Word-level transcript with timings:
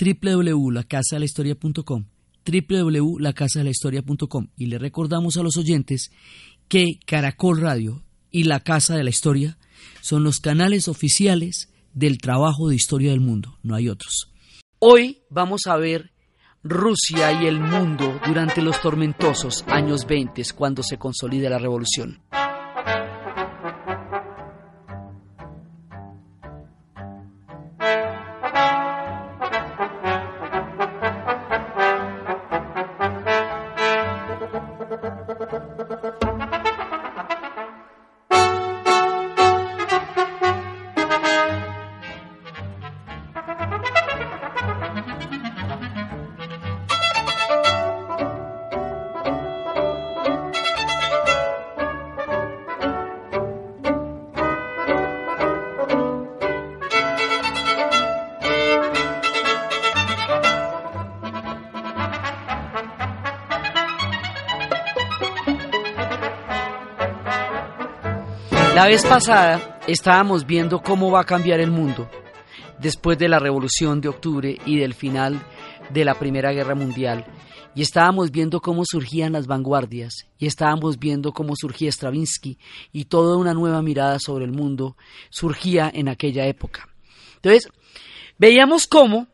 www.lacasadelahistoria.com 0.00 2.04
www.lacasadelahistoria.com 2.44 4.48
y 4.56 4.66
le 4.66 4.78
recordamos 4.78 5.36
a 5.36 5.42
los 5.42 5.56
oyentes 5.56 6.10
que 6.68 6.98
Caracol 7.06 7.60
Radio 7.60 8.02
y 8.30 8.44
La 8.44 8.60
Casa 8.60 8.96
de 8.96 9.04
la 9.04 9.10
Historia 9.10 9.58
son 10.00 10.24
los 10.24 10.40
canales 10.40 10.88
oficiales 10.88 11.70
del 11.92 12.18
trabajo 12.18 12.68
de 12.68 12.76
historia 12.76 13.10
del 13.10 13.20
mundo, 13.20 13.58
no 13.62 13.74
hay 13.74 13.88
otros. 13.88 14.32
Hoy 14.78 15.22
vamos 15.28 15.62
a 15.66 15.76
ver 15.76 16.12
Rusia 16.62 17.42
y 17.42 17.46
el 17.46 17.60
mundo 17.60 18.20
durante 18.26 18.62
los 18.62 18.80
tormentosos 18.80 19.64
años 19.66 20.06
20 20.06 20.42
cuando 20.54 20.82
se 20.82 20.98
consolida 20.98 21.50
la 21.50 21.58
revolución. 21.58 22.22
La 68.80 68.86
vez 68.86 69.04
pasada 69.04 69.78
estábamos 69.86 70.46
viendo 70.46 70.80
cómo 70.80 71.10
va 71.10 71.20
a 71.20 71.24
cambiar 71.24 71.60
el 71.60 71.70
mundo 71.70 72.08
después 72.78 73.18
de 73.18 73.28
la 73.28 73.38
Revolución 73.38 74.00
de 74.00 74.08
Octubre 74.08 74.56
y 74.64 74.78
del 74.78 74.94
final 74.94 75.38
de 75.90 76.02
la 76.02 76.14
Primera 76.14 76.50
Guerra 76.52 76.74
Mundial. 76.74 77.26
Y 77.74 77.82
estábamos 77.82 78.30
viendo 78.30 78.62
cómo 78.62 78.84
surgían 78.86 79.34
las 79.34 79.46
vanguardias, 79.46 80.26
y 80.38 80.46
estábamos 80.46 80.98
viendo 80.98 81.32
cómo 81.32 81.56
surgía 81.56 81.92
Stravinsky, 81.92 82.56
y 82.90 83.04
toda 83.04 83.36
una 83.36 83.52
nueva 83.52 83.82
mirada 83.82 84.18
sobre 84.18 84.46
el 84.46 84.52
mundo 84.52 84.96
surgía 85.28 85.90
en 85.92 86.08
aquella 86.08 86.46
época. 86.46 86.88
Entonces, 87.34 87.68
veíamos 88.38 88.86
cómo 88.86 89.26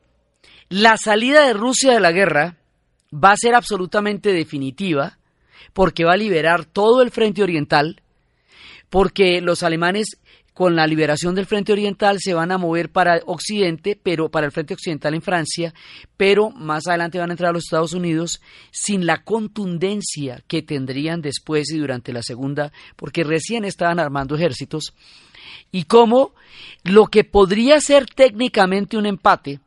la 0.68 0.96
salida 0.96 1.46
de 1.46 1.52
Rusia 1.52 1.92
de 1.92 2.00
la 2.00 2.10
guerra 2.10 2.56
va 3.14 3.30
a 3.30 3.36
ser 3.36 3.54
absolutamente 3.54 4.32
definitiva, 4.32 5.20
porque 5.72 6.04
va 6.04 6.14
a 6.14 6.16
liberar 6.16 6.64
todo 6.64 7.00
el 7.00 7.12
frente 7.12 7.44
oriental, 7.44 8.02
porque 8.90 9.40
los 9.40 9.62
alemanes 9.62 10.18
con 10.56 10.74
la 10.74 10.86
liberación 10.86 11.34
del 11.34 11.44
frente 11.44 11.72
oriental 11.72 12.16
se 12.18 12.32
van 12.32 12.50
a 12.50 12.56
mover 12.56 12.90
para 12.90 13.20
Occidente, 13.26 14.00
pero 14.02 14.30
para 14.30 14.46
el 14.46 14.52
frente 14.52 14.72
occidental 14.72 15.12
en 15.12 15.20
Francia, 15.20 15.74
pero 16.16 16.48
más 16.48 16.86
adelante 16.86 17.18
van 17.18 17.28
a 17.28 17.34
entrar 17.34 17.50
a 17.50 17.52
los 17.52 17.64
Estados 17.64 17.92
Unidos 17.92 18.40
sin 18.70 19.04
la 19.04 19.22
contundencia 19.22 20.42
que 20.48 20.62
tendrían 20.62 21.20
después 21.20 21.70
y 21.70 21.76
durante 21.76 22.10
la 22.10 22.22
segunda, 22.22 22.72
porque 22.96 23.22
recién 23.22 23.66
estaban 23.66 24.00
armando 24.00 24.34
ejércitos, 24.34 24.94
y 25.72 25.84
como 25.84 26.32
lo 26.84 27.08
que 27.08 27.22
podría 27.22 27.78
ser 27.78 28.06
técnicamente 28.06 28.96
un 28.96 29.04
empate 29.04 29.60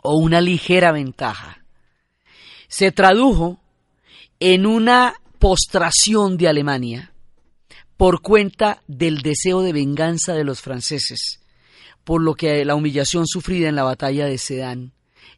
o 0.00 0.16
una 0.16 0.40
ligera 0.40 0.92
ventaja, 0.92 1.62
se 2.68 2.90
tradujo 2.90 3.60
en 4.40 4.64
una 4.64 5.12
postración 5.38 6.38
de 6.38 6.48
Alemania 6.48 7.12
por 7.96 8.20
cuenta 8.20 8.82
del 8.86 9.22
deseo 9.22 9.62
de 9.62 9.72
venganza 9.72 10.34
de 10.34 10.44
los 10.44 10.60
franceses, 10.60 11.40
por 12.04 12.22
lo 12.22 12.34
que 12.34 12.64
la 12.64 12.74
humillación 12.74 13.26
sufrida 13.26 13.68
en 13.68 13.76
la 13.76 13.84
batalla 13.84 14.26
de 14.26 14.38
Sedan 14.38 14.92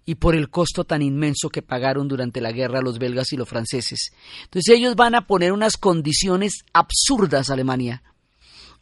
y 0.04 0.16
por 0.16 0.34
el 0.34 0.48
costo 0.48 0.84
tan 0.84 1.02
inmenso 1.02 1.50
que 1.50 1.62
pagaron 1.62 2.08
durante 2.08 2.40
la 2.40 2.50
guerra 2.50 2.80
los 2.80 2.98
belgas 2.98 3.32
y 3.32 3.36
los 3.36 3.48
franceses. 3.48 4.10
Entonces 4.44 4.76
ellos 4.76 4.96
van 4.96 5.14
a 5.14 5.26
poner 5.26 5.52
unas 5.52 5.76
condiciones 5.76 6.64
absurdas 6.72 7.50
a 7.50 7.52
Alemania, 7.52 8.02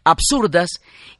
absurdas, 0.04 0.70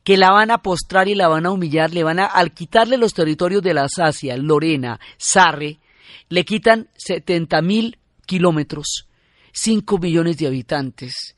que 0.04 0.16
la 0.16 0.30
van 0.30 0.52
a 0.52 0.58
postrar 0.58 1.08
y 1.08 1.16
la 1.16 1.26
van 1.26 1.44
a 1.44 1.50
humillar, 1.50 1.92
le 1.92 2.04
van 2.04 2.20
a, 2.20 2.26
al 2.26 2.54
quitarle 2.54 2.96
los 2.96 3.14
territorios 3.14 3.62
de 3.62 3.74
la 3.74 3.82
Alsacia, 3.82 4.36
Lorena, 4.36 5.00
Sarre, 5.18 5.80
le 6.28 6.44
quitan 6.44 6.88
70 6.96 7.60
mil 7.62 7.98
kilómetros, 8.26 9.08
5 9.52 9.98
millones 9.98 10.38
de 10.38 10.46
habitantes, 10.46 11.35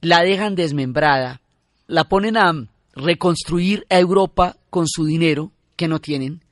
la 0.00 0.22
dejan 0.22 0.54
desmembrada, 0.54 1.40
la 1.86 2.04
ponen 2.04 2.36
a 2.36 2.52
reconstruir 2.94 3.86
a 3.90 3.98
Europa 3.98 4.56
con 4.70 4.86
su 4.88 5.04
dinero, 5.04 5.50
que 5.76 5.88
no 5.88 6.00
tienen, 6.00 6.42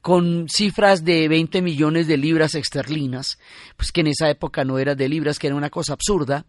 con 0.00 0.46
cifras 0.48 1.04
de 1.04 1.28
20 1.28 1.62
millones 1.62 2.06
de 2.06 2.16
libras 2.16 2.54
esterlinas, 2.54 3.38
pues 3.76 3.92
que 3.92 4.00
en 4.00 4.08
esa 4.08 4.30
época 4.30 4.64
no 4.64 4.78
era 4.78 4.94
de 4.94 5.08
libras, 5.08 5.38
que 5.38 5.48
era 5.48 5.56
una 5.56 5.70
cosa 5.70 5.92
absurda. 5.92 6.46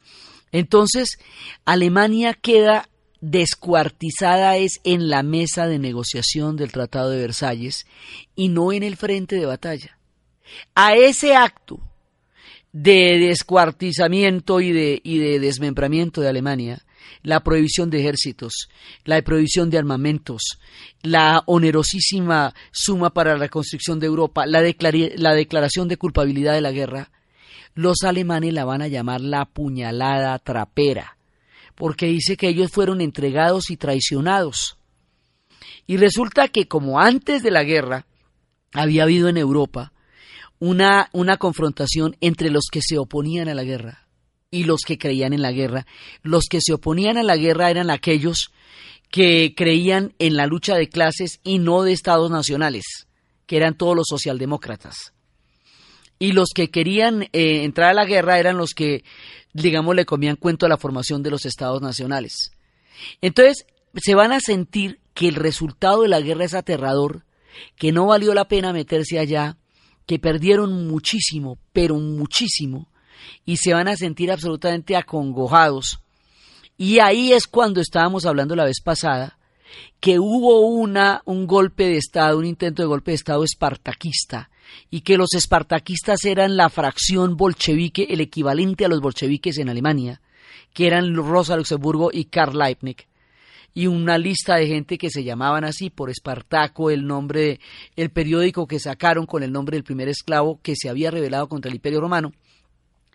Entonces, 0.51 1.17
Alemania 1.65 2.33
queda 2.33 2.89
descuartizada 3.21 4.57
es 4.57 4.81
en 4.83 5.09
la 5.09 5.23
mesa 5.23 5.67
de 5.67 5.79
negociación 5.79 6.57
del 6.57 6.71
Tratado 6.71 7.11
de 7.11 7.19
Versalles 7.19 7.85
y 8.35 8.49
no 8.49 8.73
en 8.73 8.83
el 8.83 8.97
frente 8.97 9.35
de 9.35 9.45
batalla. 9.45 9.97
A 10.75 10.95
ese 10.95 11.35
acto 11.35 11.79
de 12.73 13.19
descuartizamiento 13.19 14.61
y 14.61 14.71
de, 14.71 15.01
y 15.03 15.19
de 15.19 15.39
desmembramiento 15.39 16.21
de 16.21 16.29
Alemania, 16.29 16.83
la 17.23 17.41
prohibición 17.41 17.89
de 17.89 17.99
ejércitos, 17.99 18.69
la 19.03 19.21
prohibición 19.21 19.69
de 19.69 19.77
armamentos, 19.77 20.59
la 21.01 21.43
onerosísima 21.45 22.53
suma 22.71 23.11
para 23.11 23.33
la 23.33 23.39
reconstrucción 23.39 23.99
de 23.99 24.07
Europa, 24.07 24.45
la, 24.45 24.61
la 24.61 25.33
declaración 25.33 25.87
de 25.87 25.97
culpabilidad 25.97 26.53
de 26.53 26.61
la 26.61 26.71
guerra, 26.71 27.11
los 27.73 28.03
alemanes 28.03 28.53
la 28.53 28.65
van 28.65 28.81
a 28.81 28.87
llamar 28.87 29.21
la 29.21 29.45
puñalada 29.45 30.37
trapera, 30.39 31.17
porque 31.75 32.07
dice 32.07 32.37
que 32.37 32.49
ellos 32.49 32.71
fueron 32.71 33.01
entregados 33.01 33.69
y 33.69 33.77
traicionados. 33.77 34.77
Y 35.87 35.97
resulta 35.97 36.47
que 36.47 36.67
como 36.67 36.99
antes 36.99 37.43
de 37.43 37.51
la 37.51 37.63
guerra 37.63 38.05
había 38.73 39.03
habido 39.03 39.29
en 39.29 39.37
Europa 39.37 39.93
una, 40.61 41.09
una 41.11 41.37
confrontación 41.37 42.15
entre 42.21 42.51
los 42.51 42.67
que 42.71 42.81
se 42.83 42.99
oponían 42.99 43.49
a 43.49 43.55
la 43.55 43.63
guerra 43.63 44.07
y 44.51 44.65
los 44.65 44.81
que 44.85 44.99
creían 44.99 45.33
en 45.33 45.41
la 45.41 45.51
guerra. 45.51 45.87
Los 46.21 46.45
que 46.45 46.59
se 46.61 46.73
oponían 46.73 47.17
a 47.17 47.23
la 47.23 47.35
guerra 47.35 47.71
eran 47.71 47.89
aquellos 47.89 48.53
que 49.09 49.55
creían 49.57 50.13
en 50.19 50.35
la 50.35 50.45
lucha 50.45 50.75
de 50.75 50.87
clases 50.87 51.39
y 51.43 51.57
no 51.57 51.81
de 51.81 51.93
estados 51.93 52.29
nacionales, 52.29 53.07
que 53.47 53.57
eran 53.57 53.75
todos 53.75 53.95
los 53.95 54.05
socialdemócratas. 54.07 55.13
Y 56.19 56.33
los 56.33 56.49
que 56.53 56.69
querían 56.69 57.23
eh, 57.33 57.63
entrar 57.63 57.89
a 57.89 57.95
la 57.95 58.05
guerra 58.05 58.37
eran 58.37 58.57
los 58.57 58.75
que, 58.75 59.03
digamos, 59.53 59.95
le 59.95 60.05
comían 60.05 60.35
cuento 60.35 60.67
a 60.67 60.69
la 60.69 60.77
formación 60.77 61.23
de 61.23 61.31
los 61.31 61.47
estados 61.47 61.81
nacionales. 61.81 62.51
Entonces, 63.19 63.65
se 63.95 64.13
van 64.13 64.31
a 64.31 64.39
sentir 64.39 64.99
que 65.15 65.27
el 65.27 65.35
resultado 65.35 66.03
de 66.03 66.07
la 66.07 66.21
guerra 66.21 66.45
es 66.45 66.53
aterrador, 66.53 67.25
que 67.77 67.91
no 67.91 68.05
valió 68.05 68.35
la 68.35 68.47
pena 68.47 68.73
meterse 68.73 69.17
allá, 69.17 69.57
que 70.11 70.19
perdieron 70.19 70.89
muchísimo, 70.89 71.57
pero 71.71 71.95
muchísimo, 71.95 72.89
y 73.45 73.55
se 73.55 73.73
van 73.73 73.87
a 73.87 73.95
sentir 73.95 74.29
absolutamente 74.29 74.97
acongojados. 74.97 76.01
Y 76.77 76.99
ahí 76.99 77.31
es 77.31 77.47
cuando 77.47 77.79
estábamos 77.79 78.25
hablando 78.25 78.53
la 78.57 78.65
vez 78.65 78.81
pasada, 78.83 79.37
que 80.01 80.19
hubo 80.19 80.67
una, 80.67 81.21
un 81.23 81.47
golpe 81.47 81.85
de 81.85 81.95
Estado, 81.95 82.37
un 82.37 82.45
intento 82.45 82.81
de 82.81 82.89
golpe 82.89 83.11
de 83.11 83.15
Estado 83.15 83.45
espartaquista, 83.45 84.49
y 84.89 84.99
que 84.99 85.15
los 85.15 85.33
espartaquistas 85.33 86.25
eran 86.25 86.57
la 86.57 86.67
fracción 86.67 87.37
bolchevique, 87.37 88.07
el 88.09 88.19
equivalente 88.19 88.83
a 88.83 88.89
los 88.89 88.99
bolcheviques 88.99 89.59
en 89.59 89.69
Alemania, 89.69 90.19
que 90.73 90.87
eran 90.87 91.15
Rosa 91.15 91.55
Luxemburgo 91.55 92.09
y 92.11 92.25
Karl 92.25 92.59
Leibniz. 92.59 92.97
Y 93.73 93.87
una 93.87 94.17
lista 94.17 94.55
de 94.55 94.67
gente 94.67 94.97
que 94.97 95.09
se 95.09 95.23
llamaban 95.23 95.63
así 95.63 95.89
por 95.89 96.09
Espartaco, 96.09 96.89
el 96.89 97.05
nombre, 97.05 97.59
el 97.95 98.09
periódico 98.11 98.67
que 98.67 98.79
sacaron 98.79 99.25
con 99.25 99.43
el 99.43 99.51
nombre 99.51 99.77
del 99.77 99.83
primer 99.83 100.09
esclavo 100.09 100.59
que 100.61 100.75
se 100.75 100.89
había 100.89 101.11
rebelado 101.11 101.47
contra 101.47 101.69
el 101.69 101.75
Imperio 101.75 102.01
Romano, 102.01 102.33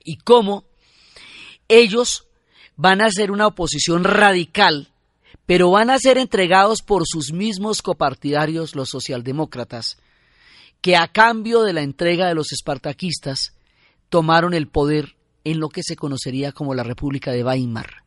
y 0.04 0.16
cómo 0.18 0.64
ellos 1.68 2.26
van 2.76 3.00
a 3.00 3.10
ser 3.10 3.30
una 3.30 3.46
oposición 3.46 4.04
radical, 4.04 4.88
pero 5.44 5.70
van 5.70 5.90
a 5.90 5.98
ser 5.98 6.18
entregados 6.18 6.82
por 6.82 7.02
sus 7.06 7.32
mismos 7.32 7.82
copartidarios, 7.82 8.74
los 8.74 8.88
socialdemócratas, 8.88 9.98
que 10.80 10.96
a 10.96 11.08
cambio 11.08 11.62
de 11.62 11.72
la 11.72 11.82
entrega 11.82 12.28
de 12.28 12.34
los 12.34 12.52
espartaquistas 12.52 13.54
tomaron 14.08 14.54
el 14.54 14.68
poder 14.68 15.16
en 15.44 15.60
lo 15.60 15.68
que 15.68 15.82
se 15.82 15.96
conocería 15.96 16.52
como 16.52 16.74
la 16.74 16.82
República 16.82 17.32
de 17.32 17.44
Weimar. 17.44 18.05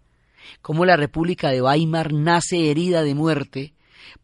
Como 0.62 0.86
la 0.86 0.98
República 0.98 1.50
de 1.50 1.62
Weimar 1.62 2.14
nace 2.14 2.70
herida 2.70 3.04
de 3.04 3.16
muerte 3.16 3.74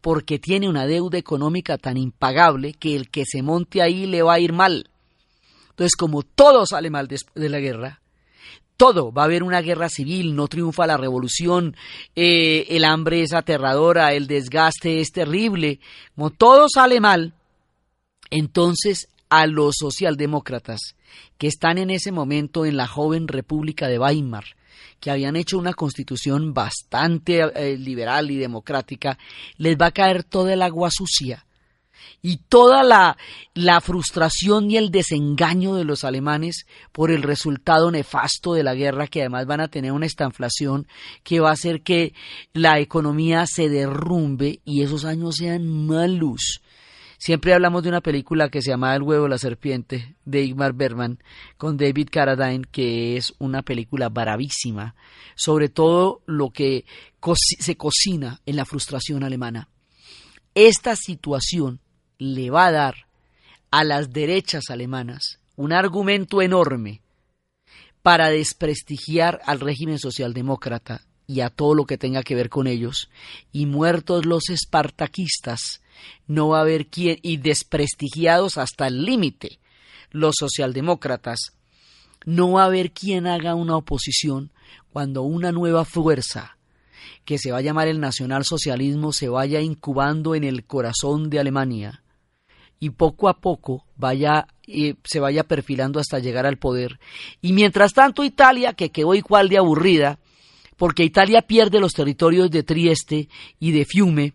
porque 0.00 0.38
tiene 0.38 0.68
una 0.68 0.86
deuda 0.86 1.18
económica 1.18 1.78
tan 1.78 1.96
impagable 1.96 2.74
que 2.74 2.96
el 2.96 3.10
que 3.10 3.24
se 3.24 3.42
monte 3.42 3.82
ahí 3.82 4.06
le 4.06 4.22
va 4.22 4.34
a 4.34 4.40
ir 4.40 4.52
mal. 4.52 4.90
Entonces, 5.70 5.96
como 5.96 6.22
todo 6.22 6.66
sale 6.66 6.90
mal 6.90 7.08
de 7.08 7.48
la 7.48 7.60
guerra, 7.60 8.00
todo, 8.76 9.12
va 9.12 9.22
a 9.22 9.24
haber 9.24 9.42
una 9.42 9.62
guerra 9.62 9.88
civil, 9.88 10.34
no 10.34 10.48
triunfa 10.48 10.86
la 10.86 10.96
revolución, 10.96 11.76
eh, 12.14 12.66
el 12.70 12.84
hambre 12.84 13.22
es 13.22 13.32
aterradora, 13.32 14.12
el 14.12 14.26
desgaste 14.26 15.00
es 15.00 15.12
terrible, 15.12 15.80
como 16.14 16.30
todo 16.30 16.66
sale 16.68 17.00
mal, 17.00 17.34
entonces 18.30 19.08
a 19.28 19.46
los 19.46 19.76
socialdemócratas 19.78 20.94
que 21.38 21.46
están 21.46 21.78
en 21.78 21.90
ese 21.90 22.12
momento 22.12 22.66
en 22.66 22.76
la 22.76 22.86
joven 22.86 23.28
República 23.28 23.88
de 23.88 23.98
Weimar, 23.98 24.44
que 25.00 25.10
habían 25.10 25.36
hecho 25.36 25.58
una 25.58 25.74
constitución 25.74 26.54
bastante 26.54 27.40
eh, 27.40 27.76
liberal 27.76 28.30
y 28.30 28.36
democrática, 28.36 29.18
les 29.56 29.76
va 29.76 29.86
a 29.86 29.92
caer 29.92 30.24
toda 30.24 30.52
el 30.52 30.62
agua 30.62 30.90
sucia 30.90 31.46
y 32.22 32.38
toda 32.48 32.82
la, 32.82 33.16
la, 33.54 33.80
frustración 33.80 34.70
y 34.70 34.76
el 34.76 34.90
desengaño 34.90 35.74
de 35.74 35.84
los 35.84 36.02
alemanes 36.02 36.66
por 36.92 37.10
el 37.10 37.22
resultado 37.22 37.90
nefasto 37.90 38.54
de 38.54 38.62
la 38.62 38.74
guerra, 38.74 39.06
que 39.06 39.20
además 39.20 39.46
van 39.46 39.60
a 39.60 39.68
tener 39.68 39.92
una 39.92 40.06
estanflación 40.06 40.86
que 41.22 41.40
va 41.40 41.50
a 41.50 41.54
hacer 41.54 41.82
que 41.82 42.14
la 42.52 42.80
economía 42.80 43.46
se 43.46 43.68
derrumbe 43.68 44.60
y 44.64 44.82
esos 44.82 45.04
años 45.04 45.36
sean 45.36 45.86
malos. 45.86 46.62
Siempre 47.18 47.54
hablamos 47.54 47.82
de 47.82 47.88
una 47.88 48.00
película 48.00 48.50
que 48.50 48.60
se 48.60 48.70
llama 48.70 48.94
El 48.94 49.02
huevo 49.02 49.24
de 49.24 49.30
la 49.30 49.38
serpiente 49.38 50.16
de 50.24 50.42
Igmar 50.42 50.74
Bergman 50.74 51.18
con 51.56 51.76
David 51.76 52.08
Carradine, 52.10 52.66
que 52.70 53.16
es 53.16 53.34
una 53.38 53.62
película 53.62 54.08
bravísima 54.08 54.94
sobre 55.34 55.68
todo 55.68 56.22
lo 56.26 56.50
que 56.50 56.84
se 57.60 57.76
cocina 57.76 58.40
en 58.46 58.56
la 58.56 58.64
frustración 58.64 59.22
alemana. 59.22 59.68
Esta 60.54 60.96
situación 60.96 61.80
le 62.18 62.50
va 62.50 62.66
a 62.66 62.72
dar 62.72 62.94
a 63.70 63.84
las 63.84 64.12
derechas 64.12 64.70
alemanas 64.70 65.40
un 65.56 65.72
argumento 65.72 66.42
enorme 66.42 67.02
para 68.02 68.30
desprestigiar 68.30 69.40
al 69.44 69.60
régimen 69.60 69.98
socialdemócrata 69.98 71.06
y 71.26 71.40
a 71.40 71.50
todo 71.50 71.74
lo 71.74 71.86
que 71.86 71.98
tenga 71.98 72.22
que 72.22 72.36
ver 72.36 72.48
con 72.48 72.68
ellos, 72.68 73.10
y 73.50 73.66
muertos 73.66 74.26
los 74.26 74.48
espartaquistas, 74.48 75.82
no 76.26 76.48
va 76.48 76.58
a 76.58 76.62
haber 76.62 76.86
quien, 76.86 77.18
y 77.22 77.36
desprestigiados 77.38 78.58
hasta 78.58 78.86
el 78.86 79.04
límite 79.04 79.58
los 80.10 80.36
socialdemócratas, 80.38 81.52
no 82.24 82.52
va 82.52 82.62
a 82.62 82.66
haber 82.66 82.92
quien 82.92 83.26
haga 83.26 83.54
una 83.54 83.76
oposición 83.76 84.52
cuando 84.92 85.22
una 85.22 85.52
nueva 85.52 85.84
fuerza 85.84 86.56
que 87.24 87.38
se 87.38 87.52
va 87.52 87.58
a 87.58 87.62
llamar 87.62 87.88
el 87.88 88.00
nacionalsocialismo 88.00 89.12
se 89.12 89.28
vaya 89.28 89.60
incubando 89.60 90.34
en 90.34 90.44
el 90.44 90.64
corazón 90.64 91.28
de 91.28 91.40
Alemania 91.40 92.02
y 92.78 92.90
poco 92.90 93.28
a 93.28 93.40
poco 93.40 93.84
eh, 94.66 94.94
se 95.04 95.20
vaya 95.20 95.44
perfilando 95.44 95.98
hasta 95.98 96.18
llegar 96.18 96.46
al 96.46 96.58
poder. 96.58 96.98
Y 97.40 97.52
mientras 97.52 97.92
tanto 97.92 98.24
Italia, 98.24 98.74
que 98.74 98.90
quedó 98.90 99.14
igual 99.14 99.48
de 99.48 99.58
aburrida, 99.58 100.18
porque 100.76 101.04
Italia 101.04 101.42
pierde 101.42 101.80
los 101.80 101.94
territorios 101.94 102.50
de 102.50 102.62
Trieste 102.62 103.28
y 103.58 103.72
de 103.72 103.84
Fiume, 103.84 104.34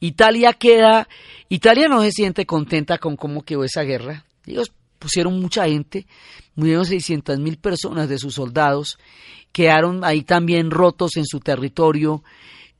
Italia 0.00 0.52
queda, 0.52 1.08
Italia 1.48 1.88
no 1.88 2.02
se 2.02 2.12
siente 2.12 2.46
contenta 2.46 2.98
con 2.98 3.16
cómo 3.16 3.42
quedó 3.42 3.64
esa 3.64 3.82
guerra. 3.82 4.24
Ellos 4.46 4.72
pusieron 4.98 5.40
mucha 5.40 5.66
gente, 5.66 6.06
murieron 6.54 6.86
600 6.86 7.38
mil 7.38 7.58
personas 7.58 8.08
de 8.08 8.18
sus 8.18 8.34
soldados, 8.34 8.98
quedaron 9.52 10.04
ahí 10.04 10.22
también 10.22 10.70
rotos 10.70 11.16
en 11.16 11.26
su 11.26 11.40
territorio, 11.40 12.22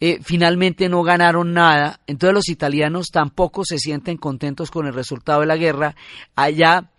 eh, 0.00 0.18
finalmente 0.22 0.88
no 0.88 1.02
ganaron 1.02 1.52
nada, 1.52 2.00
entonces 2.06 2.34
los 2.34 2.48
italianos 2.48 3.08
tampoco 3.12 3.64
se 3.64 3.78
sienten 3.78 4.16
contentos 4.16 4.70
con 4.70 4.86
el 4.86 4.94
resultado 4.94 5.40
de 5.40 5.46
la 5.46 5.56
guerra, 5.56 5.94
allá 6.34 6.90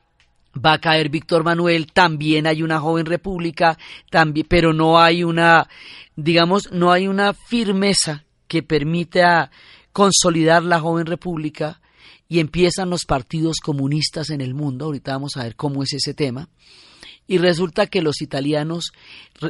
va 0.63 0.73
a 0.73 0.79
caer 0.79 1.09
Víctor 1.09 1.43
Manuel, 1.43 1.91
también 1.91 2.47
hay 2.47 2.63
una 2.63 2.79
joven 2.79 3.05
república, 3.05 3.77
también, 4.09 4.45
pero 4.49 4.73
no 4.73 4.99
hay 4.99 5.23
una, 5.23 5.67
digamos, 6.15 6.71
no 6.71 6.91
hay 6.91 7.07
una 7.07 7.33
firmeza 7.33 8.23
que 8.47 8.63
permita 8.63 9.51
consolidar 9.95 10.61
la 10.61 10.81
joven 10.81 11.05
república 11.05 11.79
y 12.27 12.39
empiezan 12.39 12.89
los 12.89 13.05
partidos 13.05 13.61
comunistas 13.63 14.29
en 14.29 14.41
el 14.41 14.53
mundo, 14.53 14.83
ahorita 14.83 15.13
vamos 15.13 15.37
a 15.37 15.43
ver 15.43 15.55
cómo 15.55 15.83
es 15.83 15.93
ese 15.93 16.13
tema, 16.13 16.49
y 17.27 17.37
resulta 17.37 17.87
que 17.87 18.01
los 18.01 18.21
italianos 18.21 18.91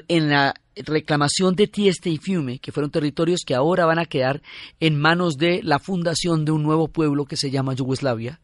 en 0.07 0.29
la 0.29 0.53
reclamación 0.75 1.55
de 1.55 1.65
Tieste 1.65 2.11
y 2.11 2.19
Fiume, 2.19 2.59
que 2.59 2.71
fueron 2.71 2.91
territorios 2.91 3.39
que 3.43 3.55
ahora 3.55 3.87
van 3.87 3.97
a 3.97 4.05
quedar 4.05 4.43
en 4.79 4.99
manos 4.99 5.37
de 5.37 5.63
la 5.63 5.79
fundación 5.79 6.45
de 6.45 6.51
un 6.51 6.61
nuevo 6.61 6.89
pueblo 6.89 7.25
que 7.25 7.37
se 7.37 7.49
llama 7.49 7.73
Yugoslavia, 7.73 8.39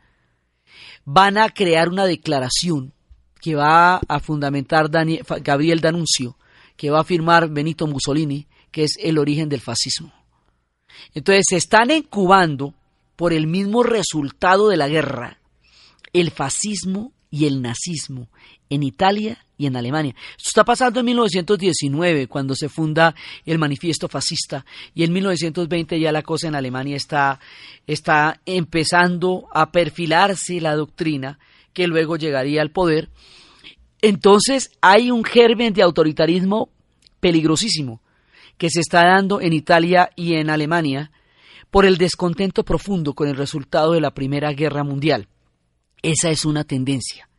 van 1.06 1.38
a 1.38 1.50
crear 1.50 1.88
una 1.88 2.08
declaración 2.08 2.94
que 3.40 3.54
va 3.54 3.98
a 3.98 4.20
fundamentar 4.20 4.90
Gabriel 4.90 5.82
D'Annunzio, 5.82 6.36
que 6.78 6.90
va 6.90 7.02
a 7.02 7.04
firmar 7.04 7.48
Benito 7.48 7.86
Mussolini, 7.86 8.48
que 8.72 8.86
es 8.86 8.94
el 9.00 9.20
origen 9.20 9.50
del 9.50 9.62
fascismo. 9.62 10.21
Entonces 11.14 11.46
se 11.50 11.58
están 11.58 11.92
incubando 11.92 12.74
por 13.16 13.34
el 13.34 13.48
mismo 13.48 13.84
resultado 13.84 14.70
de 14.70 14.78
la 14.78 14.88
guerra 14.88 15.42
el 16.14 16.32
fascismo 16.32 17.14
y 17.30 17.46
el 17.46 17.62
nazismo 17.62 18.28
en 18.70 18.84
Italia 18.84 19.46
y 19.58 19.68
en 19.68 19.76
Alemania. 19.76 20.16
Esto 20.38 20.50
está 20.50 20.66
pasando 20.66 21.00
en 21.00 21.06
1919, 21.06 22.28
cuando 22.28 22.56
se 22.56 22.70
funda 22.70 23.16
el 23.46 23.60
manifiesto 23.60 24.08
fascista, 24.08 24.66
y 24.94 25.04
en 25.04 25.14
1920 25.14 26.00
ya 26.00 26.12
la 26.12 26.24
cosa 26.24 26.48
en 26.48 26.56
Alemania 26.56 26.98
está, 26.98 27.40
está 27.88 28.42
empezando 28.46 29.48
a 29.54 29.72
perfilarse 29.72 30.60
la 30.60 30.76
doctrina 30.76 31.40
que 31.74 31.88
luego 31.88 32.18
llegaría 32.18 32.62
al 32.62 32.72
poder. 32.72 33.10
Entonces 34.02 34.72
hay 34.82 35.12
un 35.12 35.24
germen 35.24 35.74
de 35.74 35.84
autoritarismo 35.84 36.70
peligrosísimo 37.20 38.02
que 38.58 38.70
se 38.70 38.82
está 38.82 39.06
dando 39.06 39.42
en 39.42 39.54
Italia 39.54 40.12
y 40.16 40.36
en 40.36 40.50
Alemania 40.50 41.12
por 41.70 41.86
el 41.86 41.98
descontento 41.98 42.64
profundo 42.64 43.14
con 43.14 43.28
el 43.28 43.36
resultado 43.36 43.94
de 43.94 44.02
la 44.02 44.14
Primera 44.14 44.52
Guerra 44.52 44.84
Mundial. 44.84 45.28
Esa 46.02 46.30
es 46.30 46.46
una 46.46 46.64
tendencia. 46.64 47.30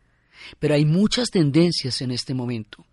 Pero 0.59 0.75
hay 0.75 0.85
muchas 0.85 1.31
tendencias 1.31 2.01
en 2.01 2.11
este 2.11 2.35
momento. 2.35 2.85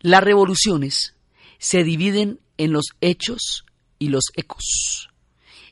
Las 0.00 0.22
revoluciones 0.22 1.14
se 1.58 1.84
dividen 1.84 2.40
en 2.58 2.72
los 2.72 2.86
hechos 3.00 3.64
y 3.98 4.08
los 4.08 4.24
ecos. 4.34 5.08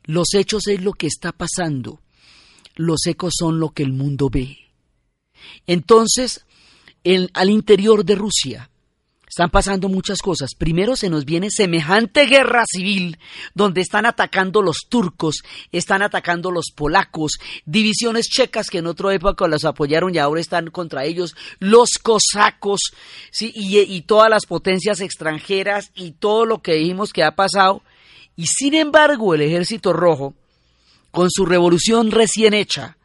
Los 0.04 0.34
hechos 0.34 0.66
es 0.68 0.82
lo 0.82 0.92
que 0.92 1.06
está 1.06 1.32
pasando. 1.32 2.00
Los 2.74 3.06
ecos 3.06 3.34
son 3.38 3.60
lo 3.60 3.70
que 3.70 3.82
el 3.82 3.92
mundo 3.92 4.28
ve. 4.30 4.58
Entonces, 5.66 6.44
al 7.34 7.50
interior 7.50 8.04
de 8.04 8.14
Rusia, 8.14 8.70
están 9.34 9.50
pasando 9.50 9.88
muchas 9.88 10.20
cosas. 10.22 10.54
Primero 10.56 10.94
se 10.94 11.10
nos 11.10 11.24
viene 11.24 11.50
semejante 11.50 12.26
guerra 12.26 12.62
civil 12.70 13.18
donde 13.52 13.80
están 13.80 14.06
atacando 14.06 14.62
los 14.62 14.86
turcos, 14.88 15.42
están 15.72 16.02
atacando 16.02 16.52
los 16.52 16.66
polacos, 16.72 17.32
divisiones 17.66 18.28
checas 18.28 18.70
que 18.70 18.78
en 18.78 18.86
otra 18.86 19.12
época 19.12 19.48
los 19.48 19.64
apoyaron 19.64 20.14
y 20.14 20.18
ahora 20.18 20.40
están 20.40 20.70
contra 20.70 21.04
ellos, 21.04 21.34
los 21.58 21.98
cosacos, 22.00 22.92
¿sí? 23.32 23.50
y, 23.56 23.80
y 23.80 24.02
todas 24.02 24.30
las 24.30 24.46
potencias 24.46 25.00
extranjeras 25.00 25.90
y 25.96 26.12
todo 26.12 26.46
lo 26.46 26.62
que 26.62 26.74
dijimos 26.74 27.12
que 27.12 27.24
ha 27.24 27.34
pasado. 27.34 27.82
Y 28.36 28.46
sin 28.46 28.74
embargo 28.74 29.34
el 29.34 29.40
ejército 29.40 29.92
rojo, 29.92 30.34
con 31.10 31.28
su 31.28 31.44
revolución 31.44 32.12
recién 32.12 32.54
hecha 32.54 32.98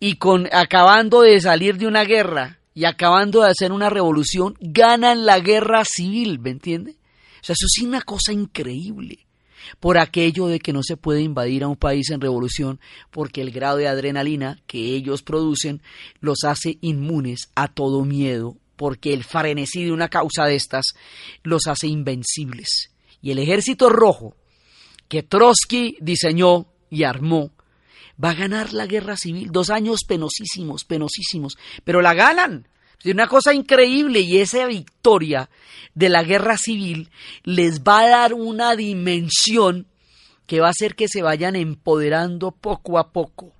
y 0.00 0.16
con 0.16 0.48
acabando 0.52 1.20
de 1.22 1.40
salir 1.40 1.78
de 1.78 1.86
una 1.86 2.02
guerra, 2.02 2.57
y 2.78 2.84
acabando 2.84 3.42
de 3.42 3.50
hacer 3.50 3.72
una 3.72 3.90
revolución, 3.90 4.54
ganan 4.60 5.26
la 5.26 5.40
guerra 5.40 5.82
civil, 5.84 6.38
¿me 6.38 6.50
entiende? 6.50 6.92
O 6.92 7.44
sea, 7.44 7.54
eso 7.54 7.66
es 7.66 7.84
una 7.84 8.02
cosa 8.02 8.32
increíble 8.32 9.26
por 9.80 9.98
aquello 9.98 10.46
de 10.46 10.60
que 10.60 10.72
no 10.72 10.84
se 10.84 10.96
puede 10.96 11.22
invadir 11.22 11.64
a 11.64 11.66
un 11.66 11.74
país 11.74 12.08
en 12.10 12.20
revolución 12.20 12.78
porque 13.10 13.40
el 13.40 13.50
grado 13.50 13.78
de 13.78 13.88
adrenalina 13.88 14.62
que 14.68 14.94
ellos 14.94 15.22
producen 15.22 15.82
los 16.20 16.44
hace 16.44 16.78
inmunes 16.80 17.50
a 17.56 17.66
todo 17.66 18.04
miedo, 18.04 18.56
porque 18.76 19.12
el 19.12 19.24
frenesí 19.24 19.82
de 19.82 19.90
una 19.90 20.08
causa 20.08 20.44
de 20.44 20.54
estas 20.54 20.94
los 21.42 21.66
hace 21.66 21.88
invencibles. 21.88 22.92
Y 23.20 23.32
el 23.32 23.40
ejército 23.40 23.88
rojo, 23.88 24.36
que 25.08 25.24
Trotsky 25.24 25.96
diseñó 26.00 26.68
y 26.90 27.02
armó, 27.02 27.50
va 28.22 28.30
a 28.30 28.34
ganar 28.34 28.72
la 28.72 28.86
guerra 28.86 29.16
civil. 29.16 29.50
Dos 29.50 29.70
años 29.70 30.00
penosísimos, 30.06 30.84
penosísimos, 30.84 31.58
pero 31.84 32.02
la 32.02 32.14
ganan. 32.14 32.68
Una 33.04 33.28
cosa 33.28 33.54
increíble 33.54 34.20
y 34.20 34.38
esa 34.38 34.66
victoria 34.66 35.48
de 35.94 36.08
la 36.08 36.24
guerra 36.24 36.56
civil 36.56 37.10
les 37.44 37.82
va 37.82 38.00
a 38.00 38.08
dar 38.08 38.34
una 38.34 38.74
dimensión 38.74 39.86
que 40.46 40.60
va 40.60 40.66
a 40.68 40.70
hacer 40.70 40.96
que 40.96 41.08
se 41.08 41.22
vayan 41.22 41.54
empoderando 41.54 42.50
poco 42.50 42.98
a 42.98 43.12
poco 43.12 43.54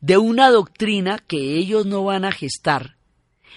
de 0.00 0.18
una 0.18 0.50
doctrina 0.50 1.18
que 1.18 1.56
ellos 1.56 1.86
no 1.86 2.04
van 2.04 2.24
a 2.24 2.32
gestar, 2.32 2.96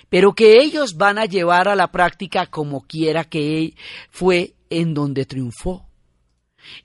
pero 0.09 0.33
que 0.33 0.61
ellos 0.61 0.95
van 0.97 1.17
a 1.17 1.25
llevar 1.25 1.67
a 1.67 1.75
la 1.75 1.91
práctica 1.91 2.47
como 2.47 2.81
quiera 2.81 3.23
que 3.23 3.75
fue 4.09 4.55
en 4.69 4.93
donde 4.93 5.25
triunfó. 5.25 5.88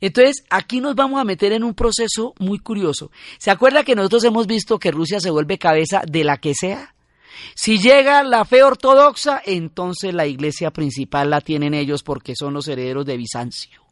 Entonces, 0.00 0.45
aquí 0.50 0.81
nos 0.81 0.95
vamos 0.95 1.21
a 1.21 1.25
meter 1.25 1.52
en 1.52 1.64
un 1.64 1.75
proceso 1.75 2.35
muy 2.38 2.59
curioso. 2.59 3.11
¿Se 3.38 3.50
acuerda 3.50 3.85
que 3.85 3.95
nosotros 3.95 4.25
hemos 4.25 4.47
visto 4.47 4.78
que 4.78 4.90
Rusia 4.90 5.21
se 5.21 5.31
vuelve 5.31 5.59
cabeza 5.59 6.02
de 6.07 6.25
la 6.25 6.38
que 6.38 6.54
sea? 6.54 6.95
Si 7.54 7.78
llega 7.78 8.23
la 8.23 8.45
fe 8.45 8.62
ortodoxa, 8.62 9.43
entonces 9.45 10.14
la 10.14 10.26
iglesia 10.26 10.71
principal 10.71 11.31
la 11.31 11.40
tienen 11.40 11.75
ellos 11.75 12.02
porque 12.02 12.35
son 12.37 12.54
los 12.54 12.69
herederos 12.69 13.04
de 13.07 13.16
Bizancio. 13.16 13.83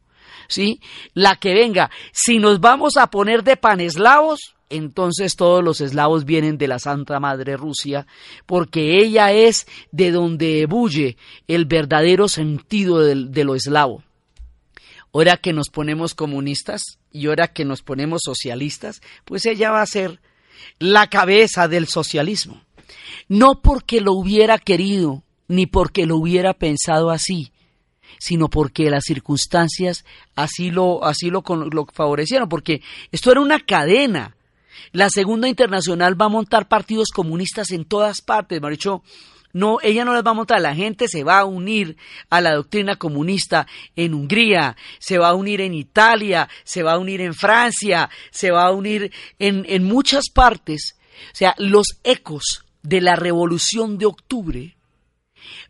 ¿Sí? 0.47 0.81
La 1.13 1.37
que 1.37 1.53
venga, 1.53 1.89
si 2.11 2.37
nos 2.37 2.59
vamos 2.59 2.97
a 2.97 3.07
poner 3.07 3.43
de 3.43 3.55
paneslavos, 3.55 4.55
entonces 4.69 5.35
todos 5.35 5.63
los 5.63 5.81
eslavos 5.81 6.25
vienen 6.25 6.57
de 6.57 6.67
la 6.67 6.79
Santa 6.79 7.19
Madre 7.19 7.55
Rusia, 7.55 8.07
porque 8.45 8.99
ella 8.99 9.31
es 9.31 9.67
de 9.91 10.11
donde 10.11 10.61
ebulle 10.61 11.15
el 11.47 11.65
verdadero 11.65 12.27
sentido 12.27 12.99
de, 12.99 13.43
lo 13.43 13.55
eslavo. 13.55 14.03
Ahora 15.13 15.37
que 15.37 15.53
nos 15.53 15.69
ponemos 15.69 16.15
comunistas 16.15 16.81
y 17.11 17.27
ahora 17.27 17.47
que 17.47 17.65
nos 17.65 17.83
ponemos 17.83 18.21
socialistas, 18.25 19.01
pues 19.25 19.45
ella 19.45 19.71
va 19.71 19.81
a 19.81 19.87
ser 19.87 20.19
la 20.79 21.07
cabeza 21.07 21.67
del 21.67 21.87
socialismo. 21.87 22.61
No 23.27 23.61
porque 23.61 24.01
lo 24.01 24.13
hubiera 24.13 24.57
querido, 24.57 25.23
ni 25.47 25.67
porque 25.67 26.05
lo 26.05 26.17
hubiera 26.17 26.53
pensado 26.53 27.11
así, 27.11 27.51
sino 28.17 28.49
porque 28.49 28.89
las 28.89 29.03
circunstancias 29.05 30.03
así 30.35 30.71
lo, 30.71 31.05
así 31.05 31.29
lo, 31.29 31.43
favorecieron, 31.93 32.49
porque 32.49 32.81
esto 33.11 33.31
era 33.31 33.41
una 33.41 33.59
cadena 33.59 34.35
la 34.91 35.09
Segunda 35.09 35.47
Internacional 35.47 36.19
va 36.19 36.25
a 36.25 36.29
montar 36.29 36.67
partidos 36.67 37.09
comunistas 37.09 37.71
en 37.71 37.85
todas 37.85 38.21
partes, 38.21 38.61
Maricho. 38.61 39.03
No, 39.53 39.77
ella 39.83 40.03
no 40.03 40.13
las 40.13 40.25
va 40.25 40.31
a 40.31 40.35
montar, 40.35 40.59
la 40.61 40.73
gente 40.73 41.07
se 41.07 41.23
va 41.23 41.37
a 41.37 41.45
unir 41.45 41.95
a 42.31 42.41
la 42.41 42.55
doctrina 42.55 42.95
comunista 42.95 43.67
en 43.95 44.15
Hungría, 44.15 44.75
se 44.97 45.19
va 45.19 45.29
a 45.29 45.35
unir 45.35 45.61
en 45.61 45.75
Italia, 45.75 46.49
se 46.63 46.81
va 46.81 46.93
a 46.93 46.97
unir 46.97 47.21
en 47.21 47.35
Francia, 47.35 48.09
se 48.31 48.49
va 48.49 48.65
a 48.65 48.71
unir 48.71 49.11
en, 49.37 49.63
en 49.69 49.83
muchas 49.83 50.31
partes. 50.33 50.97
O 51.31 51.35
sea, 51.35 51.53
los 51.59 51.99
ecos 52.03 52.65
de 52.81 52.99
la 52.99 53.15
revolución 53.15 53.99
de 53.99 54.07
octubre 54.07 54.75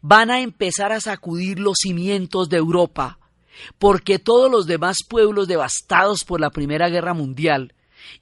van 0.02 0.32
a 0.32 0.40
empezar 0.40 0.94
a 0.94 1.02
sacudir 1.02 1.60
los 1.60 1.78
cimientos 1.82 2.48
de 2.48 2.58
Europa, 2.58 3.20
porque 3.80 4.18
todos 4.18 4.50
los 4.50 4.66
demás 4.66 4.98
pueblos 5.08 5.48
devastados 5.50 6.24
por 6.24 6.40
la 6.40 6.52
Primera 6.52 6.88
Guerra 6.90 7.13
Mundial 7.13 7.74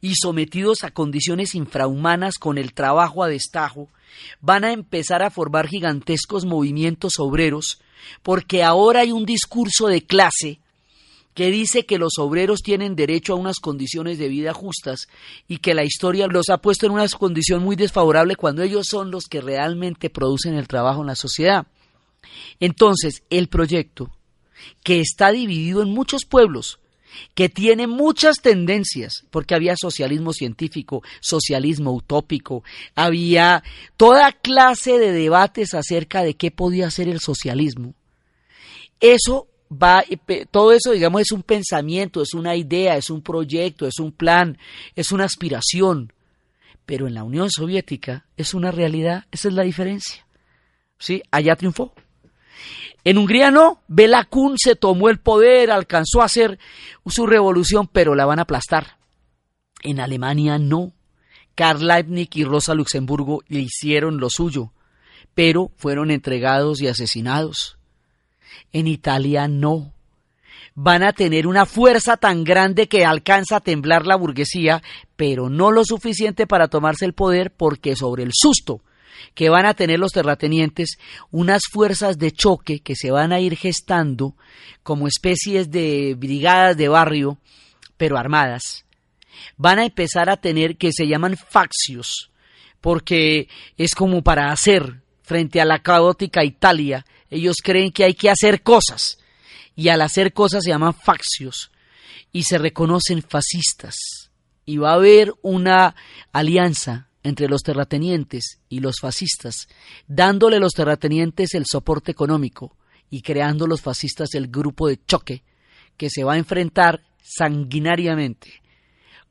y 0.02 0.16
sometidos 0.16 0.84
a 0.84 0.92
condiciones 0.92 1.56
infrahumanas 1.56 2.38
con 2.40 2.58
el 2.58 2.74
trabajo 2.74 3.24
a 3.24 3.28
destajo, 3.28 3.90
van 4.40 4.64
a 4.64 4.74
empezar 4.74 5.24
a 5.24 5.30
formar 5.30 5.68
gigantescos 5.68 6.46
movimientos 6.46 7.14
obreros, 7.20 7.82
porque 8.24 8.64
ahora 8.64 9.02
hay 9.02 9.12
un 9.12 9.26
discurso 9.26 9.88
de 9.88 10.06
clase 10.06 10.60
que 11.34 11.50
dice 11.50 11.86
que 11.86 11.98
los 11.98 12.18
obreros 12.18 12.62
tienen 12.62 12.96
derecho 12.96 13.34
a 13.34 13.38
unas 13.38 13.60
condiciones 13.60 14.18
de 14.20 14.28
vida 14.28 14.54
justas 14.54 15.08
y 15.48 15.60
que 15.60 15.74
la 15.74 15.86
historia 15.86 16.28
los 16.28 16.50
ha 16.50 16.58
puesto 16.58 16.86
en 16.86 16.92
una 16.92 17.08
condición 17.08 17.64
muy 17.64 17.76
desfavorable 17.76 18.36
cuando 18.36 18.64
ellos 18.64 18.88
son 18.90 19.12
los 19.12 19.26
que 19.26 19.40
realmente 19.40 20.10
producen 20.10 20.56
el 20.56 20.68
trabajo 20.68 21.02
en 21.02 21.08
la 21.08 21.16
sociedad. 21.16 21.68
Entonces, 22.60 23.24
el 23.30 23.48
proyecto, 23.48 24.12
que 24.84 25.00
está 25.00 25.32
dividido 25.32 25.82
en 25.82 25.90
muchos 25.90 26.26
pueblos, 26.26 26.81
que 27.34 27.50
tiene 27.50 27.88
muchas 27.88 28.38
tendencias, 28.42 29.26
porque 29.30 29.56
había 29.56 29.76
socialismo 29.76 30.34
científico, 30.34 31.04
socialismo 31.20 31.94
utópico, 31.94 32.64
había 32.96 33.64
toda 33.98 34.32
clase 34.32 34.98
de 35.00 35.12
debates 35.12 35.74
acerca 35.74 36.24
de 36.24 36.36
qué 36.36 36.52
podía 36.52 36.90
ser 36.92 37.08
el 37.08 37.20
socialismo. 37.20 37.94
Eso 39.00 39.48
va, 39.72 40.04
todo 40.52 40.74
eso, 40.74 40.92
digamos, 40.92 41.22
es 41.22 41.32
un 41.32 41.44
pensamiento, 41.44 42.22
es 42.22 42.34
una 42.34 42.56
idea, 42.56 42.98
es 42.98 43.10
un 43.10 43.22
proyecto, 43.22 43.88
es 43.88 44.00
un 44.00 44.12
plan, 44.12 44.58
es 44.96 45.12
una 45.12 45.26
aspiración. 45.26 46.14
Pero 46.86 47.08
en 47.08 47.14
la 47.14 47.24
Unión 47.24 47.50
Soviética 47.50 48.26
es 48.38 48.54
una 48.54 48.72
realidad, 48.72 49.26
esa 49.32 49.48
es 49.48 49.54
la 49.54 49.64
diferencia. 49.64 50.26
¿Sí? 50.98 51.24
Allá 51.32 51.56
triunfó. 51.56 51.94
En 53.04 53.18
Hungría 53.18 53.50
no, 53.50 53.82
Bela 53.88 54.26
Kun 54.26 54.58
se 54.58 54.76
tomó 54.76 55.10
el 55.10 55.20
poder, 55.20 55.72
alcanzó 55.72 56.22
a 56.22 56.26
hacer 56.26 56.60
su 57.08 57.26
revolución, 57.26 57.90
pero 57.92 58.14
la 58.14 58.26
van 58.26 58.40
a 58.40 58.44
aplastar. 58.44 58.98
En 59.82 60.00
Alemania 60.00 60.60
no. 60.60 60.94
Karl 61.56 61.86
Leibniz 61.86 62.30
y 62.34 62.44
Rosa 62.44 62.76
Luxemburgo 62.76 63.42
le 63.48 63.62
hicieron 63.62 64.20
lo 64.20 64.30
suyo, 64.30 64.72
pero 65.34 65.72
fueron 65.78 66.12
entregados 66.12 66.82
y 66.82 66.88
asesinados. 66.88 67.78
En 68.72 68.88
Italia 68.88 69.48
no. 69.48 69.94
Van 70.76 71.04
a 71.04 71.12
tener 71.12 71.48
una 71.48 71.66
fuerza 71.66 72.18
tan 72.18 72.44
grande 72.44 72.88
que 72.88 73.04
alcanza 73.04 73.58
a 73.58 73.62
temblar 73.62 74.06
la 74.06 74.16
burguesía, 74.16 74.82
pero 75.16 75.50
no 75.50 75.72
lo 75.72 75.84
suficiente 75.84 76.48
para 76.48 76.70
tomarse 76.70 77.06
el 77.06 77.14
poder 77.14 77.52
porque 77.52 77.96
sobre 77.96 78.24
el 78.24 78.32
susto 78.34 78.82
que 79.34 79.50
van 79.50 79.66
a 79.66 79.74
tener 79.74 80.00
los 80.00 80.12
terratenientes 80.12 80.98
unas 81.32 81.64
fuerzas 81.72 82.18
de 82.18 82.32
choque 82.32 82.80
que 82.80 82.96
se 82.96 83.12
van 83.12 83.32
a 83.32 83.40
ir 83.40 83.56
gestando 83.56 84.36
como 84.84 85.08
especies 85.08 85.72
de 85.72 86.16
brigadas 86.18 86.78
de 86.78 86.88
barrio, 86.88 87.38
pero 87.98 88.18
armadas. 88.18 88.86
Van 89.58 89.80
a 89.80 89.86
empezar 89.86 90.30
a 90.30 90.38
tener 90.38 90.78
que 90.78 90.92
se 90.92 91.08
llaman 91.08 91.38
faccios, 91.38 92.32
porque 92.80 93.48
es 93.78 93.96
como 93.96 94.24
para 94.24 94.52
hacer 94.52 95.02
frente 95.22 95.62
a 95.62 95.66
la 95.66 95.80
caótica 95.80 96.44
Italia. 96.44 97.06
Ellos 97.30 97.58
creen 97.64 97.92
que 97.92 98.04
hay 98.04 98.14
que 98.14 98.30
hacer 98.30 98.64
cosas, 98.64 99.20
y 99.76 99.90
al 99.90 100.02
hacer 100.02 100.34
cosas 100.34 100.64
se 100.64 100.72
llaman 100.72 100.94
faccios, 100.94 101.72
y 102.32 102.44
se 102.44 102.58
reconocen 102.58 103.22
fascistas. 103.22 103.96
Y 104.66 104.78
va 104.78 104.92
a 104.92 104.96
haber 104.96 105.34
una 105.42 105.96
alianza 106.32 107.11
entre 107.24 107.48
los 107.48 107.62
terratenientes 107.62 108.60
y 108.70 108.80
los 108.80 108.96
fascistas, 109.00 109.68
dándole 110.08 110.58
a 110.58 110.60
los 110.60 110.74
terratenientes 110.74 111.54
el 111.54 111.66
soporte 111.66 112.12
económico 112.12 112.76
y 113.10 113.22
creando 113.22 113.68
los 113.68 113.82
fascistas 113.82 114.34
el 114.34 114.48
grupo 114.48 114.88
de 114.88 115.00
choque 115.06 115.44
que 115.98 116.10
se 116.10 116.24
va 116.24 116.34
a 116.34 116.38
enfrentar 116.38 117.02
sanguinariamente 117.22 118.62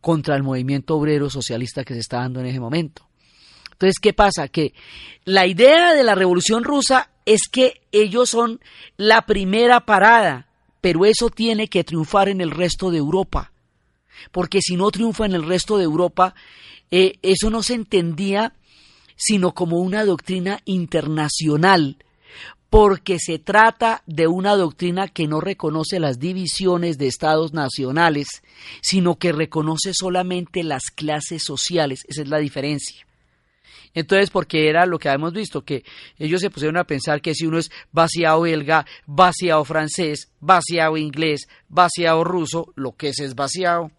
contra 0.00 0.36
el 0.36 0.42
movimiento 0.42 0.96
obrero 0.96 1.28
socialista 1.28 1.84
que 1.84 1.94
se 1.94 2.00
está 2.00 2.18
dando 2.18 2.40
en 2.40 2.46
ese 2.46 2.60
momento. 2.60 3.08
Entonces, 3.72 3.98
¿qué 4.00 4.12
pasa? 4.12 4.48
Que 4.48 4.74
la 5.24 5.46
idea 5.46 5.94
de 5.94 6.04
la 6.04 6.14
revolución 6.14 6.64
rusa 6.64 7.10
es 7.24 7.48
que 7.50 7.80
ellos 7.92 8.30
son 8.30 8.60
la 8.96 9.22
primera 9.22 9.80
parada, 9.86 10.48
pero 10.80 11.06
eso 11.06 11.30
tiene 11.30 11.68
que 11.68 11.84
triunfar 11.84 12.28
en 12.28 12.40
el 12.40 12.50
resto 12.50 12.90
de 12.90 12.98
Europa. 12.98 13.52
Porque 14.32 14.60
si 14.60 14.76
no 14.76 14.90
triunfa 14.90 15.24
en 15.26 15.32
el 15.32 15.46
resto 15.46 15.78
de 15.78 15.84
Europa, 15.84 16.34
eh, 16.90 17.18
eso 17.22 17.50
no 17.50 17.62
se 17.62 17.74
entendía 17.74 18.54
sino 19.20 19.52
como 19.52 19.76
una 19.80 20.06
doctrina 20.06 20.60
internacional, 20.64 21.98
porque 22.70 23.18
se 23.18 23.38
trata 23.38 24.02
de 24.06 24.28
una 24.28 24.56
doctrina 24.56 25.08
que 25.08 25.26
no 25.26 25.42
reconoce 25.42 26.00
las 26.00 26.18
divisiones 26.18 26.96
de 26.96 27.06
estados 27.06 27.52
nacionales, 27.52 28.28
sino 28.80 29.16
que 29.16 29.32
reconoce 29.32 29.92
solamente 29.92 30.62
las 30.62 30.84
clases 30.84 31.42
sociales. 31.44 32.04
Esa 32.08 32.22
es 32.22 32.28
la 32.28 32.38
diferencia. 32.38 33.06
Entonces, 33.92 34.30
porque 34.30 34.68
era 34.68 34.86
lo 34.86 34.98
que 34.98 35.08
habíamos 35.08 35.34
visto, 35.34 35.64
que 35.64 35.84
ellos 36.16 36.40
se 36.40 36.48
pusieron 36.48 36.78
a 36.78 36.84
pensar 36.84 37.20
que 37.20 37.34
si 37.34 37.44
uno 37.44 37.58
es 37.58 37.70
vaciado 37.92 38.42
belga, 38.42 38.86
vaciado 39.04 39.64
francés, 39.64 40.30
vaciado 40.40 40.96
inglés, 40.96 41.48
vaciado 41.68 42.24
ruso, 42.24 42.72
lo 42.76 42.92
que 42.92 43.08
es 43.08 43.18
es 43.18 43.34
vaciado. 43.34 43.90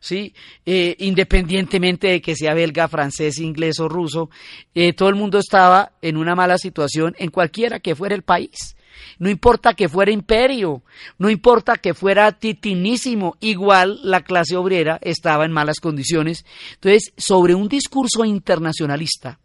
¿Sí? 0.00 0.34
Eh, 0.66 0.96
independientemente 0.98 2.08
de 2.08 2.20
que 2.20 2.34
sea 2.34 2.54
belga, 2.54 2.88
francés, 2.88 3.38
inglés 3.38 3.78
o 3.78 3.88
ruso, 3.88 4.30
eh, 4.74 4.92
todo 4.94 5.08
el 5.08 5.14
mundo 5.14 5.38
estaba 5.38 5.92
en 6.02 6.16
una 6.16 6.34
mala 6.34 6.58
situación 6.58 7.14
en 7.18 7.30
cualquiera 7.30 7.78
que 7.78 7.94
fuera 7.94 8.14
el 8.14 8.22
país. 8.22 8.76
No 9.18 9.30
importa 9.30 9.74
que 9.74 9.88
fuera 9.88 10.10
imperio, 10.10 10.82
no 11.18 11.30
importa 11.30 11.76
que 11.76 11.94
fuera 11.94 12.32
titinísimo, 12.32 13.36
igual 13.40 14.00
la 14.02 14.22
clase 14.22 14.56
obrera 14.56 14.98
estaba 15.02 15.44
en 15.44 15.52
malas 15.52 15.78
condiciones. 15.80 16.44
Entonces, 16.74 17.12
sobre 17.16 17.54
un 17.54 17.68
discurso 17.68 18.24
internacionalista 18.24 19.38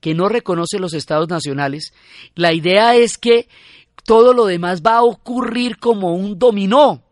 que 0.00 0.14
no 0.14 0.28
reconoce 0.28 0.78
los 0.78 0.94
estados 0.94 1.28
nacionales, 1.28 1.92
la 2.34 2.52
idea 2.52 2.96
es 2.96 3.18
que 3.18 3.48
todo 4.04 4.32
lo 4.32 4.46
demás 4.46 4.82
va 4.82 4.96
a 4.96 5.04
ocurrir 5.04 5.78
como 5.78 6.14
un 6.14 6.38
dominó 6.38 7.05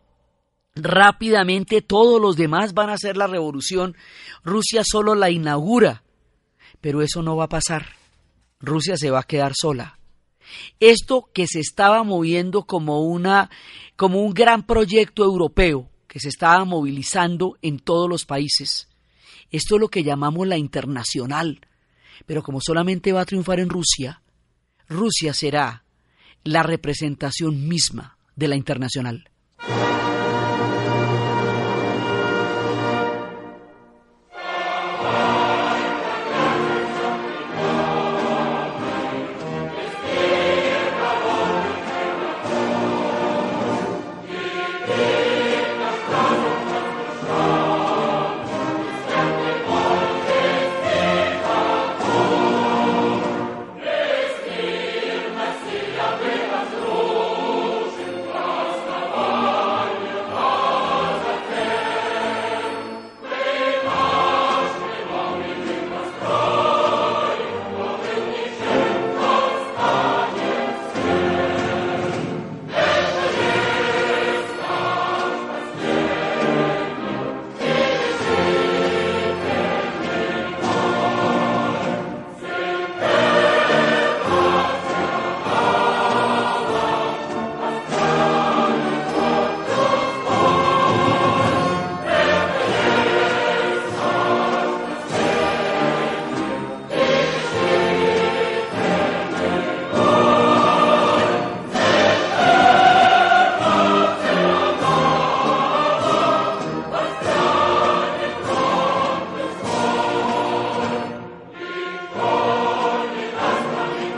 rápidamente 0.75 1.83
todos 1.83 2.21
los 2.21 2.37
demás 2.37 2.75
van 2.75 2.91
a 2.91 2.95
hacer 2.95 3.17
la 3.17 3.27
revolución. 3.27 3.97
Rusia 4.43 4.83
solo 4.85 5.15
la 5.15 5.31
inaugura, 5.31 6.03
pero 6.81 7.03
eso 7.03 7.23
no 7.23 7.37
va 7.37 7.45
a 7.45 7.49
pasar. 7.49 7.87
Rusia 8.61 8.97
se 8.97 9.11
va 9.11 9.21
a 9.21 9.25
quedar 9.25 9.53
sola. 9.55 9.99
Esto 10.81 11.31
que 11.33 11.47
se 11.47 11.61
estaba 11.61 12.03
moviendo 12.03 12.65
como 12.65 13.03
una 13.03 13.51
como 13.97 14.21
un 14.21 14.35
gran 14.35 14.65
proyecto 14.65 15.25
europeo 15.25 15.89
que 16.09 16.21
se 16.21 16.29
estaba 16.29 16.65
movilizando 16.65 17.57
en 17.63 17.79
todos 17.79 18.09
los 18.09 18.25
países. 18.25 18.89
Esto 19.51 19.77
es 19.77 19.81
lo 19.81 19.89
que 19.89 20.03
llamamos 20.03 20.47
la 20.47 20.57
internacional. 20.57 21.61
Pero 22.27 22.43
como 22.43 22.61
solamente 22.61 23.13
va 23.13 23.23
a 23.23 23.25
triunfar 23.25 23.61
en 23.61 23.69
Rusia, 23.69 24.23
Rusia 24.89 25.35
será 25.35 25.85
la 26.45 26.63
representación 26.63 27.69
misma 27.69 28.19
de 28.37 28.49
la 28.49 28.57
internacional. 28.57 29.31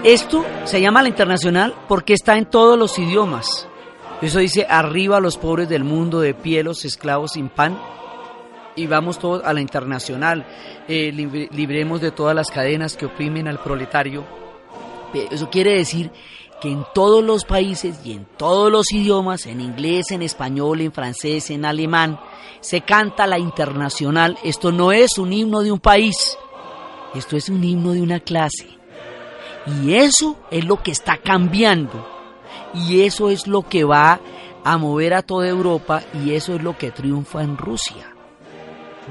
Esto 0.06 0.44
se 0.66 0.80
llama 0.80 1.02
la 1.02 1.08
internacional 1.08 1.74
porque 1.88 2.14
está 2.14 2.38
en 2.38 2.46
todos 2.46 2.78
los 2.78 2.96
idiomas. 2.96 3.66
Eso 4.22 4.38
dice 4.38 4.64
arriba 4.70 5.18
los 5.18 5.36
pobres 5.36 5.68
del 5.68 5.82
mundo, 5.82 6.20
de 6.20 6.32
pie 6.32 6.62
los 6.62 6.84
esclavos 6.84 7.32
sin 7.32 7.48
pan. 7.48 7.76
Y 8.76 8.86
vamos 8.86 9.18
todos 9.18 9.42
a 9.44 9.52
la 9.52 9.60
internacional. 9.60 10.46
Eh, 10.86 11.10
libremos 11.50 12.00
de 12.00 12.12
todas 12.12 12.36
las 12.36 12.52
cadenas 12.52 12.96
que 12.96 13.06
oprimen 13.06 13.48
al 13.48 13.58
proletario. 13.58 14.24
Eso 15.32 15.50
quiere 15.50 15.72
decir 15.72 16.12
que 16.60 16.70
en 16.70 16.84
todos 16.94 17.24
los 17.24 17.44
países 17.44 17.98
y 18.04 18.12
en 18.12 18.28
todos 18.36 18.70
los 18.70 18.92
idiomas, 18.92 19.46
en 19.46 19.60
inglés, 19.60 20.12
en 20.12 20.22
español, 20.22 20.82
en 20.82 20.92
francés, 20.92 21.50
en 21.50 21.64
alemán, 21.64 22.20
se 22.60 22.82
canta 22.82 23.26
la 23.26 23.40
internacional. 23.40 24.38
Esto 24.44 24.70
no 24.70 24.92
es 24.92 25.18
un 25.18 25.32
himno 25.32 25.62
de 25.62 25.72
un 25.72 25.80
país, 25.80 26.38
esto 27.12 27.36
es 27.36 27.48
un 27.48 27.64
himno 27.64 27.90
de 27.90 28.02
una 28.02 28.20
clase. 28.20 28.75
Y 29.66 29.94
eso 29.94 30.36
es 30.50 30.64
lo 30.64 30.82
que 30.82 30.92
está 30.92 31.18
cambiando. 31.18 32.06
Y 32.74 33.02
eso 33.02 33.30
es 33.30 33.46
lo 33.46 33.62
que 33.62 33.84
va 33.84 34.20
a 34.64 34.78
mover 34.78 35.14
a 35.14 35.22
toda 35.22 35.48
Europa 35.48 36.02
y 36.12 36.32
eso 36.32 36.54
es 36.54 36.62
lo 36.62 36.76
que 36.76 36.90
triunfa 36.90 37.42
en 37.42 37.56
Rusia. 37.56 38.12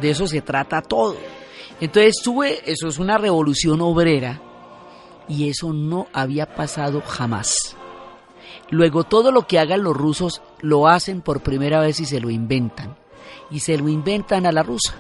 De 0.02 0.10
eso 0.10 0.28
se 0.28 0.42
trata 0.42 0.82
todo. 0.82 1.16
Entonces 1.80 2.16
sube, 2.22 2.60
eso 2.66 2.88
es 2.88 3.00
una 3.00 3.18
revolución 3.18 3.82
obrera 3.82 4.42
y 5.28 5.50
eso 5.50 5.74
no 5.74 6.08
había 6.14 6.46
pasado 6.56 7.02
jamás. 7.02 7.76
Luego 8.70 9.04
todo 9.04 9.32
lo 9.32 9.48
que 9.48 9.60
hagan 9.60 9.84
los 9.84 9.96
rusos 9.96 10.42
lo 10.60 10.88
hacen 10.88 11.22
por 11.22 11.42
primera 11.42 11.80
vez 11.80 12.00
y 12.00 12.06
se 12.06 12.20
lo 12.20 12.30
inventan. 12.30 12.98
Y 13.52 13.60
se 13.60 13.78
lo 13.78 13.88
inventan 13.90 14.46
a 14.46 14.52
la 14.52 14.64
rusa. 14.64 14.96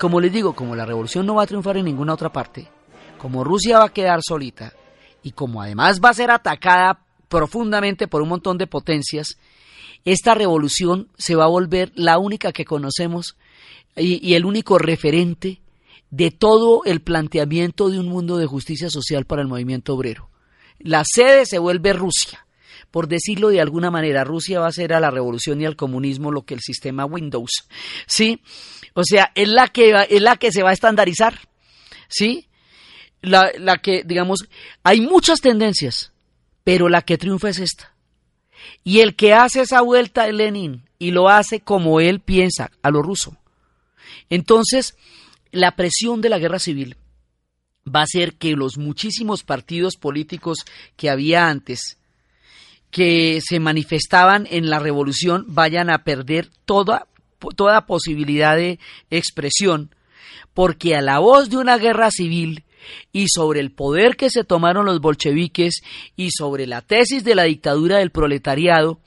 Como 0.00 0.20
les 0.20 0.32
digo, 0.32 0.54
como 0.54 0.76
la 0.76 0.84
revolución 0.84 1.26
no 1.26 1.36
va 1.36 1.44
a 1.44 1.46
triunfar 1.46 1.76
en 1.76 1.86
ninguna 1.86 2.14
otra 2.14 2.30
parte, 2.30 2.68
como 3.18 3.44
Rusia 3.44 3.78
va 3.78 3.86
a 3.86 3.92
quedar 3.92 4.20
solita 4.22 4.72
y 5.22 5.32
como 5.32 5.60
además 5.60 6.00
va 6.02 6.10
a 6.10 6.14
ser 6.14 6.30
atacada 6.30 7.00
profundamente 7.28 8.08
por 8.08 8.22
un 8.22 8.30
montón 8.30 8.58
de 8.58 8.66
potencias, 8.66 9.36
esta 10.04 10.34
revolución 10.34 11.08
se 11.18 11.34
va 11.34 11.44
a 11.44 11.48
volver 11.48 11.92
la 11.94 12.18
única 12.18 12.52
que 12.52 12.64
conocemos 12.64 13.36
y, 13.96 14.34
el 14.34 14.44
único 14.44 14.78
referente 14.78 15.60
de 16.10 16.30
todo 16.30 16.82
el 16.84 17.00
planteamiento 17.00 17.90
de 17.90 17.98
un 17.98 18.08
mundo 18.08 18.38
de 18.38 18.46
justicia 18.46 18.88
social 18.88 19.26
para 19.26 19.42
el 19.42 19.48
movimiento 19.48 19.94
obrero. 19.94 20.30
La 20.78 21.02
sede 21.04 21.44
se 21.44 21.58
vuelve 21.58 21.92
Rusia. 21.92 22.46
Por 22.90 23.08
decirlo 23.08 23.48
de 23.48 23.60
alguna 23.60 23.90
manera, 23.90 24.24
Rusia 24.24 24.60
va 24.60 24.68
a 24.68 24.72
ser 24.72 24.94
a 24.94 25.00
la 25.00 25.10
revolución 25.10 25.60
y 25.60 25.66
al 25.66 25.76
comunismo 25.76 26.32
lo 26.32 26.42
que 26.42 26.54
el 26.54 26.60
sistema 26.60 27.04
Windows. 27.04 27.68
¿Sí? 28.06 28.40
O 28.94 29.02
sea, 29.04 29.30
es 29.34 29.48
la 29.48 29.68
que, 29.68 30.06
es 30.08 30.22
la 30.22 30.36
que 30.36 30.52
se 30.52 30.62
va 30.62 30.70
a 30.70 30.74
estandarizar. 30.74 31.38
¿Sí? 32.08 32.47
La, 33.20 33.50
la 33.58 33.78
que, 33.78 34.02
digamos, 34.04 34.48
hay 34.82 35.00
muchas 35.00 35.40
tendencias, 35.40 36.12
pero 36.64 36.88
la 36.88 37.02
que 37.02 37.18
triunfa 37.18 37.48
es 37.48 37.58
esta. 37.58 37.94
Y 38.84 39.00
el 39.00 39.16
que 39.16 39.34
hace 39.34 39.62
esa 39.62 39.80
vuelta 39.80 40.24
de 40.24 40.32
Lenin 40.32 40.88
y 40.98 41.10
lo 41.10 41.28
hace 41.28 41.60
como 41.60 42.00
él 42.00 42.20
piensa, 42.20 42.70
a 42.82 42.90
lo 42.90 43.02
ruso. 43.02 43.36
Entonces, 44.30 44.96
la 45.52 45.76
presión 45.76 46.20
de 46.20 46.28
la 46.28 46.38
guerra 46.38 46.58
civil 46.58 46.96
va 47.88 48.00
a 48.00 48.04
hacer 48.04 48.34
que 48.34 48.52
los 48.52 48.76
muchísimos 48.76 49.42
partidos 49.42 49.96
políticos 49.96 50.58
que 50.96 51.10
había 51.10 51.48
antes, 51.48 51.98
que 52.90 53.40
se 53.42 53.60
manifestaban 53.60 54.46
en 54.50 54.70
la 54.70 54.78
revolución, 54.78 55.44
vayan 55.48 55.90
a 55.90 56.04
perder 56.04 56.50
toda, 56.64 57.06
toda 57.56 57.86
posibilidad 57.86 58.56
de 58.56 58.78
expresión, 59.10 59.94
porque 60.54 60.96
a 60.96 61.02
la 61.02 61.18
voz 61.18 61.50
de 61.50 61.56
una 61.56 61.78
guerra 61.78 62.10
civil 62.10 62.64
y 63.12 63.26
sobre 63.28 63.60
el 63.60 63.72
poder 63.72 64.16
que 64.16 64.30
se 64.30 64.44
tomaron 64.44 64.86
los 64.86 65.00
bolcheviques 65.00 65.82
y 66.16 66.30
sobre 66.30 66.66
la 66.66 66.82
tesis 66.82 67.24
de 67.24 67.34
la 67.34 67.44
dictadura 67.44 67.98
del 67.98 68.10
proletariado 68.10 69.00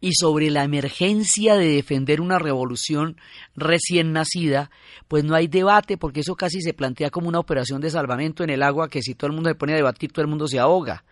y 0.00 0.14
sobre 0.14 0.50
la 0.50 0.64
emergencia 0.64 1.54
de 1.54 1.68
defender 1.68 2.20
una 2.20 2.40
revolución 2.40 3.16
recién 3.54 4.12
nacida, 4.12 4.70
pues 5.06 5.22
no 5.22 5.36
hay 5.36 5.46
debate 5.46 5.96
porque 5.96 6.20
eso 6.20 6.34
casi 6.34 6.60
se 6.60 6.74
plantea 6.74 7.10
como 7.10 7.28
una 7.28 7.38
operación 7.38 7.80
de 7.80 7.90
salvamento 7.90 8.42
en 8.42 8.50
el 8.50 8.64
agua 8.64 8.88
que 8.88 9.00
si 9.00 9.14
todo 9.14 9.28
el 9.28 9.34
mundo 9.34 9.50
se 9.50 9.54
pone 9.54 9.74
a 9.74 9.76
debatir 9.76 10.12
todo 10.12 10.22
el 10.22 10.28
mundo 10.28 10.48
se 10.48 10.58
ahoga. 10.58 11.04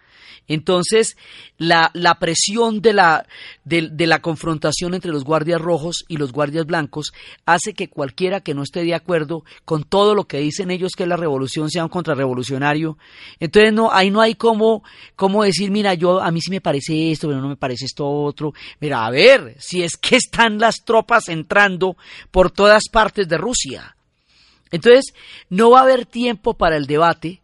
Entonces, 0.48 1.16
la, 1.58 1.90
la 1.94 2.18
presión 2.18 2.80
de 2.80 2.92
la, 2.92 3.26
de, 3.64 4.06
la 4.06 4.20
confrontación 4.20 4.94
entre 4.94 5.12
los 5.12 5.24
guardias 5.24 5.60
rojos 5.60 6.04
y 6.08 6.16
los 6.16 6.32
guardias 6.32 6.66
blancos 6.66 7.12
hace 7.46 7.74
que 7.74 7.88
cualquiera 7.88 8.40
que 8.40 8.54
no 8.54 8.62
esté 8.62 8.82
de 8.82 8.94
acuerdo 8.94 9.44
con 9.64 9.84
todo 9.84 10.14
lo 10.14 10.24
que 10.24 10.38
dicen 10.38 10.70
ellos 10.70 10.92
que 10.96 11.04
es 11.04 11.08
la 11.08 11.16
revolución 11.16 11.70
sea 11.70 11.84
un 11.84 11.90
contrarrevolucionario. 11.90 12.98
Entonces, 13.38 13.72
no, 13.72 13.92
ahí 13.92 14.10
no 14.10 14.20
hay 14.20 14.34
como, 14.34 14.82
como 15.16 15.44
decir, 15.44 15.70
mira, 15.70 15.94
yo, 15.94 16.20
a 16.20 16.30
mí 16.30 16.40
sí 16.40 16.50
me 16.50 16.60
parece 16.60 17.10
esto, 17.10 17.28
pero 17.28 17.40
no 17.40 17.48
me 17.48 17.56
parece 17.56 17.84
esto 17.84 18.08
otro. 18.08 18.52
Mira, 18.80 19.06
a 19.06 19.10
ver, 19.10 19.56
si 19.58 19.82
es 19.82 19.96
que 19.96 20.16
están 20.16 20.58
las 20.58 20.76
tropas 20.84 21.28
entrando 21.28 21.96
por 22.30 22.50
todas 22.50 22.88
partes 22.90 23.28
de 23.28 23.38
Rusia. 23.38 23.96
Entonces, 24.70 25.12
no 25.48 25.70
va 25.70 25.80
a 25.80 25.82
haber 25.82 26.06
tiempo 26.06 26.54
para 26.54 26.76
el 26.76 26.86
debate, 26.86 27.39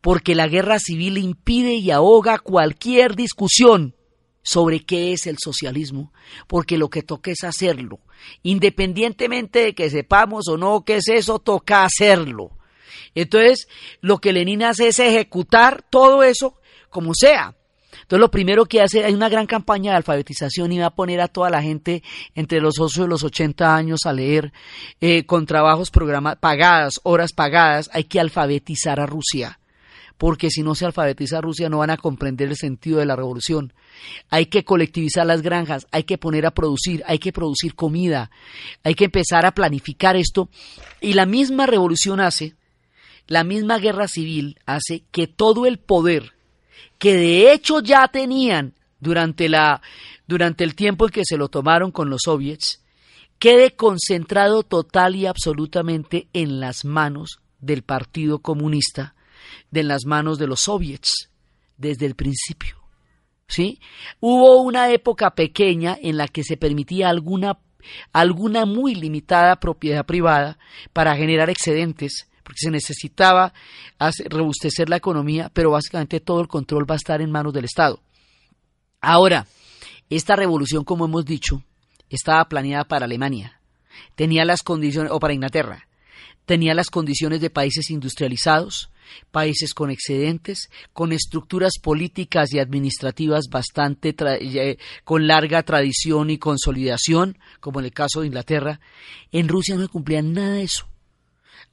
porque 0.00 0.34
la 0.34 0.48
guerra 0.48 0.78
civil 0.78 1.18
impide 1.18 1.74
y 1.74 1.90
ahoga 1.90 2.38
cualquier 2.38 3.16
discusión 3.16 3.94
sobre 4.42 4.84
qué 4.84 5.12
es 5.12 5.26
el 5.26 5.38
socialismo, 5.42 6.12
porque 6.46 6.78
lo 6.78 6.90
que 6.90 7.02
toca 7.02 7.30
es 7.30 7.42
hacerlo. 7.44 8.00
Independientemente 8.42 9.60
de 9.60 9.74
que 9.74 9.90
sepamos 9.90 10.48
o 10.48 10.56
no 10.56 10.84
qué 10.84 10.96
es 10.96 11.08
eso, 11.08 11.38
toca 11.38 11.84
hacerlo. 11.84 12.50
Entonces, 13.14 13.68
lo 14.00 14.18
que 14.18 14.32
Lenin 14.32 14.62
hace 14.62 14.88
es 14.88 14.98
ejecutar 14.98 15.84
todo 15.88 16.22
eso 16.22 16.56
como 16.90 17.14
sea. 17.14 17.56
Entonces 18.02 18.20
lo 18.20 18.30
primero 18.30 18.66
que 18.66 18.82
hace, 18.82 19.04
hay 19.04 19.14
una 19.14 19.30
gran 19.30 19.46
campaña 19.46 19.92
de 19.92 19.96
alfabetización 19.96 20.72
y 20.72 20.78
va 20.78 20.86
a 20.86 20.94
poner 20.94 21.20
a 21.20 21.28
toda 21.28 21.48
la 21.48 21.62
gente 21.62 22.02
entre 22.34 22.60
los 22.60 22.78
8 22.78 23.04
y 23.04 23.08
los 23.08 23.22
80 23.22 23.74
años 23.74 24.00
a 24.04 24.12
leer 24.12 24.52
eh, 25.00 25.24
con 25.24 25.46
trabajos 25.46 25.90
programados, 25.90 26.38
pagadas, 26.38 27.00
horas 27.04 27.32
pagadas, 27.32 27.88
hay 27.94 28.04
que 28.04 28.20
alfabetizar 28.20 29.00
a 29.00 29.06
Rusia 29.06 29.58
porque 30.18 30.50
si 30.50 30.62
no 30.62 30.74
se 30.74 30.86
alfabetiza 30.86 31.40
Rusia 31.40 31.68
no 31.68 31.78
van 31.78 31.90
a 31.90 31.96
comprender 31.96 32.48
el 32.48 32.56
sentido 32.56 32.98
de 32.98 33.06
la 33.06 33.16
revolución. 33.16 33.72
Hay 34.30 34.46
que 34.46 34.64
colectivizar 34.64 35.26
las 35.26 35.42
granjas, 35.42 35.86
hay 35.90 36.04
que 36.04 36.18
poner 36.18 36.46
a 36.46 36.52
producir, 36.52 37.02
hay 37.06 37.18
que 37.18 37.32
producir 37.32 37.74
comida, 37.74 38.30
hay 38.82 38.94
que 38.94 39.06
empezar 39.06 39.46
a 39.46 39.52
planificar 39.52 40.16
esto. 40.16 40.48
Y 41.00 41.14
la 41.14 41.26
misma 41.26 41.66
revolución 41.66 42.20
hace, 42.20 42.54
la 43.26 43.44
misma 43.44 43.78
guerra 43.78 44.08
civil 44.08 44.58
hace 44.66 45.04
que 45.10 45.26
todo 45.26 45.66
el 45.66 45.78
poder 45.78 46.32
que 46.98 47.14
de 47.14 47.52
hecho 47.52 47.80
ya 47.80 48.08
tenían 48.08 48.74
durante, 49.00 49.48
la, 49.48 49.82
durante 50.26 50.64
el 50.64 50.74
tiempo 50.74 51.06
en 51.06 51.12
que 51.12 51.22
se 51.24 51.36
lo 51.36 51.48
tomaron 51.48 51.90
con 51.90 52.08
los 52.08 52.22
soviets, 52.24 52.82
quede 53.38 53.76
concentrado 53.76 54.62
total 54.62 55.16
y 55.16 55.26
absolutamente 55.26 56.28
en 56.32 56.60
las 56.60 56.84
manos 56.84 57.40
del 57.60 57.82
Partido 57.82 58.38
Comunista, 58.38 59.14
de 59.70 59.82
las 59.82 60.04
manos 60.06 60.38
de 60.38 60.46
los 60.46 60.60
soviets, 60.60 61.30
desde 61.76 62.06
el 62.06 62.14
principio. 62.14 62.76
¿Sí? 63.46 63.78
Hubo 64.20 64.62
una 64.62 64.90
época 64.90 65.34
pequeña 65.34 65.96
en 66.00 66.16
la 66.16 66.28
que 66.28 66.42
se 66.42 66.56
permitía 66.56 67.10
alguna, 67.10 67.58
alguna 68.12 68.64
muy 68.64 68.94
limitada 68.94 69.56
propiedad 69.56 70.06
privada 70.06 70.58
para 70.92 71.14
generar 71.14 71.50
excedentes, 71.50 72.28
porque 72.42 72.60
se 72.60 72.70
necesitaba 72.70 73.52
rebustecer 74.26 74.88
la 74.88 74.96
economía, 74.96 75.50
pero 75.52 75.70
básicamente 75.70 76.20
todo 76.20 76.40
el 76.40 76.48
control 76.48 76.88
va 76.88 76.94
a 76.94 76.96
estar 76.96 77.20
en 77.20 77.30
manos 77.30 77.52
del 77.52 77.64
Estado. 77.64 78.00
Ahora, 79.00 79.46
esta 80.08 80.36
revolución, 80.36 80.84
como 80.84 81.04
hemos 81.04 81.24
dicho, 81.24 81.62
estaba 82.08 82.48
planeada 82.48 82.84
para 82.84 83.04
Alemania, 83.04 83.60
tenía 84.14 84.44
las 84.44 84.62
condiciones, 84.62 85.12
o 85.12 85.18
para 85.18 85.34
Inglaterra, 85.34 85.86
tenía 86.46 86.74
las 86.74 86.90
condiciones 86.90 87.40
de 87.40 87.50
países 87.50 87.90
industrializados, 87.90 88.90
países 89.30 89.74
con 89.74 89.90
excedentes, 89.90 90.70
con 90.92 91.12
estructuras 91.12 91.74
políticas 91.82 92.52
y 92.52 92.58
administrativas 92.58 93.46
bastante 93.50 94.14
eh, 94.18 94.78
con 95.04 95.26
larga 95.26 95.62
tradición 95.62 96.30
y 96.30 96.38
consolidación, 96.38 97.38
como 97.60 97.80
en 97.80 97.86
el 97.86 97.92
caso 97.92 98.20
de 98.20 98.28
Inglaterra. 98.28 98.80
En 99.32 99.48
Rusia 99.48 99.76
no 99.76 99.82
se 99.82 99.88
cumplía 99.88 100.22
nada 100.22 100.52
de 100.52 100.62
eso 100.62 100.86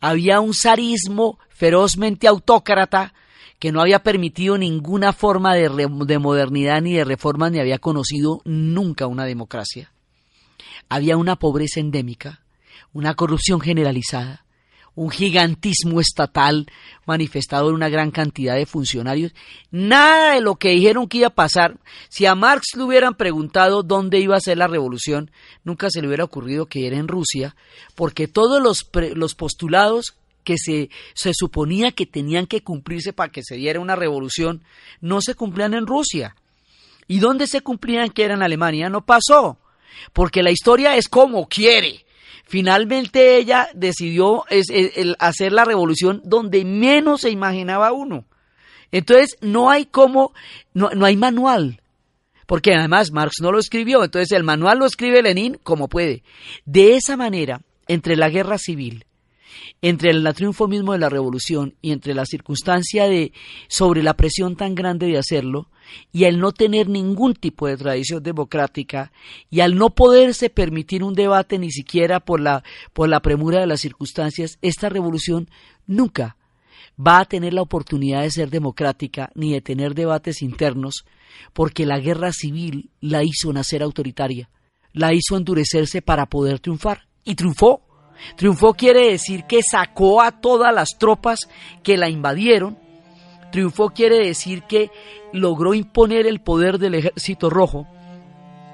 había 0.02 0.39
un 0.39 0.54
zarismo 0.54 1.39
ferozmente 1.50 2.28
autócrata 2.28 3.13
que 3.60 3.72
no 3.72 3.80
había 3.80 4.02
permitido 4.02 4.58
ninguna 4.58 5.13
forma 5.13 5.54
de, 5.54 5.70
de, 5.70 6.20
modernidad 6.20 6.82
ni 6.82 6.94
de 6.96 7.06
reforma 7.06 7.52
ni 7.52 7.60
había 7.60 7.78
conocido 7.78 8.41
nunca 8.44 9.06
una 9.06 9.26
democracia. 9.26 9.91
Había 10.89 11.15
una 11.15 11.36
pobreza 11.36 11.80
endémica, 11.80 12.41
una 12.91 13.13
corrupción 13.13 13.62
generalizada, 13.62 14.44
un 14.95 15.10
gigantismo 15.10 16.01
estatal 16.01 16.67
manifestado 17.06 17.69
en 17.69 17.75
una 17.75 17.89
gran 17.89 18.12
cantidad 18.12 18.56
de 18.56 18.65
funcionarios. 18.65 19.34
Nada 19.71 20.36
de 20.36 20.41
lo 20.41 20.56
que 20.56 20.69
dijeron 20.69 21.08
que 21.08 21.19
iba 21.19 21.27
a 21.27 21.36
pasar, 21.36 21.77
si 22.10 22.25
a 22.25 22.36
Marx 22.36 22.75
le 22.75 22.84
hubieran 22.84 23.15
preguntado 23.15 23.84
dónde 23.84 24.19
iba 24.19 24.36
a 24.36 24.41
ser 24.41 24.58
la 24.58 24.67
revolución, 24.67 25.32
nunca 25.63 25.89
se 25.89 26.01
le 26.01 26.08
hubiera 26.08 26.25
ocurrido 26.25 26.65
que 26.65 26.88
era 26.88 26.97
en 26.97 27.08
Rusia, 27.08 27.56
porque 27.95 28.27
todos 28.27 28.62
los, 28.62 28.89
los 29.15 29.36
postulados 29.36 30.15
que 30.43 30.58
se, 30.58 30.89
se 31.13 31.32
suponía 31.34 31.91
que 31.91 32.06
tenían 32.06 32.47
que 32.47 32.63
cumplirse 32.63 33.13
para 33.13 33.32
que 33.32 33.43
se 33.43 33.56
diera 33.56 33.80
una 33.80 33.95
revolución, 33.95 34.63
no 34.99 35.21
se 35.21 35.36
cumplían 35.36 35.73
en 35.73 35.88
Rusia. 35.88 36.36
¿Y 37.08 37.19
dónde 37.19 37.47
se 37.47 37.62
cumplían 37.62 38.10
que 38.10 38.23
era 38.23 38.34
en 38.34 38.43
Alemania? 38.43 38.89
No 38.89 39.06
pasó, 39.06 39.58
porque 40.13 40.43
la 40.43 40.51
historia 40.51 40.95
es 40.95 41.08
como 41.08 41.47
quiere. 41.47 42.06
Finalmente 42.51 43.37
ella 43.37 43.69
decidió 43.73 44.43
hacer 45.19 45.53
la 45.53 45.63
revolución 45.63 46.21
donde 46.25 46.65
menos 46.65 47.21
se 47.21 47.29
imaginaba 47.29 47.93
uno. 47.93 48.25
Entonces 48.91 49.37
no 49.39 49.69
hay 49.69 49.85
como, 49.85 50.33
no, 50.73 50.89
no 50.89 51.05
hay 51.05 51.15
manual, 51.15 51.81
porque 52.47 52.73
además 52.73 53.13
Marx 53.13 53.35
no 53.41 53.53
lo 53.53 53.59
escribió, 53.59 54.03
entonces 54.03 54.33
el 54.33 54.43
manual 54.43 54.79
lo 54.79 54.85
escribe 54.85 55.21
Lenin 55.21 55.59
como 55.63 55.87
puede. 55.87 56.23
De 56.65 56.97
esa 56.97 57.15
manera, 57.15 57.61
entre 57.87 58.17
la 58.17 58.27
guerra 58.27 58.57
civil, 58.57 59.05
entre 59.81 60.11
el 60.11 60.27
triunfo 60.33 60.67
mismo 60.67 60.93
de 60.93 60.99
la 60.99 61.09
revolución 61.09 61.75
y 61.81 61.91
entre 61.91 62.13
la 62.13 62.25
circunstancia 62.25 63.07
de 63.07 63.33
sobre 63.67 64.03
la 64.03 64.15
presión 64.15 64.55
tan 64.55 64.75
grande 64.75 65.07
de 65.07 65.17
hacerlo, 65.17 65.69
y 66.11 66.25
al 66.25 66.39
no 66.39 66.51
tener 66.51 66.87
ningún 66.87 67.33
tipo 67.33 67.67
de 67.67 67.77
tradición 67.77 68.23
democrática 68.23 69.11
y 69.49 69.59
al 69.59 69.75
no 69.75 69.89
poderse 69.89 70.49
permitir 70.49 71.03
un 71.03 71.13
debate 71.13 71.59
ni 71.59 71.71
siquiera 71.71 72.19
por 72.19 72.39
la, 72.39 72.63
por 72.93 73.09
la 73.09 73.21
premura 73.21 73.59
de 73.59 73.67
las 73.67 73.81
circunstancias, 73.81 74.57
esta 74.61 74.89
revolución 74.89 75.49
nunca 75.87 76.37
va 76.99 77.19
a 77.19 77.25
tener 77.25 77.53
la 77.53 77.61
oportunidad 77.61 78.21
de 78.21 78.31
ser 78.31 78.49
democrática 78.49 79.31
ni 79.35 79.53
de 79.53 79.61
tener 79.61 79.95
debates 79.95 80.41
internos, 80.41 81.05
porque 81.53 81.85
la 81.85 81.99
guerra 81.99 82.31
civil 82.31 82.91
la 82.99 83.23
hizo 83.23 83.51
nacer 83.53 83.81
autoritaria, 83.83 84.49
la 84.93 85.13
hizo 85.13 85.35
endurecerse 85.35 86.01
para 86.01 86.27
poder 86.27 86.59
triunfar, 86.59 87.07
y 87.23 87.35
triunfó. 87.35 87.81
Triunfó 88.36 88.73
quiere 88.73 89.12
decir 89.12 89.45
que 89.45 89.62
sacó 89.63 90.21
a 90.21 90.31
todas 90.31 90.73
las 90.73 90.89
tropas 90.97 91.39
que 91.84 91.97
la 91.97 92.10
invadieron, 92.10 92.77
Triunfó 93.51 93.89
quiere 93.89 94.25
decir 94.25 94.63
que 94.63 94.91
logró 95.34 95.73
imponer 95.73 96.25
el 96.25 96.39
poder 96.39 96.79
del 96.79 96.95
ejército 96.95 97.49
rojo 97.49 97.86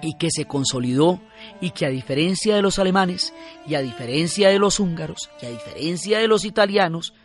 y 0.02 0.14
que 0.18 0.30
se 0.30 0.46
consolidó 0.46 1.20
y 1.60 1.72
que 1.72 1.88
a 1.88 1.90
diferencia 1.90 2.56
de 2.56 2.62
los 2.62 2.78
alemanes 2.78 3.34
y 3.66 3.74
a 3.74 3.82
diferencia 3.82 4.50
de 4.50 4.60
los 4.60 4.80
húngaros 4.80 5.32
y 5.42 5.48
a 5.48 5.50
diferencia 5.50 6.20
de 6.20 6.28
los 6.28 6.46
italianos, 6.46 7.16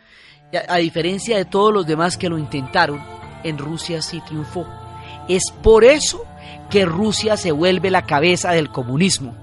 a, 0.51 0.73
a 0.73 0.77
diferencia 0.77 1.37
de 1.37 1.45
todos 1.45 1.71
los 1.71 1.85
demás 1.85 2.17
que 2.17 2.29
lo 2.29 2.39
intentaron, 2.39 2.99
en 3.43 3.59
Rusia 3.59 4.01
sí 4.01 4.19
triunfó. 4.25 4.65
Es 5.29 5.51
por 5.61 5.83
eso 5.83 6.25
que 6.71 6.85
Rusia 6.85 7.37
se 7.37 7.51
vuelve 7.51 7.91
la 7.91 8.05
cabeza 8.07 8.51
del 8.51 8.69
comunismo 8.69 9.42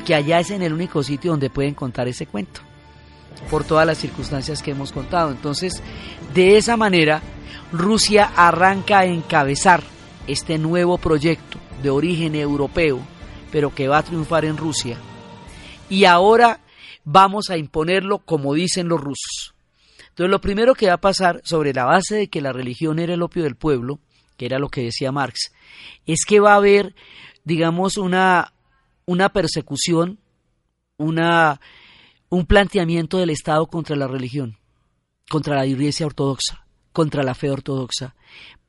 Porque 0.00 0.14
allá 0.14 0.40
es 0.40 0.50
en 0.50 0.62
el 0.62 0.72
único 0.72 1.02
sitio 1.02 1.32
donde 1.32 1.50
pueden 1.50 1.74
contar 1.74 2.08
ese 2.08 2.24
cuento, 2.24 2.62
por 3.50 3.64
todas 3.64 3.86
las 3.86 3.98
circunstancias 3.98 4.62
que 4.62 4.70
hemos 4.70 4.92
contado. 4.92 5.30
Entonces, 5.30 5.82
de 6.32 6.56
esa 6.56 6.78
manera, 6.78 7.20
Rusia 7.70 8.32
arranca 8.34 9.00
a 9.00 9.04
encabezar 9.04 9.82
este 10.26 10.56
nuevo 10.56 10.96
proyecto 10.96 11.58
de 11.82 11.90
origen 11.90 12.34
europeo, 12.34 12.98
pero 13.52 13.74
que 13.74 13.88
va 13.88 13.98
a 13.98 14.02
triunfar 14.02 14.46
en 14.46 14.56
Rusia. 14.56 14.96
Y 15.90 16.06
ahora 16.06 16.60
vamos 17.04 17.50
a 17.50 17.58
imponerlo 17.58 18.20
como 18.20 18.54
dicen 18.54 18.88
los 18.88 19.02
rusos. 19.02 19.52
Entonces 20.08 20.30
lo 20.30 20.40
primero 20.40 20.74
que 20.74 20.86
va 20.86 20.94
a 20.94 21.00
pasar 21.02 21.42
sobre 21.44 21.74
la 21.74 21.84
base 21.84 22.14
de 22.14 22.28
que 22.28 22.40
la 22.40 22.54
religión 22.54 23.00
era 23.00 23.12
el 23.12 23.20
opio 23.20 23.42
del 23.42 23.54
pueblo, 23.54 24.00
que 24.38 24.46
era 24.46 24.58
lo 24.58 24.70
que 24.70 24.82
decía 24.82 25.12
Marx, 25.12 25.52
es 26.06 26.24
que 26.26 26.40
va 26.40 26.54
a 26.54 26.56
haber, 26.56 26.94
digamos, 27.44 27.98
una, 27.98 28.54
una 29.10 29.30
persecución, 29.30 30.20
una, 30.96 31.60
un 32.28 32.46
planteamiento 32.46 33.18
del 33.18 33.30
Estado 33.30 33.66
contra 33.66 33.96
la 33.96 34.06
religión, 34.06 34.56
contra 35.28 35.56
la 35.56 35.66
iglesia 35.66 36.06
ortodoxa, 36.06 36.64
contra 36.92 37.24
la 37.24 37.34
fe 37.34 37.50
ortodoxa, 37.50 38.14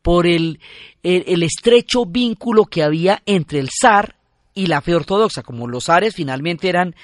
por 0.02 0.26
el, 0.26 0.60
el, 1.04 1.44
estrecho 1.44 2.08
vínculo 2.08 2.66
que 2.66 2.82
había 2.82 3.22
entre 3.28 3.60
el 3.60 3.70
zar 3.70 4.16
y 4.56 4.66
la 4.66 4.82
fe 4.82 4.96
ortodoxa, 4.96 5.44
como 5.44 5.68
los 5.68 5.86
zares 5.86 6.16
finalmente 6.16 6.70
eran 6.70 6.96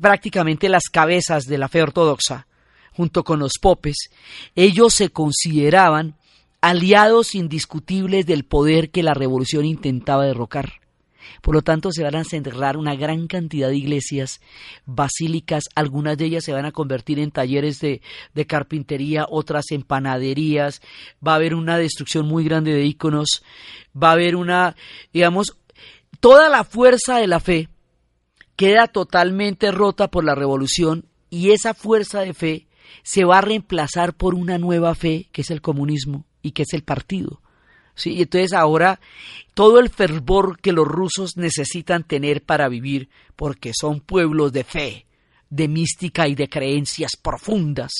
prácticamente 0.00 0.68
las 0.68 0.84
cabezas 0.84 1.46
de 1.46 1.58
la 1.58 1.66
fe 1.66 1.82
ortodoxa, 1.82 2.46
junto 2.92 3.24
con 3.24 3.40
los 3.40 3.54
popes, 3.60 4.08
ellos 4.54 4.94
se 4.94 5.08
consideraban 5.10 6.14
aliados 6.60 7.34
indiscutibles 7.34 8.24
del 8.24 8.44
poder 8.44 8.90
que 8.90 9.02
la 9.02 9.14
revolución 9.14 9.64
intentaba 9.64 10.26
derrocar. 10.26 10.83
Por 11.42 11.54
lo 11.54 11.62
tanto, 11.62 11.92
se 11.92 12.02
van 12.02 12.16
a 12.16 12.24
cerrar 12.24 12.76
una 12.76 12.94
gran 12.94 13.26
cantidad 13.26 13.68
de 13.68 13.76
iglesias, 13.76 14.40
basílicas, 14.86 15.64
algunas 15.74 16.16
de 16.18 16.26
ellas 16.26 16.44
se 16.44 16.52
van 16.52 16.64
a 16.64 16.72
convertir 16.72 17.18
en 17.18 17.30
talleres 17.30 17.80
de, 17.80 18.00
carpintería, 18.46 19.26
otras 19.28 19.70
en 19.70 19.82
panaderías, 19.82 20.80
va 21.26 21.32
a 21.32 21.36
haber 21.36 21.54
una 21.54 21.78
destrucción 21.78 22.26
muy 22.26 22.44
grande 22.44 22.72
de 22.72 22.84
íconos, 22.84 23.42
va 24.00 24.10
a 24.10 24.12
haber 24.12 24.36
una, 24.36 24.76
digamos, 25.12 25.56
toda 26.20 26.48
la 26.48 26.64
fuerza 26.64 27.18
de 27.18 27.26
la 27.26 27.40
fe 27.40 27.68
queda 28.56 28.86
totalmente 28.88 29.70
rota 29.70 30.08
por 30.08 30.24
la 30.24 30.34
revolución 30.34 31.06
y 31.30 31.50
esa 31.50 31.74
fuerza 31.74 32.20
de 32.20 32.34
fe 32.34 32.66
se 33.02 33.24
va 33.24 33.38
a 33.38 33.42
reemplazar 33.42 34.14
por 34.14 34.34
una 34.34 34.58
nueva 34.58 34.94
fe 34.94 35.28
que 35.32 35.42
es 35.42 35.50
el 35.50 35.60
comunismo 35.60 36.26
y 36.42 36.52
que 36.52 36.62
es 36.62 36.72
el 36.72 36.82
partido. 36.82 37.40
¿Sí? 37.94 38.12
Y 38.14 38.22
entonces 38.22 38.52
ahora 38.52 39.00
todo 39.54 39.78
el 39.78 39.88
fervor 39.88 40.58
que 40.60 40.72
los 40.72 40.86
rusos 40.86 41.36
necesitan 41.36 42.04
tener 42.04 42.42
para 42.42 42.68
vivir, 42.68 43.08
porque 43.36 43.72
son 43.72 44.00
pueblos 44.00 44.52
de 44.52 44.64
fe, 44.64 45.06
de 45.50 45.68
mística 45.68 46.28
y 46.28 46.34
de 46.34 46.48
creencias 46.48 47.12
profundas, 47.20 47.92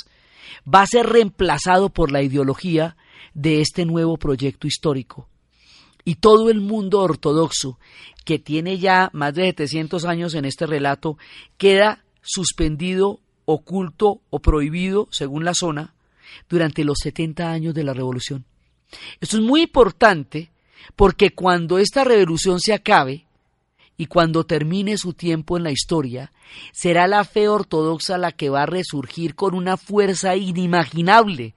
va 0.72 0.82
a 0.82 0.86
ser 0.86 1.06
reemplazado 1.06 1.90
por 1.90 2.10
la 2.10 2.22
ideología 2.22 2.96
de 3.34 3.60
este 3.60 3.84
nuevo 3.84 4.16
proyecto 4.16 4.66
histórico. 4.66 5.28
Y 6.04 6.16
todo 6.16 6.50
el 6.50 6.60
mundo 6.60 7.00
ortodoxo, 7.00 7.78
que 8.24 8.38
tiene 8.38 8.78
ya 8.78 9.10
más 9.12 9.34
de 9.34 9.44
700 9.46 10.04
años 10.04 10.34
en 10.34 10.44
este 10.44 10.66
relato, 10.66 11.16
queda 11.56 12.04
suspendido, 12.20 13.20
oculto 13.44 14.20
o 14.30 14.38
prohibido, 14.40 15.08
según 15.10 15.44
la 15.44 15.54
zona, 15.54 15.94
durante 16.48 16.84
los 16.84 16.98
70 17.02 17.50
años 17.50 17.74
de 17.74 17.84
la 17.84 17.94
revolución. 17.94 18.44
Esto 19.20 19.36
es 19.36 19.42
muy 19.42 19.62
importante 19.62 20.50
porque 20.96 21.30
cuando 21.30 21.78
esta 21.78 22.04
revolución 22.04 22.60
se 22.60 22.72
acabe 22.72 23.26
y 23.96 24.06
cuando 24.06 24.44
termine 24.44 24.96
su 24.98 25.12
tiempo 25.12 25.56
en 25.56 25.62
la 25.62 25.70
historia, 25.70 26.32
será 26.72 27.06
la 27.06 27.24
fe 27.24 27.48
ortodoxa 27.48 28.18
la 28.18 28.32
que 28.32 28.50
va 28.50 28.62
a 28.62 28.66
resurgir 28.66 29.34
con 29.34 29.54
una 29.54 29.76
fuerza 29.76 30.36
inimaginable, 30.36 31.54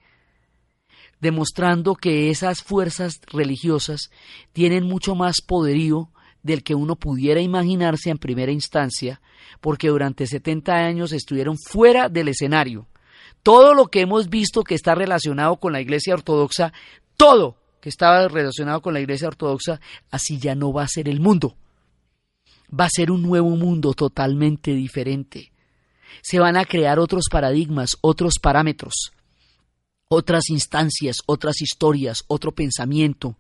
demostrando 1.19 1.95
que 1.95 2.29
esas 2.29 2.61
fuerzas 2.61 3.19
religiosas 3.27 4.11
tienen 4.53 4.85
mucho 4.85 5.15
más 5.15 5.37
poderío 5.45 6.09
del 6.43 6.63
que 6.63 6.75
uno 6.75 6.95
pudiera 6.95 7.41
imaginarse 7.41 8.09
en 8.09 8.19
primera 8.19 8.51
instancia, 8.51 9.19
porque 9.59 9.89
durante 9.89 10.27
70 10.27 10.73
años 10.73 11.11
estuvieron 11.11 11.57
fuera 11.57 12.07
del 12.07 12.29
escenario. 12.29 12.87
Todo 13.43 13.73
lo 13.73 13.87
que 13.87 14.01
hemos 14.01 14.29
visto 14.29 14.63
que 14.63 14.75
está 14.75 14.93
relacionado 14.93 15.57
con 15.57 15.73
la 15.73 15.81
Iglesia 15.81 16.13
Ortodoxa 16.13 16.73
todo 17.17 17.57
que 17.81 17.89
estaba 17.89 18.27
relacionado 18.27 18.81
con 18.81 18.93
la 18.93 19.01
Iglesia 19.01 19.27
Ortodoxa, 19.27 19.81
así 20.11 20.37
ya 20.37 20.55
no 20.55 20.71
va 20.71 20.83
a 20.83 20.87
ser 20.87 21.09
el 21.09 21.19
mundo. 21.19 21.55
Va 22.67 22.85
a 22.85 22.89
ser 22.89 23.11
un 23.11 23.21
nuevo 23.21 23.49
mundo 23.49 23.93
totalmente 23.93 24.73
diferente. 24.73 25.51
Se 26.21 26.39
van 26.39 26.57
a 26.57 26.65
crear 26.65 26.99
otros 26.99 27.25
paradigmas, 27.29 27.97
otros 28.01 28.35
parámetros, 28.41 29.11
otras 30.09 30.49
instancias, 30.49 31.17
otras 31.25 31.61
historias, 31.61 32.23
otro 32.27 32.53
pensamiento 32.53 33.37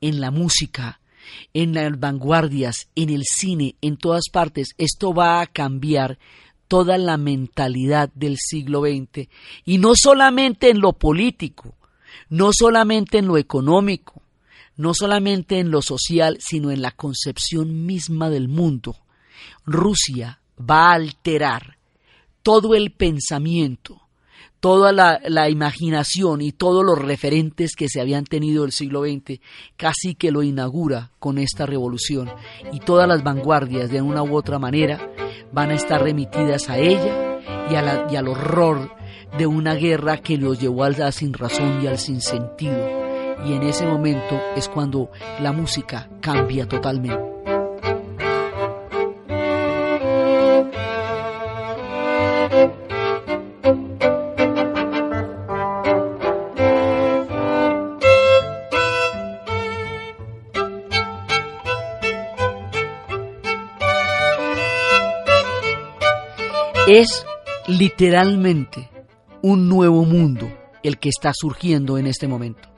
en 0.00 0.20
la 0.20 0.30
música, 0.30 1.00
en 1.54 1.74
las 1.74 1.98
vanguardias, 1.98 2.88
en 2.94 3.10
el 3.10 3.22
cine, 3.24 3.76
en 3.80 3.96
todas 3.96 4.28
partes. 4.32 4.70
Esto 4.78 5.14
va 5.14 5.40
a 5.40 5.46
cambiar 5.46 6.18
toda 6.66 6.98
la 6.98 7.16
mentalidad 7.16 8.10
del 8.14 8.36
siglo 8.36 8.82
XX 8.82 9.28
y 9.64 9.78
no 9.78 9.92
solamente 9.94 10.70
en 10.70 10.80
lo 10.80 10.92
político, 10.92 11.77
no 12.28 12.50
solamente 12.52 13.18
en 13.18 13.26
lo 13.26 13.36
económico, 13.36 14.22
no 14.76 14.94
solamente 14.94 15.58
en 15.58 15.70
lo 15.70 15.82
social, 15.82 16.38
sino 16.40 16.70
en 16.70 16.82
la 16.82 16.92
concepción 16.92 17.84
misma 17.84 18.30
del 18.30 18.48
mundo. 18.48 18.96
Rusia 19.66 20.40
va 20.58 20.90
a 20.90 20.94
alterar 20.94 21.78
todo 22.42 22.74
el 22.74 22.92
pensamiento, 22.92 24.00
toda 24.60 24.92
la, 24.92 25.50
imaginación 25.50 26.40
y 26.40 26.52
todos 26.52 26.84
los 26.84 26.98
referentes 26.98 27.74
que 27.76 27.88
se 27.88 28.00
habían 28.00 28.24
tenido 28.24 28.62
del 28.62 28.72
siglo 28.72 29.02
XX, 29.02 29.40
casi 29.76 30.14
que 30.14 30.30
lo 30.30 30.42
inaugura 30.42 31.10
con 31.18 31.38
esta 31.38 31.66
revolución. 31.66 32.30
Y 32.72 32.80
todas 32.80 33.08
las 33.08 33.22
vanguardias, 33.22 33.90
de 33.90 34.00
una 34.00 34.22
u 34.22 34.36
otra 34.36 34.58
manera, 34.58 35.12
van 35.52 35.70
a 35.70 35.74
estar 35.74 36.02
remitidas 36.02 36.68
a 36.68 36.78
ella 36.78 37.40
y, 37.68 38.12
y 38.12 38.16
al 38.16 38.28
horror 38.28 38.97
de 39.36 39.46
una 39.46 39.74
guerra 39.74 40.18
que 40.18 40.36
los 40.36 40.60
llevó 40.60 40.84
al 40.84 41.12
sin 41.12 41.32
razón 41.32 41.80
y 41.82 41.86
al 41.86 41.98
sinsentido. 41.98 42.98
Y 43.44 43.52
en 43.52 43.62
ese 43.62 43.86
momento 43.86 44.40
es 44.56 44.68
cuando 44.68 45.10
la 45.40 45.52
música 45.52 46.08
cambia 46.20 46.66
totalmente. 46.66 47.38
es 66.88 67.26
literalmente 67.66 68.88
un 69.42 69.68
nuevo 69.68 70.04
mundo 70.04 70.48
el 70.82 70.98
que 70.98 71.08
está 71.08 71.32
surgiendo 71.34 71.98
en 71.98 72.06
este 72.06 72.28
momento. 72.28 72.77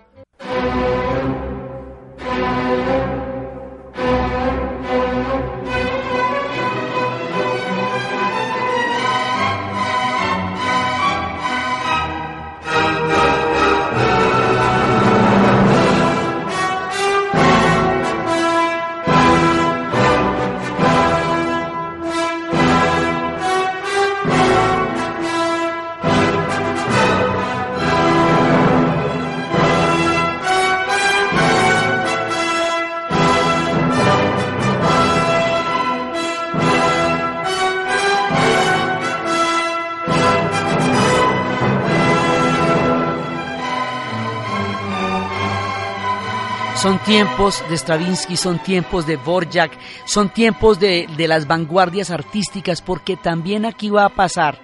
Tiempos 47.11 47.65
de 47.69 47.77
Stravinsky, 47.77 48.37
son 48.37 48.63
tiempos 48.63 49.05
de 49.05 49.17
Borjak, 49.17 49.77
son 50.05 50.33
tiempos 50.33 50.79
de, 50.79 51.09
de 51.17 51.27
las 51.27 51.49
vanguardias 51.49 52.13
artísticas, 52.13 52.81
porque 52.81 53.17
también 53.17 53.67
aquí 53.67 53.91
va 53.91 54.05
a 54.05 54.15
pasar 54.15 54.61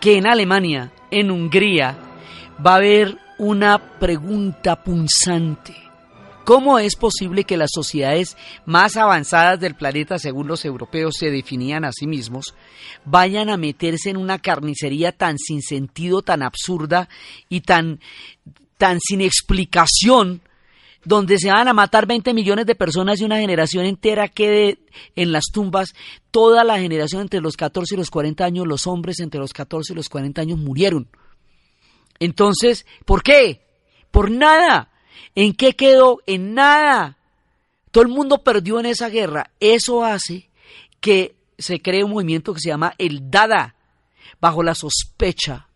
que 0.00 0.16
en 0.16 0.26
Alemania, 0.26 0.90
en 1.10 1.30
Hungría, 1.30 1.98
va 2.64 2.72
a 2.72 2.76
haber 2.76 3.18
una 3.36 3.98
pregunta 3.98 4.82
punzante. 4.82 5.76
¿Cómo 6.46 6.78
es 6.78 6.96
posible 6.96 7.44
que 7.44 7.58
las 7.58 7.72
sociedades 7.74 8.38
más 8.64 8.96
avanzadas 8.96 9.60
del 9.60 9.74
planeta, 9.74 10.18
según 10.18 10.48
los 10.48 10.64
europeos 10.64 11.16
se 11.18 11.30
definían 11.30 11.84
a 11.84 11.92
sí 11.92 12.06
mismos, 12.06 12.54
vayan 13.04 13.50
a 13.50 13.58
meterse 13.58 14.08
en 14.08 14.16
una 14.16 14.38
carnicería 14.38 15.12
tan 15.12 15.36
sin 15.36 15.60
sentido, 15.60 16.22
tan 16.22 16.42
absurda 16.42 17.10
y 17.50 17.60
tan, 17.60 18.00
tan 18.78 18.98
sin 18.98 19.20
explicación 19.20 20.40
donde 21.04 21.38
se 21.38 21.50
van 21.50 21.68
a 21.68 21.72
matar 21.72 22.06
20 22.06 22.34
millones 22.34 22.66
de 22.66 22.74
personas 22.74 23.20
y 23.20 23.24
una 23.24 23.38
generación 23.38 23.86
entera 23.86 24.28
quede 24.28 24.78
en 25.16 25.32
las 25.32 25.44
tumbas, 25.52 25.94
toda 26.30 26.64
la 26.64 26.78
generación 26.78 27.22
entre 27.22 27.40
los 27.40 27.56
14 27.56 27.94
y 27.94 27.98
los 27.98 28.10
40 28.10 28.44
años, 28.44 28.66
los 28.66 28.86
hombres 28.86 29.20
entre 29.20 29.40
los 29.40 29.52
14 29.52 29.92
y 29.92 29.96
los 29.96 30.08
40 30.08 30.40
años 30.42 30.58
murieron. 30.58 31.08
Entonces, 32.18 32.86
¿por 33.06 33.22
qué? 33.22 33.66
Por 34.10 34.30
nada. 34.30 34.90
¿En 35.34 35.54
qué 35.54 35.74
quedó? 35.74 36.18
En 36.26 36.54
nada. 36.54 37.16
Todo 37.90 38.02
el 38.02 38.10
mundo 38.10 38.44
perdió 38.44 38.78
en 38.78 38.86
esa 38.86 39.08
guerra. 39.08 39.50
Eso 39.58 40.04
hace 40.04 40.50
que 41.00 41.36
se 41.58 41.80
cree 41.80 42.04
un 42.04 42.12
movimiento 42.12 42.54
que 42.54 42.60
se 42.60 42.68
llama 42.68 42.94
el 42.98 43.30
Dada, 43.30 43.74
bajo 44.40 44.62
la 44.62 44.74
sospecha 44.74 45.68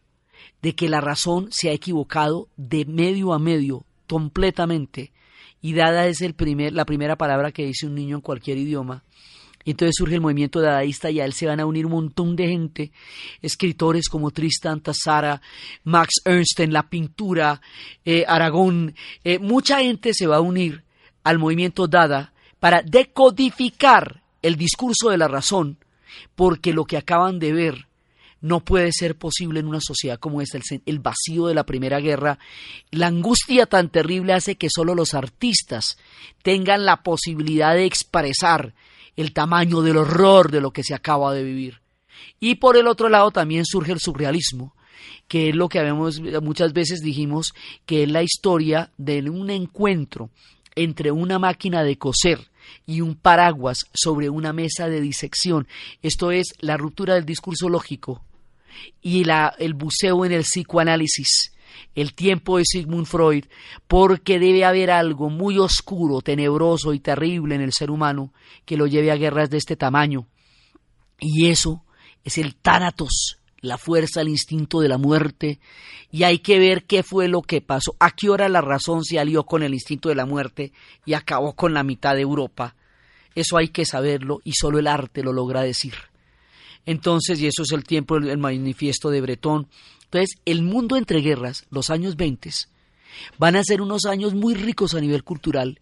de 0.62 0.74
que 0.74 0.88
la 0.88 1.00
razón 1.00 1.48
se 1.50 1.68
ha 1.68 1.72
equivocado 1.72 2.48
de 2.56 2.84
medio 2.86 3.32
a 3.32 3.38
medio, 3.38 3.84
completamente. 4.06 5.12
Y 5.60 5.72
Dada 5.72 6.06
es 6.06 6.20
el 6.20 6.34
primer, 6.34 6.72
la 6.72 6.84
primera 6.84 7.16
palabra 7.16 7.52
que 7.52 7.64
dice 7.64 7.86
un 7.86 7.94
niño 7.94 8.16
en 8.16 8.22
cualquier 8.22 8.58
idioma. 8.58 9.02
Y 9.64 9.70
entonces 9.70 9.94
surge 9.96 10.16
el 10.16 10.20
movimiento 10.20 10.60
dadaísta 10.60 11.10
y 11.10 11.20
a 11.20 11.24
él 11.24 11.32
se 11.32 11.46
van 11.46 11.58
a 11.58 11.64
unir 11.64 11.86
un 11.86 11.92
montón 11.92 12.36
de 12.36 12.48
gente, 12.48 12.92
escritores 13.40 14.08
como 14.10 14.30
Tristan 14.30 14.82
Tassara, 14.82 15.40
Max 15.84 16.20
Ernst 16.26 16.60
en 16.60 16.72
la 16.72 16.88
pintura, 16.90 17.62
eh, 18.04 18.24
Aragón, 18.28 18.94
eh, 19.24 19.38
mucha 19.38 19.80
gente 19.80 20.12
se 20.12 20.26
va 20.26 20.36
a 20.36 20.42
unir 20.42 20.84
al 21.22 21.38
movimiento 21.38 21.86
Dada 21.86 22.34
para 22.60 22.82
decodificar 22.82 24.22
el 24.42 24.56
discurso 24.56 25.08
de 25.08 25.16
la 25.16 25.28
razón, 25.28 25.78
porque 26.34 26.74
lo 26.74 26.84
que 26.84 26.98
acaban 26.98 27.38
de 27.38 27.54
ver 27.54 27.86
no 28.44 28.60
puede 28.60 28.92
ser 28.92 29.16
posible 29.16 29.60
en 29.60 29.66
una 29.66 29.80
sociedad 29.80 30.18
como 30.18 30.42
esta. 30.42 30.58
El, 30.84 30.98
vacío 30.98 31.46
de 31.46 31.54
la 31.54 31.64
Primera 31.64 31.98
Guerra, 31.98 32.38
la 32.90 33.06
angustia 33.06 33.64
tan 33.64 33.88
terrible 33.88 34.34
hace 34.34 34.56
que 34.56 34.68
solo 34.68 34.94
los 34.94 35.14
artistas 35.14 35.96
tengan 36.42 36.84
la 36.84 37.02
posibilidad 37.02 37.74
de 37.74 37.86
expresar 37.86 38.74
el 39.16 39.32
tamaño 39.32 39.80
del 39.80 39.96
horror 39.96 40.50
de 40.50 40.60
lo 40.60 40.72
que 40.72 40.84
se 40.84 40.92
acaba 40.92 41.32
de 41.32 41.42
vivir. 41.42 41.80
Y 42.38 42.56
por 42.56 42.76
el 42.76 42.86
otro 42.86 43.08
lado 43.08 43.30
también 43.30 43.64
surge 43.64 43.92
el 43.92 44.00
surrealismo, 44.00 44.74
que 45.26 45.48
es 45.48 45.56
lo 45.56 45.70
que 45.70 45.78
habíamos, 45.78 46.20
muchas 46.42 46.74
veces 46.74 47.00
dijimos 47.00 47.54
que 47.86 48.02
es 48.02 48.10
la 48.10 48.22
historia 48.22 48.90
de 48.98 49.22
un 49.22 49.48
encuentro 49.48 50.28
entre 50.74 51.12
una 51.12 51.38
máquina 51.38 51.82
de 51.82 51.96
coser 51.96 52.50
y 52.84 53.00
un 53.00 53.14
paraguas 53.14 53.78
sobre 53.94 54.28
una 54.28 54.52
mesa 54.52 54.90
de 54.90 55.00
disección. 55.00 55.66
Esto 56.02 56.30
es 56.30 56.48
la 56.58 56.76
ruptura 56.76 57.14
del 57.14 57.24
discurso 57.24 57.70
lógico 57.70 58.22
y 59.02 59.24
la, 59.24 59.54
el 59.58 59.74
buceo 59.74 60.24
en 60.24 60.32
el 60.32 60.42
psicoanálisis 60.42 61.54
el 61.94 62.14
tiempo 62.14 62.58
de 62.58 62.64
Sigmund 62.64 63.06
Freud, 63.06 63.44
porque 63.86 64.38
debe 64.38 64.64
haber 64.64 64.90
algo 64.90 65.30
muy 65.30 65.58
oscuro, 65.58 66.20
tenebroso 66.20 66.92
y 66.92 67.00
terrible 67.00 67.54
en 67.54 67.60
el 67.60 67.72
ser 67.72 67.90
humano 67.90 68.32
que 68.64 68.76
lo 68.76 68.86
lleve 68.86 69.10
a 69.10 69.16
guerras 69.16 69.50
de 69.50 69.58
este 69.58 69.76
tamaño. 69.76 70.26
Y 71.20 71.48
eso 71.48 71.84
es 72.24 72.38
el 72.38 72.56
tánatos, 72.56 73.38
la 73.60 73.78
fuerza, 73.78 74.20
el 74.20 74.28
instinto 74.28 74.80
de 74.80 74.88
la 74.88 74.98
muerte, 74.98 75.60
y 76.10 76.24
hay 76.24 76.38
que 76.38 76.58
ver 76.58 76.84
qué 76.84 77.02
fue 77.02 77.28
lo 77.28 77.42
que 77.42 77.60
pasó, 77.60 77.96
a 78.00 78.10
qué 78.10 78.28
hora 78.28 78.48
la 78.48 78.60
razón 78.60 79.04
se 79.04 79.18
alió 79.18 79.44
con 79.44 79.62
el 79.62 79.74
instinto 79.74 80.08
de 80.08 80.14
la 80.14 80.26
muerte 80.26 80.72
y 81.04 81.14
acabó 81.14 81.54
con 81.54 81.74
la 81.74 81.82
mitad 81.82 82.14
de 82.14 82.22
Europa. 82.22 82.74
Eso 83.34 83.56
hay 83.56 83.68
que 83.68 83.84
saberlo 83.84 84.40
y 84.44 84.52
solo 84.52 84.78
el 84.78 84.86
arte 84.86 85.22
lo 85.22 85.32
logra 85.32 85.62
decir. 85.62 85.94
Entonces, 86.86 87.40
y 87.40 87.46
eso 87.46 87.62
es 87.62 87.72
el 87.72 87.84
tiempo, 87.84 88.16
el 88.16 88.38
manifiesto 88.38 89.10
de 89.10 89.20
Bretón, 89.20 89.68
entonces, 90.14 90.40
el 90.44 90.62
mundo 90.62 90.96
entre 90.96 91.20
guerras, 91.20 91.66
los 91.70 91.90
años 91.90 92.14
20, 92.16 92.48
van 93.36 93.56
a 93.56 93.64
ser 93.64 93.82
unos 93.82 94.04
años 94.04 94.32
muy 94.32 94.54
ricos 94.54 94.94
a 94.94 95.00
nivel 95.00 95.24
cultural, 95.24 95.80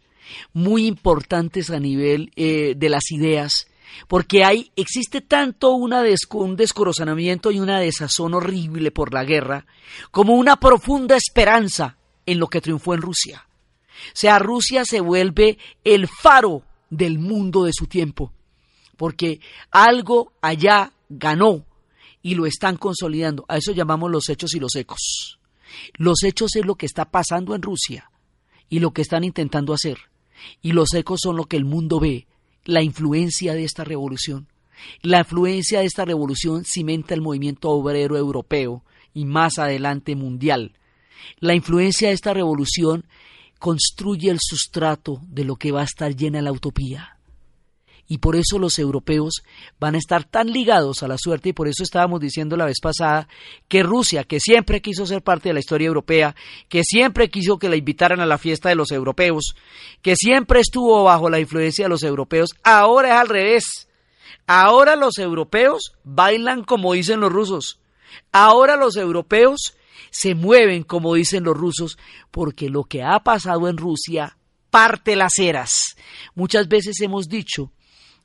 muy 0.55 0.87
importantes 0.87 1.69
a 1.69 1.79
nivel 1.79 2.33
eh, 2.37 2.73
de 2.75 2.88
las 2.88 3.11
ideas, 3.11 3.67
porque 4.09 4.43
hay, 4.43 4.73
existe 4.75 5.21
tanto 5.21 5.73
una 5.73 6.03
un 6.31 6.57
descorazonamiento 6.57 7.51
y 7.51 7.61
una 7.61 7.79
desazón 7.79 8.33
horrible 8.33 8.91
por 8.91 9.12
la 9.12 9.25
guerra, 9.25 9.67
como 10.11 10.35
una 10.35 10.57
profunda 10.57 11.15
esperanza 11.15 11.99
en 12.25 12.38
lo 12.38 12.47
que 12.47 12.62
triunfó 12.62 12.95
en 12.95 13.03
Rusia. 13.03 13.47
O 14.09 14.15
sea, 14.15 14.38
Rusia 14.38 14.87
se 14.87 15.01
vuelve 15.01 15.59
el 15.85 16.09
faro 16.09 16.62
del 16.88 17.19
mundo 17.19 17.65
de 17.65 17.73
su 17.75 17.87
tiempo, 17.87 18.33
porque 19.03 19.41
algo 19.73 20.33
allá 20.41 20.93
ganó 21.09 21.67
y 22.23 22.37
lo 22.37 22.47
están 22.47 22.77
consolidando. 22.77 23.45
A 23.49 23.57
eso 23.57 23.73
llamamos 23.73 24.12
los 24.12 24.29
hechos 24.29 24.55
y 24.55 24.61
los 24.61 24.77
ecos. 24.77 25.41
Los 25.95 26.23
hechos 26.23 26.55
es 26.55 26.65
lo 26.65 26.77
que 26.77 26.87
está 26.87 27.07
pasando 27.07 27.57
en 27.57 27.62
Rusia 27.62 28.12
y 28.69 28.79
lo 28.79 28.93
que 28.93 29.03
están 29.03 29.25
intentando 29.25 29.75
hacer. 29.75 29.99
Y 30.61 30.71
los 30.71 30.95
ecos 30.95 31.19
son 31.21 31.35
lo 31.35 31.47
que 31.47 31.57
el 31.57 31.65
mundo 31.65 31.99
ve, 31.99 32.29
la 32.65 32.81
influencia 32.81 33.55
de 33.55 33.65
esta 33.65 33.83
revolución. 33.83 34.47
La 35.01 35.19
influencia 35.19 35.81
de 35.81 35.87
esta 35.87 36.05
revolución 36.05 36.65
cimenta 36.65 37.12
el 37.12 37.23
movimiento 37.23 37.71
obrero 37.71 38.17
europeo 38.17 38.85
y 39.15 39.25
más 39.25 39.59
adelante 39.59 40.15
mundial. 40.15 40.79
La 41.41 41.57
influencia 41.57 42.07
de 42.07 42.15
esta 42.15 42.35
revolución 42.35 43.05
construye 43.59 44.31
el 44.31 44.38
sustrato 44.41 45.21
de 45.27 45.45
lo 45.45 45.57
que 45.57 45.73
va 45.73 45.81
a 45.81 45.87
estar 45.87 46.15
llena 46.15 46.41
la 46.41 46.53
utopía 46.53 47.12
y 48.09 48.19
por 48.19 48.37
eso 48.37 48.59
los 48.59 48.79
europeos 48.79 49.43
van 49.81 49.95
a 49.95 49.99
estar 49.99 50.25
tan 50.25 50.51
ligados 50.51 51.03
a 51.03 51.09
la 51.09 51.17
suerte 51.19 51.51
y 51.51 51.53
por 51.53 51.69
eso 51.69 51.83
estábamos 51.83 52.21
diciendo 52.21 52.57
la 52.57 52.67
vez 52.67 52.79
pasada 52.81 53.29
que 53.69 53.83
Rusia, 53.83 54.25
que 54.25 54.41
siempre 54.41 54.83
quiso 54.83 55.07
ser 55.07 55.23
parte 55.23 55.49
de 55.49 55.55
la 55.55 55.61
historia 55.61 55.87
europea, 55.87 56.35
que 56.69 56.83
siempre 56.85 57.31
quiso 57.31 57.59
que 57.59 57.69
la 57.69 57.77
invitaran 57.77 58.21
a 58.21 58.27
la 58.27 58.38
fiesta 58.38 58.69
de 58.69 58.75
los 58.75 58.91
europeos, 58.91 59.55
que 60.03 60.17
siempre 60.17 60.61
estuvo 60.61 61.05
bajo 61.05 61.31
la 61.31 61.41
influencia 61.41 61.87
de 61.87 61.91
los 61.91 62.03
europeos, 62.03 62.51
ahora 62.62 63.15
es 63.15 63.15
al 63.15 63.29
revés. 63.29 63.88
Ahora 64.47 64.97
los 64.97 65.19
europeos 65.19 65.95
bailan 66.05 66.65
como 66.65 66.93
dicen 66.93 67.21
los 67.21 67.33
rusos. 67.33 67.81
Ahora 68.33 68.77
los 68.77 68.97
europeos 68.97 69.75
se 70.11 70.35
mueven 70.35 70.83
como 70.83 71.15
dicen 71.15 71.45
los 71.45 71.57
rusos, 71.57 71.97
porque 72.31 72.69
lo 72.69 72.85
que 72.85 73.03
ha 73.03 73.21
pasado 73.21 73.69
en 73.69 73.79
Rusia 73.79 74.37
parte 74.71 75.17
las 75.17 75.38
eras. 75.38 75.97
Muchas 76.35 76.69
veces 76.69 77.01
hemos 77.01 77.29
dicho 77.29 77.73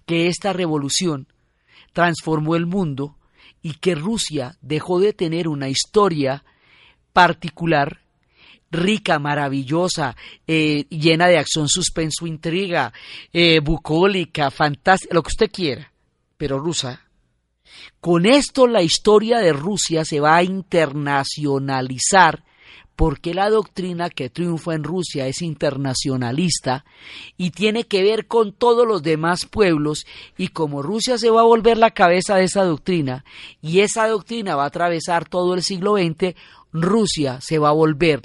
que 0.08 0.28
esta 0.28 0.54
revolución 0.54 1.28
transformó 1.94 2.56
el 2.56 2.66
mundo 2.66 3.16
y 3.62 3.74
que 3.74 3.94
Rusia 3.94 4.58
dejó 4.62 5.00
de 5.00 5.14
tener 5.14 5.48
una 5.48 5.70
historia 5.70 6.44
particular, 7.14 8.00
rica, 8.72 9.20
maravillosa, 9.20 10.16
eh, 10.48 10.86
llena 10.90 11.28
de 11.28 11.38
acción, 11.38 11.68
suspenso, 11.68 12.26
intriga, 12.26 12.92
eh, 13.34 13.60
bucólica, 13.60 14.50
fantástica, 14.50 15.14
lo 15.14 15.22
que 15.22 15.34
usted 15.34 15.52
quiera, 15.52 15.92
pero 16.38 16.58
rusa. 16.58 17.04
Con 18.00 18.26
esto 18.26 18.68
la 18.68 18.82
historia 18.82 19.40
de 19.40 19.52
Rusia 19.52 20.06
se 20.06 20.22
va 20.22 20.38
a 20.38 20.44
internacionalizar 20.44 22.46
porque 22.98 23.36
la 23.36 23.52
doctrina 23.52 24.10
que 24.10 24.32
triunfa 24.32 24.74
en 24.74 24.84
Rusia 24.84 25.28
es 25.28 25.44
internacionalista 25.44 26.84
y 27.38 27.52
tiene 27.52 27.84
que 27.84 28.02
ver 28.02 28.26
con 28.26 28.54
todos 28.54 28.88
los 28.88 29.04
demás 29.04 29.46
pueblos 29.46 30.08
y 30.36 30.48
como 30.48 30.82
Rusia 30.82 31.20
se 31.20 31.30
va 31.30 31.42
a 31.42 31.46
volver 31.46 31.78
la 31.78 31.92
cabeza 31.92 32.38
de 32.38 32.46
esa 32.46 32.64
doctrina 32.64 33.24
y 33.62 33.82
esa 33.82 34.08
doctrina 34.08 34.56
va 34.56 34.64
a 34.64 34.68
atravesar 34.68 35.30
todo 35.30 35.54
el 35.54 35.62
siglo 35.62 35.96
XX, 35.96 36.34
Rusia 36.74 37.40
se 37.40 37.60
va 37.60 37.70
a 37.70 37.74
volver 37.74 38.22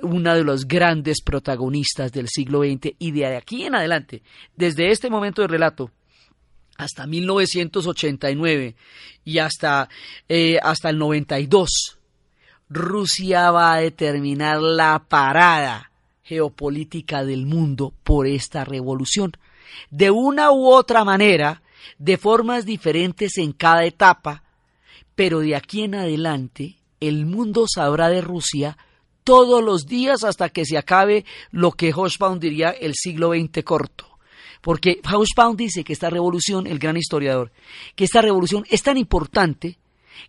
una 0.00 0.34
de 0.34 0.44
los 0.44 0.66
grandes 0.66 1.20
protagonistas 1.22 2.10
del 2.10 2.28
siglo 2.28 2.62
XX 2.62 2.94
y 2.98 3.10
de 3.10 3.36
aquí 3.36 3.64
en 3.64 3.74
adelante, 3.74 4.22
desde 4.56 4.90
este 4.90 5.10
momento 5.10 5.42
de 5.42 5.48
relato, 5.48 5.90
hasta 6.78 7.06
1989 7.06 8.76
y 9.26 9.38
hasta, 9.38 9.90
eh, 10.26 10.58
hasta 10.62 10.88
el 10.88 10.96
92, 10.96 11.95
Rusia 12.68 13.50
va 13.50 13.74
a 13.74 13.80
determinar 13.80 14.60
la 14.60 15.04
parada 15.08 15.92
geopolítica 16.24 17.24
del 17.24 17.46
mundo 17.46 17.94
por 18.02 18.26
esta 18.26 18.64
revolución. 18.64 19.32
De 19.90 20.10
una 20.10 20.50
u 20.50 20.66
otra 20.66 21.04
manera, 21.04 21.62
de 21.98 22.16
formas 22.16 22.66
diferentes 22.66 23.38
en 23.38 23.52
cada 23.52 23.84
etapa, 23.84 24.42
pero 25.14 25.40
de 25.40 25.54
aquí 25.54 25.82
en 25.82 25.94
adelante 25.94 26.76
el 26.98 27.26
mundo 27.26 27.66
sabrá 27.72 28.08
de 28.08 28.20
Rusia 28.20 28.76
todos 29.22 29.62
los 29.62 29.86
días 29.86 30.24
hasta 30.24 30.48
que 30.48 30.64
se 30.64 30.78
acabe 30.78 31.24
lo 31.50 31.72
que 31.72 31.92
Hochbaum 31.92 32.38
diría 32.38 32.70
el 32.70 32.94
siglo 32.94 33.32
XX 33.32 33.62
corto. 33.64 34.06
Porque 34.60 35.00
Hochbaum 35.04 35.56
dice 35.56 35.84
que 35.84 35.92
esta 35.92 36.10
revolución, 36.10 36.66
el 36.66 36.78
gran 36.78 36.96
historiador, 36.96 37.52
que 37.94 38.04
esta 38.04 38.22
revolución 38.22 38.64
es 38.70 38.82
tan 38.82 38.96
importante 38.96 39.78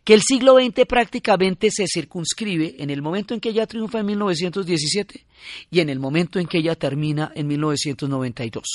que 0.03 0.13
el 0.13 0.21
siglo 0.21 0.55
XX 0.59 0.85
prácticamente 0.87 1.69
se 1.71 1.85
circunscribe 1.87 2.75
en 2.79 2.89
el 2.89 3.01
momento 3.01 3.33
en 3.33 3.39
que 3.39 3.49
ella 3.49 3.67
triunfa 3.67 3.99
en 3.99 4.05
1917 4.07 5.25
y 5.71 5.79
en 5.79 5.89
el 5.89 5.99
momento 5.99 6.39
en 6.39 6.47
que 6.47 6.59
ella 6.59 6.75
termina 6.75 7.31
en 7.35 7.47
1992. 7.47 8.65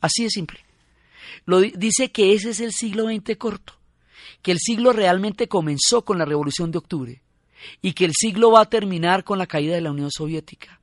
Así 0.00 0.24
de 0.24 0.30
simple. 0.30 0.60
Lo, 1.46 1.60
dice 1.60 2.10
que 2.10 2.34
ese 2.34 2.50
es 2.50 2.60
el 2.60 2.72
siglo 2.72 3.04
XX 3.04 3.36
corto, 3.36 3.74
que 4.42 4.52
el 4.52 4.58
siglo 4.58 4.92
realmente 4.92 5.48
comenzó 5.48 6.04
con 6.04 6.18
la 6.18 6.24
Revolución 6.24 6.70
de 6.70 6.78
Octubre 6.78 7.22
y 7.80 7.92
que 7.92 8.04
el 8.04 8.12
siglo 8.14 8.52
va 8.52 8.62
a 8.62 8.70
terminar 8.70 9.24
con 9.24 9.38
la 9.38 9.46
caída 9.46 9.74
de 9.74 9.80
la 9.80 9.90
Unión 9.90 10.10
Soviética. 10.10 10.80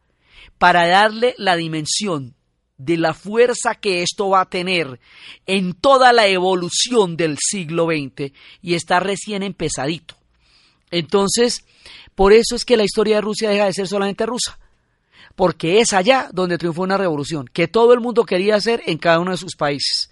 para 0.57 0.85
darle 0.87 1.33
la 1.39 1.55
dimensión 1.55 2.35
de 2.83 2.97
la 2.97 3.13
fuerza 3.13 3.75
que 3.75 4.01
esto 4.01 4.29
va 4.29 4.41
a 4.41 4.49
tener 4.49 4.99
en 5.45 5.73
toda 5.73 6.13
la 6.13 6.27
evolución 6.27 7.15
del 7.15 7.37
siglo 7.39 7.85
XX 7.85 8.31
y 8.61 8.73
está 8.73 8.99
recién 8.99 9.43
empezadito. 9.43 10.15
Entonces, 10.89 11.63
por 12.15 12.33
eso 12.33 12.55
es 12.55 12.65
que 12.65 12.77
la 12.77 12.83
historia 12.83 13.15
de 13.15 13.21
Rusia 13.21 13.49
deja 13.49 13.65
de 13.65 13.73
ser 13.73 13.87
solamente 13.87 14.25
rusa, 14.25 14.59
porque 15.35 15.79
es 15.79 15.93
allá 15.93 16.29
donde 16.33 16.57
triunfó 16.57 16.81
una 16.81 16.97
revolución 16.97 17.47
que 17.51 17.67
todo 17.67 17.93
el 17.93 17.99
mundo 17.99 18.25
quería 18.25 18.55
hacer 18.55 18.81
en 18.85 18.97
cada 18.97 19.19
uno 19.19 19.31
de 19.31 19.37
sus 19.37 19.55
países. 19.55 20.10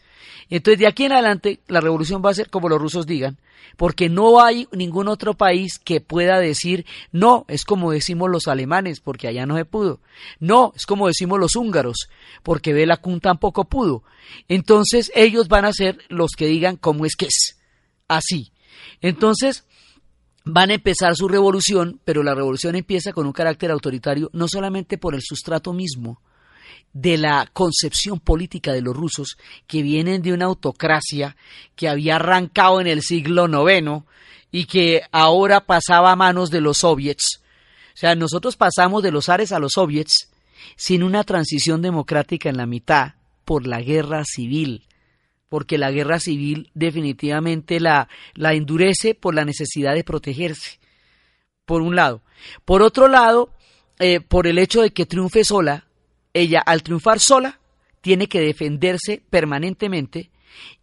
Entonces, 0.50 0.80
de 0.80 0.88
aquí 0.88 1.06
en 1.06 1.12
adelante, 1.12 1.60
la 1.68 1.82
revolución 1.82 2.22
va 2.26 2.32
a 2.32 2.34
ser 2.34 2.50
como 2.50 2.70
los 2.70 2.82
rusos 2.82 3.06
digan, 3.06 3.38
porque 3.78 4.10
no 4.10 4.41
hay 4.41 4.68
ningún 4.72 5.08
otro 5.08 5.36
país 5.36 5.80
que 5.80 6.02
pueda 6.02 6.39
decir, 6.39 6.86
no, 7.12 7.45
es 7.47 7.66
como 7.66 7.91
decimos 7.91 8.30
los 8.30 8.47
alemanes, 8.47 9.00
porque 9.00 9.28
allá 9.28 9.45
no 9.45 9.56
se 9.58 9.66
pudo. 9.66 10.00
No, 10.39 10.74
es 10.76 10.86
como 10.86 11.08
decimos 11.08 11.39
los 11.39 11.56
húngaros, 11.56 12.10
porque 12.41 12.74
Bela 12.74 12.97
Kun 12.97 13.20
tampoco 13.20 13.66
pudo. 13.66 14.04
Entonces, 14.47 15.12
ellos 15.16 15.47
van 15.47 15.66
a 15.66 15.74
ser 15.74 16.00
los 16.10 16.32
que 16.32 16.47
digan 16.47 16.78
cómo 16.78 17.06
es 17.06 17.16
que 17.16 17.28
es. 17.28 17.58
Así. 18.08 18.52
Entonces, 19.02 19.66
van 20.45 20.72
a 20.72 20.76
empezar 20.76 21.16
su 21.16 21.28
revolución, 21.28 22.00
pero 22.04 22.24
la 22.24 22.34
revolución 22.34 22.76
empieza 22.76 23.14
con 23.14 23.28
un 23.28 23.34
carácter 23.34 23.72
autoritario, 23.72 24.30
no 24.34 24.47
solamente 24.47 24.97
por 24.97 25.14
el 25.14 25.22
sustrato 25.22 25.74
mismo, 25.74 26.22
de 26.93 27.17
la 27.17 27.49
concepción 27.53 28.20
política 28.20 28.74
de 28.74 28.82
los 28.82 28.95
rusos 28.95 29.38
que 29.67 29.82
vienen 29.82 30.22
de 30.22 30.34
una 30.34 30.45
autocracia 30.45 31.36
que 31.76 31.88
había 31.88 32.15
arrancado 32.15 32.82
en 32.82 32.88
el 32.88 33.01
siglo 33.01 33.47
IX 33.47 34.03
y 34.51 34.65
que 34.65 35.03
ahora 35.11 35.65
pasaba 35.65 36.11
a 36.11 36.15
manos 36.15 36.49
de 36.49 36.61
los 36.61 36.80
soviets. 36.80 37.41
O 37.93 37.97
sea, 37.99 38.15
nosotros 38.15 38.55
pasamos 38.55 39.03
de 39.03 39.11
los 39.11 39.30
ares 39.30 39.51
a 39.51 39.59
los 39.59 39.74
soviets 39.74 40.32
sin 40.76 41.03
una 41.03 41.24
transición 41.24 41.82
democrática 41.82 42.49
en 42.49 42.57
la 42.57 42.65
mitad 42.65 43.13
por 43.45 43.67
la 43.67 43.82
guerra 43.82 44.24
civil, 44.26 44.86
porque 45.47 45.78
la 45.78 45.91
guerra 45.91 46.20
civil 46.20 46.70
definitivamente 46.74 47.80
la, 47.80 48.07
la 48.34 48.53
endurece 48.53 49.15
por 49.15 49.36
la 49.36 49.45
necesidad 49.45 49.95
de 49.95 50.03
protegerse, 50.03 50.80
por 51.65 51.82
un 51.82 51.95
lado. 51.95 52.22
Por 52.65 52.82
otro 52.82 53.07
lado, 53.07 53.51
eh, 53.99 54.22
por 54.22 54.47
el 54.47 54.59
hecho 54.59 54.82
de 54.82 54.91
que 54.91 55.05
triunfe 55.05 55.43
sola, 55.43 55.89
ella 56.34 56.60
al 56.60 56.84
triunfar 56.84 57.20
sola 57.20 57.60
tiene 58.02 58.28
que 58.28 58.40
defenderse 58.40 59.22
permanentemente 59.30 60.32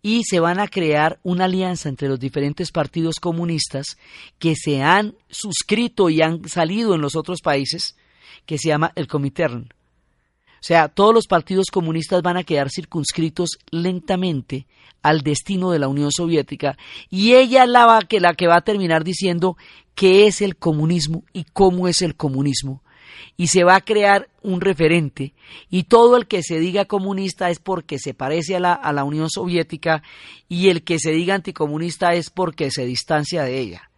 y 0.02 0.22
se 0.24 0.40
van 0.40 0.60
a 0.60 0.68
crear 0.68 1.18
una 1.22 1.44
alianza 1.44 1.88
entre 1.88 2.08
los 2.08 2.20
diferentes 2.20 2.70
partidos 2.70 3.16
comunistas 3.20 3.98
que 4.38 4.54
se 4.56 4.82
han 4.82 5.14
suscrito 5.28 6.08
y 6.08 6.22
han 6.22 6.48
salido 6.48 6.94
en 6.94 7.00
los 7.00 7.16
otros 7.16 7.40
países, 7.42 7.96
que 8.44 8.58
se 8.58 8.68
llama 8.68 8.92
el 8.94 9.06
Comintern. 9.06 9.68
O 9.68 10.64
sea, 10.66 10.88
todos 10.88 11.14
los 11.14 11.26
partidos 11.26 11.66
comunistas 11.70 12.22
van 12.22 12.36
a 12.36 12.44
quedar 12.44 12.70
circunscritos 12.70 13.58
lentamente 13.70 14.66
al 15.02 15.22
destino 15.22 15.70
de 15.70 15.78
la 15.78 15.88
Unión 15.88 16.10
Soviética 16.10 16.76
y 17.10 17.34
ella 17.34 17.64
es 17.64 17.70
la, 17.70 18.00
que, 18.08 18.20
la 18.20 18.34
que 18.34 18.48
va 18.48 18.56
a 18.56 18.64
terminar 18.64 19.04
diciendo 19.04 19.56
qué 19.94 20.26
es 20.26 20.40
el 20.42 20.56
comunismo 20.56 21.24
y 21.32 21.44
cómo 21.44 21.86
es 21.86 22.02
el 22.02 22.16
comunismo 22.16 22.82
y 23.36 23.48
se 23.48 23.64
va 23.64 23.76
a 23.76 23.80
crear 23.80 24.28
un 24.42 24.60
referente 24.60 25.34
y 25.70 25.84
todo 25.84 26.16
el 26.16 26.26
que 26.26 26.42
se 26.42 26.58
diga 26.58 26.84
comunista 26.84 27.50
es 27.50 27.58
porque 27.58 27.98
se 27.98 28.14
parece 28.14 28.56
a 28.56 28.60
la, 28.60 28.72
a 28.72 28.92
la 28.92 29.04
Unión 29.04 29.28
Soviética 29.30 30.02
y 30.48 30.68
el 30.68 30.82
que 30.82 30.98
se 30.98 31.10
diga 31.10 31.34
anticomunista 31.34 32.14
es 32.14 32.30
porque 32.30 32.70
se 32.70 32.84
distancia 32.84 33.42
de 33.42 33.58
ella. 33.58 33.90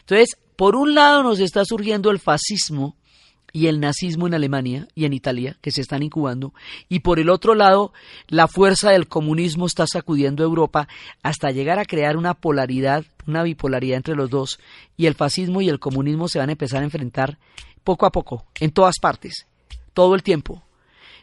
Entonces, 0.00 0.36
por 0.56 0.76
un 0.76 0.94
lado 0.94 1.22
nos 1.22 1.40
está 1.40 1.64
surgiendo 1.64 2.10
el 2.10 2.18
fascismo 2.18 2.96
y 3.52 3.66
el 3.66 3.80
nazismo 3.80 4.26
en 4.26 4.34
Alemania 4.34 4.88
y 4.94 5.04
en 5.04 5.12
Italia, 5.12 5.58
que 5.60 5.70
se 5.70 5.82
están 5.82 6.02
incubando, 6.02 6.54
y 6.88 7.00
por 7.00 7.18
el 7.18 7.28
otro 7.28 7.54
lado, 7.54 7.92
la 8.28 8.48
fuerza 8.48 8.90
del 8.90 9.08
comunismo 9.08 9.66
está 9.66 9.86
sacudiendo 9.86 10.42
a 10.42 10.46
Europa 10.46 10.88
hasta 11.22 11.50
llegar 11.50 11.78
a 11.78 11.84
crear 11.84 12.16
una 12.16 12.34
polaridad, 12.34 13.04
una 13.26 13.42
bipolaridad 13.42 13.98
entre 13.98 14.16
los 14.16 14.30
dos, 14.30 14.58
y 14.96 15.06
el 15.06 15.14
fascismo 15.14 15.60
y 15.60 15.68
el 15.68 15.78
comunismo 15.78 16.28
se 16.28 16.38
van 16.38 16.48
a 16.48 16.52
empezar 16.52 16.80
a 16.80 16.86
enfrentar 16.86 17.38
poco 17.84 18.06
a 18.06 18.12
poco, 18.12 18.46
en 18.60 18.70
todas 18.70 18.98
partes, 19.00 19.46
todo 19.92 20.14
el 20.14 20.22
tiempo. 20.22 20.62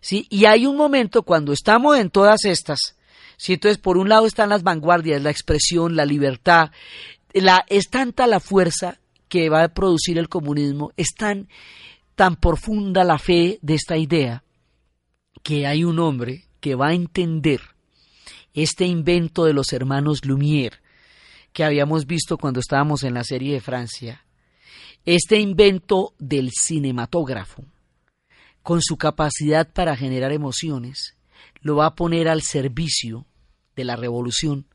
¿sí? 0.02 0.28
Y 0.30 0.46
hay 0.46 0.66
un 0.66 0.76
momento 0.76 1.24
cuando 1.24 1.54
estamos 1.54 1.98
en 1.98 2.10
todas 2.10 2.46
estas, 2.46 2.96
¿sí? 3.38 3.54
entonces 3.54 3.78
por 3.78 3.98
un 3.98 4.10
lado 4.10 4.26
están 4.26 4.50
las 4.50 4.64
vanguardias, 4.64 5.22
la 5.22 5.32
expresión, 5.32 5.96
la 5.96 6.06
libertad, 6.06 6.72
la, 7.34 7.66
es 7.68 7.90
tanta 7.90 8.28
la 8.28 8.40
fuerza 8.40 9.00
que 9.28 9.50
va 9.50 9.64
a 9.64 9.74
producir 9.74 10.18
el 10.18 10.30
comunismo, 10.30 10.92
es 10.98 11.14
tan, 11.16 11.48
tan 12.16 12.36
profunda 12.36 13.04
la 13.04 13.20
fe 13.20 13.60
de 13.62 13.76
esta 13.76 13.98
idea, 13.98 14.44
que 15.44 15.68
hay 15.68 15.84
un 15.84 16.00
hombre 16.00 16.46
que 16.60 16.76
va 16.76 16.90
a 16.90 16.94
entender 16.94 17.62
este 18.54 18.86
invento 18.86 19.46
de 19.46 19.54
los 19.54 19.72
hermanos 19.72 20.26
Lumière, 20.26 20.82
que 21.54 21.64
habíamos 21.64 22.06
visto 22.06 22.38
cuando 22.38 22.60
estábamos 22.60 23.04
en 23.04 23.14
la 23.14 23.24
serie 23.24 23.54
de 23.54 23.62
Francia, 23.62 24.26
este 25.16 25.40
invento 25.40 26.14
del 26.20 26.52
cinematógrafo, 26.52 27.64
con 28.62 28.80
su 28.80 28.96
capacidad 28.98 29.68
para 29.68 29.96
generar 29.96 30.32
emociones, 30.32 31.16
lo 31.62 31.78
va 31.78 31.88
a 31.88 31.96
poner 31.96 32.28
al 32.28 32.44
servicio 32.44 33.26
de 33.76 33.86
la 33.86 33.96
revolución, 33.96 34.68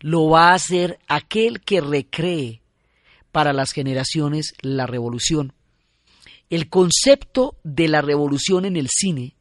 lo 0.00 0.30
va 0.30 0.48
a 0.48 0.54
hacer 0.54 0.98
aquel 1.06 1.60
que 1.60 1.80
recree 1.80 2.60
para 3.30 3.52
las 3.52 3.70
generaciones 3.70 4.52
la 4.62 4.88
revolución. 4.88 5.52
El 6.50 6.68
concepto 6.68 7.56
de 7.62 7.86
la 7.86 8.02
revolución 8.02 8.64
en 8.64 8.74
el 8.74 8.88
cine 8.88 9.36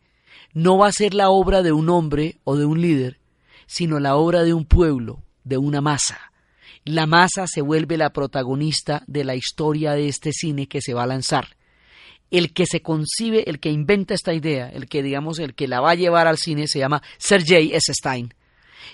no 0.54 0.78
va 0.78 0.90
a 0.90 0.92
ser 0.92 1.16
la 1.16 1.32
obra 1.32 1.64
de 1.64 1.72
un 1.72 1.90
hombre 1.90 2.38
o 2.44 2.58
de 2.58 2.66
un 2.66 2.80
líder, 2.80 3.20
sino 3.66 4.00
la 4.00 4.16
obra 4.16 4.44
de 4.44 4.54
un 4.54 4.66
pueblo, 4.66 5.24
de 5.44 5.58
una 5.58 5.82
masa, 5.82 6.32
la 6.88 7.06
masa 7.06 7.46
se 7.48 7.62
vuelve 7.62 7.98
la 7.98 8.12
protagonista 8.12 9.04
de 9.08 9.24
la 9.24 9.36
historia 9.36 9.94
de 9.94 10.08
este 10.08 10.32
cine 10.32 10.68
que 10.68 10.82
se 10.82 10.94
va 10.94 11.04
a 11.04 11.08
lanzar. 11.08 11.58
El 12.32 12.54
que 12.54 12.66
se 12.66 12.82
concibe, 12.82 13.50
el 13.50 13.60
que 13.60 13.70
inventa 13.70 14.14
esta 14.14 14.34
idea, 14.34 14.70
el 14.70 14.88
que 14.88 15.04
digamos, 15.04 15.40
el 15.40 15.54
que 15.54 15.68
la 15.68 15.80
va 15.80 15.92
a 15.92 15.96
llevar 15.96 16.28
al 16.28 16.38
cine 16.38 16.68
se 16.68 16.80
llama 16.80 17.02
Sergei 17.18 17.74
S. 17.74 17.94
Stein. 17.94 18.34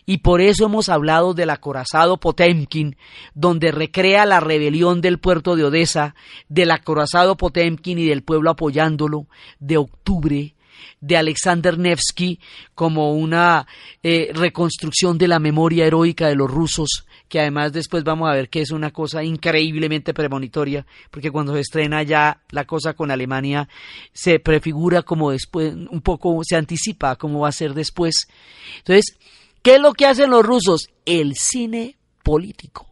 Y 0.06 0.18
por 0.18 0.42
eso 0.42 0.66
hemos 0.66 0.90
hablado 0.90 1.34
del 1.34 1.50
acorazado 1.50 2.18
Potemkin, 2.20 2.98
donde 3.34 3.72
recrea 3.72 4.26
la 4.26 4.40
rebelión 4.40 5.02
del 5.02 5.20
puerto 5.20 5.56
de 5.56 5.64
Odessa, 5.64 6.16
del 6.50 6.72
acorazado 6.72 7.38
Potemkin 7.38 8.00
y 8.00 8.06
del 8.06 8.24
pueblo 8.24 8.50
apoyándolo, 8.50 9.28
de 9.60 9.78
octubre, 9.78 10.56
de 11.00 11.18
Alexander 11.18 11.78
Nevsky 11.78 12.40
como 12.76 13.14
una 13.14 13.68
eh, 14.02 14.32
reconstrucción 14.34 15.18
de 15.18 15.28
la 15.28 15.40
memoria 15.40 15.86
heroica 15.86 16.28
de 16.28 16.36
los 16.36 16.50
rusos, 16.50 17.06
que 17.34 17.40
además 17.40 17.74
después 17.74 18.04
vamos 18.04 18.30
a 18.30 18.34
ver 18.36 18.48
que 18.48 18.62
es 18.62 18.70
una 18.70 18.92
cosa 18.92 19.24
increíblemente 19.24 20.14
premonitoria, 20.14 20.86
porque 21.10 21.32
cuando 21.32 21.56
se 21.56 21.62
estrena 21.62 22.04
ya 22.04 22.44
la 22.52 22.66
cosa 22.66 22.94
con 22.94 23.10
Alemania 23.10 23.68
se 24.14 24.40
prefigura 24.40 25.02
como 25.02 25.32
después, 25.32 25.74
un 25.74 26.02
poco 26.02 26.40
se 26.44 26.58
anticipa 26.58 27.16
cómo 27.16 27.40
va 27.40 27.50
a 27.50 27.52
ser 27.52 27.74
después. 27.74 28.28
Entonces, 28.78 29.18
¿qué 29.64 29.78
es 29.78 29.82
lo 29.82 29.94
que 29.94 30.06
hacen 30.06 30.30
los 30.30 30.46
rusos? 30.46 30.92
El 31.08 31.34
cine 31.34 31.98
político. 32.22 32.86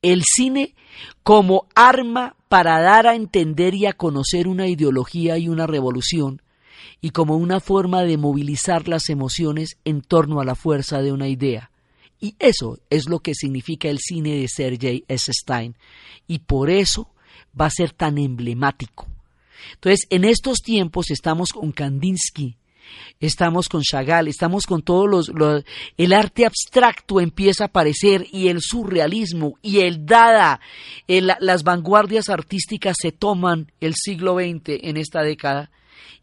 El 0.00 0.22
cine 0.24 0.74
como 1.22 1.66
arma 1.74 2.36
para 2.48 2.80
dar 2.80 3.06
a 3.06 3.16
entender 3.16 3.74
y 3.74 3.84
a 3.84 3.92
conocer 3.92 4.48
una 4.48 4.66
ideología 4.66 5.36
y 5.36 5.50
una 5.50 5.66
revolución, 5.66 6.40
y 7.02 7.10
como 7.10 7.36
una 7.36 7.60
forma 7.60 8.00
de 8.04 8.16
movilizar 8.16 8.88
las 8.88 9.10
emociones 9.10 9.76
en 9.84 10.00
torno 10.00 10.40
a 10.40 10.46
la 10.46 10.54
fuerza 10.54 11.02
de 11.02 11.12
una 11.12 11.28
idea. 11.28 11.71
Y 12.22 12.36
eso 12.38 12.78
es 12.88 13.08
lo 13.08 13.18
que 13.18 13.34
significa 13.34 13.88
el 13.88 13.98
cine 13.98 14.36
de 14.36 14.46
Sergei 14.46 15.04
S. 15.08 15.32
Stein. 15.32 15.74
Y 16.28 16.38
por 16.38 16.70
eso 16.70 17.08
va 17.60 17.66
a 17.66 17.70
ser 17.70 17.90
tan 17.90 18.16
emblemático. 18.16 19.08
Entonces, 19.74 20.06
en 20.08 20.24
estos 20.24 20.58
tiempos 20.60 21.10
estamos 21.10 21.50
con 21.50 21.72
Kandinsky, 21.72 22.56
estamos 23.18 23.68
con 23.68 23.82
Chagall, 23.82 24.28
estamos 24.28 24.66
con 24.66 24.82
todos 24.82 25.28
los, 25.28 25.64
el 25.96 26.12
arte 26.12 26.46
abstracto 26.46 27.20
empieza 27.20 27.64
a 27.64 27.66
aparecer 27.66 28.28
y 28.30 28.46
el 28.48 28.60
surrealismo 28.60 29.58
y 29.60 29.80
el 29.80 30.06
dada, 30.06 30.60
las 31.08 31.64
vanguardias 31.64 32.28
artísticas 32.28 32.96
se 33.00 33.10
toman 33.10 33.72
el 33.80 33.94
siglo 33.96 34.34
XX 34.34 34.78
en 34.82 34.96
esta 34.96 35.22
década 35.22 35.72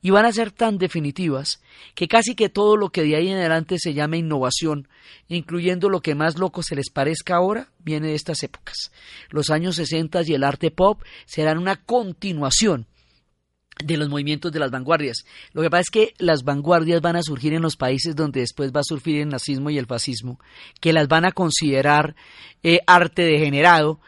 y 0.02 0.10
van 0.12 0.26
a 0.26 0.32
ser 0.32 0.52
tan 0.52 0.78
definitivas 0.78 1.62
que 1.96 2.08
casi 2.08 2.36
que 2.36 2.50
todo 2.50 2.78
lo 2.78 2.90
que 2.90 3.04
de 3.04 3.16
ahí 3.16 3.30
en 3.30 3.38
adelante 3.38 3.78
se 3.80 3.94
llama 3.94 4.18
innovación, 4.18 4.88
incluyendo 5.28 5.90
lo 5.90 6.02
que 6.02 6.16
más 6.16 6.38
loco 6.38 6.64
se 6.64 6.76
les 6.76 6.90
parezca 6.90 7.36
ahora, 7.36 7.70
viene 7.80 8.08
de 8.08 8.16
estas 8.16 8.44
épocas. 8.44 8.92
Los 9.30 9.50
años 9.50 9.76
60 9.76 10.22
y 10.26 10.34
el 10.34 10.44
arte 10.44 10.72
pop 10.72 11.02
serán 11.26 11.58
una 11.58 11.76
continuación 11.78 12.88
de 13.84 13.98
los 13.98 14.10
movimientos 14.10 14.52
de 14.52 14.60
las 14.60 14.72
vanguardias. 14.72 15.26
Lo 15.54 15.62
que 15.62 15.70
pasa 15.70 15.82
es 15.82 15.90
que 15.90 16.14
las 16.18 16.44
vanguardias 16.44 17.02
van 17.02 17.16
a 17.16 17.24
surgir 17.24 17.54
en 17.54 17.62
los 17.62 17.78
países 17.78 18.16
donde 18.16 18.42
después 18.42 18.72
va 18.72 18.82
a 18.82 18.84
surgir 18.84 19.22
el 19.22 19.30
nazismo 19.30 19.70
y 19.70 19.78
el 19.78 19.86
fascismo, 19.86 20.40
que 20.82 20.94
las 20.94 21.08
van 21.08 21.26
a 21.26 21.32
considerar 21.32 22.16
eh, 22.62 22.80
arte 22.88 23.24
degenerado 23.24 24.00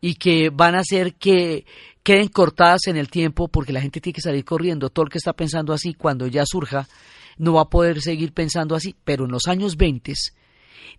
y 0.00 0.14
que 0.14 0.50
van 0.50 0.74
a 0.74 0.80
hacer 0.80 1.14
que 1.14 1.64
queden 2.02 2.28
cortadas 2.28 2.86
en 2.86 2.96
el 2.96 3.08
tiempo 3.08 3.48
porque 3.48 3.72
la 3.72 3.80
gente 3.80 4.00
tiene 4.00 4.14
que 4.14 4.20
salir 4.20 4.44
corriendo. 4.44 4.90
Todo 4.90 5.04
el 5.04 5.10
que 5.10 5.18
está 5.18 5.32
pensando 5.32 5.72
así, 5.72 5.94
cuando 5.94 6.26
ya 6.26 6.44
surja, 6.46 6.88
no 7.38 7.54
va 7.54 7.62
a 7.62 7.70
poder 7.70 8.00
seguir 8.00 8.32
pensando 8.32 8.74
así. 8.74 8.94
Pero 9.04 9.24
en 9.24 9.32
los 9.32 9.46
años 9.46 9.76
20, 9.76 10.14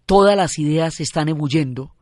todas 0.05 0.35
las 0.35 0.57
ideas 0.59 0.99
están 0.99 1.29
ebulliendo 1.29 1.93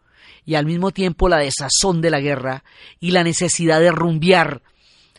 y 0.46 0.56
al 0.56 0.66
mismo 0.66 0.92
tiempo 0.92 1.30
la 1.30 1.38
desazón 1.38 2.02
de 2.02 2.10
la 2.10 2.20
guerra 2.20 2.64
y 3.00 3.12
la 3.12 3.24
necesidad 3.24 3.80
de 3.80 3.92
rumbear, 3.92 4.64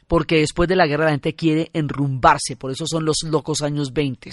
porque 0.08 0.38
después 0.38 0.68
de 0.68 0.76
la 0.76 0.86
guerra 0.86 1.04
la 1.04 1.12
gente 1.12 1.34
quiere 1.34 1.70
enrumbarse, 1.72 2.56
por 2.56 2.72
eso 2.72 2.84
son 2.86 3.04
los 3.04 3.18
locos 3.24 3.62
años 3.62 3.92
20, 3.92 4.30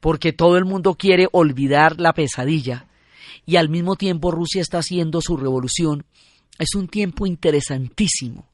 porque 0.00 0.32
todo 0.32 0.58
el 0.58 0.64
mundo 0.64 0.96
quiere 0.96 1.28
olvidar 1.32 1.98
la 1.98 2.12
pesadilla 2.12 2.88
y 3.46 3.56
al 3.56 3.70
mismo 3.70 3.96
tiempo 3.96 4.30
Rusia 4.30 4.60
está 4.60 4.78
haciendo 4.78 5.22
su 5.22 5.38
revolución. 5.38 6.04
Es 6.58 6.74
un 6.74 6.88
tiempo 6.88 7.26
interesantísimo, 7.26 8.47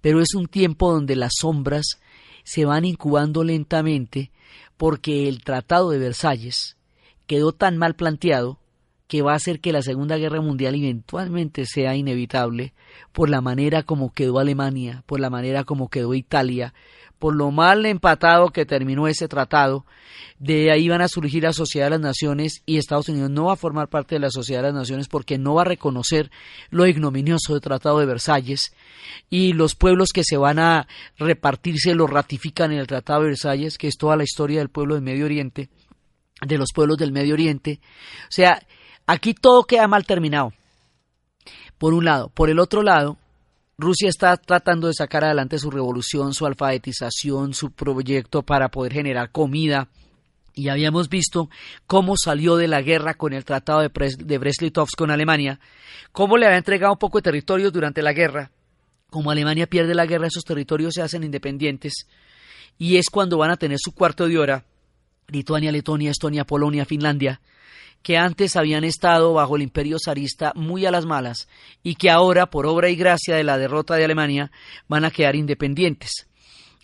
pero 0.00 0.20
es 0.20 0.34
un 0.34 0.46
tiempo 0.46 0.92
donde 0.92 1.16
las 1.16 1.32
sombras 1.40 1.98
se 2.44 2.64
van 2.64 2.84
incubando 2.84 3.44
lentamente 3.44 4.30
porque 4.76 5.28
el 5.28 5.44
Tratado 5.44 5.90
de 5.90 5.98
Versalles 5.98 6.76
quedó 7.26 7.52
tan 7.52 7.76
mal 7.78 7.94
planteado 7.94 8.58
que 9.12 9.22
va 9.22 9.32
a 9.32 9.36
hacer 9.36 9.60
que 9.60 9.72
la 9.72 9.82
Segunda 9.82 10.16
Guerra 10.16 10.40
Mundial 10.40 10.74
eventualmente 10.74 11.66
sea 11.66 11.94
inevitable 11.94 12.72
por 13.12 13.28
la 13.28 13.42
manera 13.42 13.82
como 13.82 14.12
quedó 14.12 14.38
Alemania, 14.38 15.02
por 15.06 15.20
la 15.20 15.28
manera 15.28 15.64
como 15.64 15.88
quedó 15.88 16.14
Italia, 16.14 16.72
por 17.22 17.36
lo 17.36 17.52
mal 17.52 17.86
empatado 17.86 18.50
que 18.50 18.66
terminó 18.66 19.06
ese 19.06 19.28
tratado. 19.28 19.86
De 20.40 20.72
ahí 20.72 20.88
van 20.88 21.02
a 21.02 21.06
surgir 21.06 21.44
la 21.44 21.52
Sociedad 21.52 21.86
de 21.86 21.90
las 21.90 22.00
Naciones 22.00 22.64
y 22.66 22.78
Estados 22.78 23.08
Unidos 23.08 23.30
no 23.30 23.44
va 23.44 23.52
a 23.52 23.56
formar 23.56 23.86
parte 23.86 24.16
de 24.16 24.18
la 24.18 24.30
Sociedad 24.30 24.60
de 24.62 24.70
las 24.70 24.74
Naciones 24.74 25.06
porque 25.06 25.38
no 25.38 25.54
va 25.54 25.62
a 25.62 25.66
reconocer 25.66 26.32
lo 26.70 26.84
ignominioso 26.84 27.52
del 27.52 27.62
Tratado 27.62 28.00
de 28.00 28.06
Versalles 28.06 28.74
y 29.30 29.52
los 29.52 29.76
pueblos 29.76 30.08
que 30.12 30.24
se 30.24 30.36
van 30.36 30.58
a 30.58 30.88
repartirse 31.16 31.94
lo 31.94 32.08
ratifican 32.08 32.72
en 32.72 32.80
el 32.80 32.88
Tratado 32.88 33.20
de 33.20 33.28
Versalles, 33.28 33.78
que 33.78 33.86
es 33.86 33.96
toda 33.96 34.16
la 34.16 34.24
historia 34.24 34.58
del 34.58 34.68
pueblo 34.68 34.94
del 34.96 35.04
Medio 35.04 35.26
Oriente, 35.26 35.70
de 36.44 36.58
los 36.58 36.72
pueblos 36.74 36.98
del 36.98 37.12
Medio 37.12 37.34
Oriente. 37.34 37.80
O 38.24 38.32
sea, 38.32 38.60
Aquí 39.06 39.34
todo 39.34 39.64
queda 39.64 39.88
mal 39.88 40.06
terminado. 40.06 40.52
Por 41.78 41.94
un 41.94 42.04
lado. 42.04 42.28
Por 42.30 42.50
el 42.50 42.58
otro 42.58 42.82
lado, 42.82 43.18
Rusia 43.82 44.08
está 44.08 44.36
tratando 44.36 44.86
de 44.86 44.94
sacar 44.94 45.24
adelante 45.24 45.58
su 45.58 45.68
revolución, 45.68 46.34
su 46.34 46.46
alfabetización, 46.46 47.52
su 47.52 47.72
proyecto 47.72 48.42
para 48.42 48.68
poder 48.70 48.92
generar 48.92 49.32
comida. 49.32 49.88
Y 50.54 50.68
habíamos 50.68 51.08
visto 51.08 51.50
cómo 51.86 52.14
salió 52.16 52.56
de 52.56 52.68
la 52.68 52.80
guerra 52.80 53.14
con 53.14 53.32
el 53.32 53.44
Tratado 53.44 53.80
de, 53.80 53.88
Brest-Litovsk 53.88 54.96
con 54.96 55.10
Alemania, 55.10 55.58
cómo 56.12 56.36
le 56.36 56.46
había 56.46 56.58
entregado 56.58 56.92
un 56.92 56.98
poco 56.98 57.18
de 57.18 57.22
territorios 57.22 57.72
durante 57.72 58.02
la 58.02 58.12
guerra. 58.12 58.52
Como 59.10 59.32
Alemania 59.32 59.66
pierde 59.66 59.94
la 59.94 60.06
guerra, 60.06 60.28
esos 60.28 60.44
territorios 60.44 60.94
se 60.94 61.02
hacen 61.02 61.24
independientes. 61.24 62.06
Y 62.78 62.98
es 62.98 63.06
cuando 63.10 63.36
van 63.38 63.50
a 63.50 63.56
tener 63.56 63.78
su 63.80 63.92
cuarto 63.92 64.28
de 64.28 64.38
hora 64.38 64.64
Lituania, 65.26 65.72
Letonia, 65.72 66.10
Estonia, 66.12 66.44
Polonia, 66.44 66.84
Finlandia, 66.84 67.40
que 68.02 68.16
antes 68.16 68.56
habían 68.56 68.84
estado 68.84 69.32
bajo 69.32 69.56
el 69.56 69.62
imperio 69.62 69.96
zarista 70.04 70.52
muy 70.54 70.86
a 70.86 70.90
las 70.90 71.06
malas 71.06 71.48
y 71.82 71.94
que 71.94 72.10
ahora, 72.10 72.46
por 72.46 72.66
obra 72.66 72.90
y 72.90 72.96
gracia 72.96 73.36
de 73.36 73.44
la 73.44 73.58
derrota 73.58 73.94
de 73.94 74.04
Alemania, 74.04 74.50
van 74.88 75.04
a 75.04 75.10
quedar 75.10 75.36
independientes. 75.36 76.26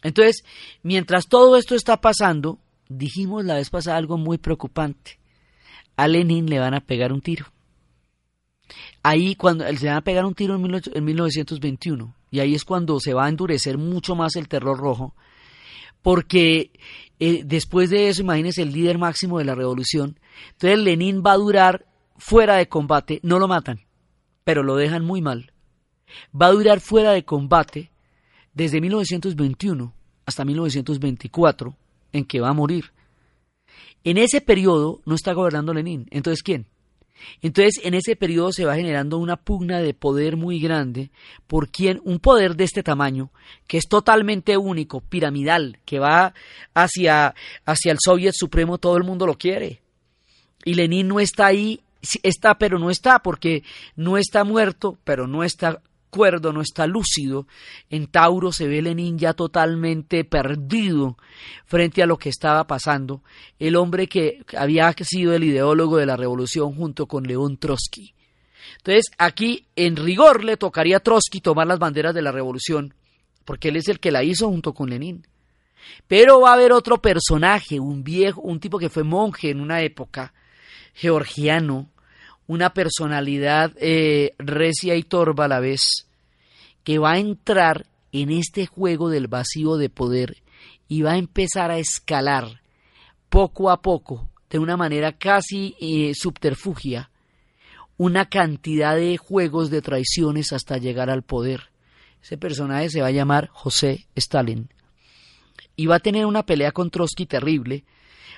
Entonces, 0.03 0.45
mientras 0.83 1.27
todo 1.27 1.57
esto 1.57 1.75
está 1.75 2.01
pasando, 2.01 2.59
dijimos 2.89 3.45
la 3.45 3.55
vez 3.55 3.71
pasada 3.71 3.97
algo 3.97 4.17
muy 4.17 4.39
preocupante. 4.39 5.19
A 5.97 6.07
Lenin 6.07 6.49
le 6.49 6.61
van 6.61 6.75
a 6.75 6.81
pegar 6.81 7.13
un 7.13 7.21
tiro. 7.21 7.47
Ahí 9.03 9.35
cuando 9.35 9.65
le 9.65 9.87
van 9.87 9.97
a 9.97 10.03
pegar 10.03 10.25
un 10.25 10.35
tiro 10.35 10.55
en, 10.55 11.05
1921 11.05 12.15
y 12.31 12.41
ahí 12.41 12.55
es 12.55 12.65
cuando 12.65 13.01
se 13.01 13.15
va 13.15 13.25
a 13.25 13.29
endurecer 13.29 13.79
mucho 13.79 14.15
más 14.15 14.37
el 14.37 14.49
terror 14.49 14.79
rojo 14.79 15.15
porque 16.03 16.71
eh, 17.19 17.43
después 17.45 17.91
de 17.91 18.09
eso, 18.09 18.23
imagínense 18.23 18.63
el 18.63 18.73
líder 18.73 18.99
máximo 18.99 19.39
de 19.39 19.45
la 19.45 19.55
revolución. 19.55 20.19
Entonces 20.53 20.79
Lenin 20.79 21.23
va 21.25 21.33
a 21.33 21.39
durar 21.39 21.87
fuera 22.17 22.57
de 22.57 22.69
combate, 22.69 23.21
no 23.23 23.39
lo 23.39 23.49
matan, 23.49 23.81
pero 24.45 24.63
lo 24.63 24.77
dejan 24.77 25.05
muy 25.05 25.23
mal. 25.23 25.53
Va 26.35 26.47
a 26.47 26.53
durar 26.53 26.81
fuera 26.81 27.13
de 27.13 27.25
combate 27.25 27.91
desde 28.55 28.81
1921 28.81 29.95
hasta 30.27 30.45
1924, 30.45 31.77
en 32.13 32.25
que 32.25 32.41
va 32.41 32.51
a 32.51 32.55
morir. 32.55 32.93
En 34.05 34.19
ese 34.19 34.41
periodo 34.41 35.01
no 35.05 35.15
está 35.15 35.33
gobernando 35.33 35.73
Lenin. 35.73 36.07
Entonces, 36.11 36.43
¿quién? 36.43 36.67
Entonces, 37.43 37.81
en 37.83 37.95
ese 37.95 38.17
periodo 38.17 38.53
se 38.53 38.65
va 38.65 38.77
generando 38.77 39.19
una 39.19 39.37
pugna 39.37 39.81
de 39.81 39.95
poder 39.95 40.37
muy 40.37 40.61
grande 40.61 41.11
por 41.47 41.69
quien 41.71 42.01
un 42.05 42.19
poder 42.19 42.57
de 42.57 42.65
este 42.65 42.83
tamaño, 42.83 43.31
que 43.67 43.79
es 43.79 43.89
totalmente 43.89 44.57
único, 44.57 45.01
piramidal, 45.01 45.79
que 45.85 45.99
va 45.99 46.35
hacia, 46.75 47.35
hacia 47.65 47.93
el 47.93 47.99
Soviet 48.01 48.35
Supremo, 48.35 48.79
todo 48.79 48.97
el 48.97 49.05
mundo 49.05 49.27
lo 49.27 49.37
quiere. 49.37 49.83
Y 50.65 50.75
Lenin 50.75 51.09
no 51.09 51.21
está 51.21 51.47
ahí, 51.47 51.81
está, 52.23 52.59
pero 52.59 52.79
no 52.79 52.91
está, 52.91 53.21
porque 53.21 53.63
no 53.97 54.19
está 54.19 54.45
muerto, 54.45 54.99
pero 55.05 55.27
no 55.27 55.45
está 55.45 55.81
cuerdo, 56.11 56.53
no 56.53 56.61
está 56.61 56.87
lúcido. 56.87 57.47
En 57.91 58.07
Tauro 58.07 58.53
se 58.53 58.67
ve 58.67 58.83
Lenin 58.83 59.19
ya 59.19 59.35
totalmente 59.35 60.25
perdido 60.25 61.17
frente 61.67 62.03
a 62.03 62.07
lo 62.07 62.19
que 62.19 62.29
estaba 62.29 62.67
pasando. 62.67 63.23
El 63.59 63.77
hombre 63.77 64.07
que 64.09 64.45
había 64.57 64.93
sido 65.03 65.35
el 65.35 65.45
ideólogo 65.45 65.97
de 65.97 66.07
la 66.07 66.17
revolución 66.17 66.75
junto 66.75 67.07
con 67.07 67.25
León 67.25 67.57
Trotsky. 67.57 68.15
Entonces, 68.79 69.07
aquí 69.19 69.67
en 69.77 69.97
rigor 69.97 70.45
le 70.45 70.57
tocaría 70.57 70.99
a 70.99 71.01
Trotsky 71.01 71.41
tomar 71.41 71.67
las 71.67 71.79
banderas 71.79 72.15
de 72.15 72.23
la 72.23 72.33
revolución, 72.33 72.95
porque 73.45 73.69
él 73.69 73.77
es 73.77 73.89
el 73.89 74.01
que 74.01 74.11
la 74.11 74.23
hizo 74.23 74.49
junto 74.49 74.75
con 74.75 74.91
Lenin. 74.91 75.27
Pero 76.07 76.41
va 76.41 76.51
a 76.51 76.55
haber 76.55 76.73
otro 76.73 77.01
personaje, 77.01 77.81
un 77.81 78.05
viejo, 78.05 78.41
un 78.43 78.61
tipo 78.61 78.79
que 78.79 78.91
fue 78.91 79.05
monje 79.05 79.51
en 79.51 79.61
una 79.61 79.81
época, 79.83 80.35
georgiano, 80.95 81.91
una 82.47 82.73
personalidad 82.73 83.73
eh, 83.77 84.35
recia 84.39 84.97
y 84.97 85.03
torva 85.03 85.45
a 85.45 85.49
la 85.49 85.61
vez, 85.61 86.07
que 86.85 86.99
va 86.99 87.13
a 87.13 87.19
entrar 87.19 87.87
en 88.13 88.31
este 88.31 88.67
juego 88.67 89.11
del 89.11 89.29
vacío 89.29 89.77
de 89.77 89.91
poder 89.91 90.39
y 90.89 91.03
va 91.03 91.13
a 91.13 91.19
empezar 91.19 91.71
a 91.71 91.79
escalar 91.79 92.63
poco 93.29 93.71
a 93.71 93.83
poco, 93.83 94.31
de 94.51 94.59
una 94.59 94.77
manera 94.77 95.13
casi 95.13 95.77
eh, 95.81 96.13
subterfugia, 96.15 97.11
una 97.99 98.29
cantidad 98.29 98.97
de 98.97 99.19
juegos 99.19 99.71
de 99.71 99.83
traiciones 99.83 100.53
hasta 100.53 100.79
llegar 100.79 101.11
al 101.11 101.23
poder. 101.23 101.71
Ese 102.23 102.39
personaje 102.39 102.89
se 102.89 103.03
va 103.03 103.09
a 103.09 103.13
llamar 103.13 103.49
José 103.49 104.07
Stalin. 104.15 104.71
Y 105.77 105.87
va 105.87 105.97
a 105.97 106.01
tener 106.01 106.27
una 106.27 106.45
pelea 106.45 106.73
con 106.73 106.91
Trotsky 106.91 107.27
terrible, 107.27 107.85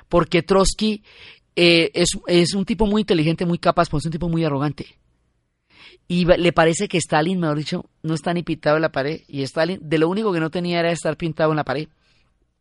porque 0.09 0.43
Trotsky 0.43 1.03
eh, 1.57 1.91
es, 1.95 2.55
un 2.55 2.65
tipo 2.65 2.87
muy 2.87 3.03
inteligente, 3.03 3.45
muy 3.45 3.59
capaz, 3.59 3.89
pero 3.89 3.99
es 3.99 4.07
un 4.07 4.13
tipo 4.13 4.29
muy 4.29 4.45
arrogante. 4.45 4.87
Y 6.09 6.25
le 6.25 6.53
parece 6.53 6.89
que 6.89 6.99
Stalin, 6.99 7.39
mejor 7.39 7.59
dicho, 7.59 7.85
no 8.03 8.15
está 8.15 8.33
ni 8.33 8.43
pintado 8.43 8.77
en 8.77 8.83
la 8.83 8.93
pared. 8.93 9.21
Y 9.29 9.43
Stalin, 9.43 9.79
de 9.83 9.99
lo 9.99 10.09
único 10.09 10.33
que 10.33 10.41
no 10.41 10.51
tenía 10.51 10.81
era 10.81 10.91
estar 10.91 11.17
pintado 11.17 11.51
en 11.51 11.57
la 11.57 11.65
pared. 11.65 11.89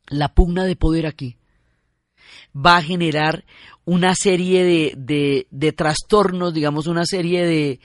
La 0.08 0.34
pugna 0.34 0.66
de 0.66 0.76
poder 0.76 1.08
aquí 1.08 1.38
va 2.56 2.78
a 2.78 2.84
generar 2.84 3.46
una 3.86 4.14
serie 4.16 4.64
de, 4.64 5.48
de, 5.50 5.72
trastornos, 5.72 6.54
digamos, 6.54 6.88
una 6.88 7.06
serie 7.06 7.46
de, 7.46 7.80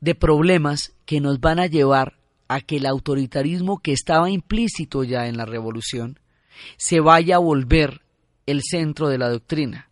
de 0.00 0.14
problemas 0.14 0.94
que 1.04 1.20
nos 1.20 1.40
van 1.40 1.60
a 1.60 1.66
llevar 1.66 2.16
a 2.48 2.60
que 2.60 2.76
el 2.76 2.86
autoritarismo 2.86 3.78
que 3.78 3.92
estaba 3.92 4.30
implícito 4.30 5.04
ya 5.04 5.26
en 5.28 5.36
la 5.36 5.44
revolución 5.44 6.18
se 6.76 7.00
vaya 7.00 7.36
a 7.36 7.40
volver 7.40 8.02
el 8.46 8.62
centro 8.62 9.08
de 9.08 9.18
la 9.18 9.30
doctrina 9.30 9.88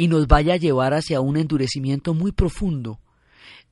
y 0.00 0.08
nos 0.08 0.26
vaya 0.26 0.54
a 0.54 0.56
llevar 0.56 0.94
hacia 0.94 1.20
un 1.20 1.36
endurecimiento 1.36 2.14
muy 2.14 2.32
profundo 2.32 3.00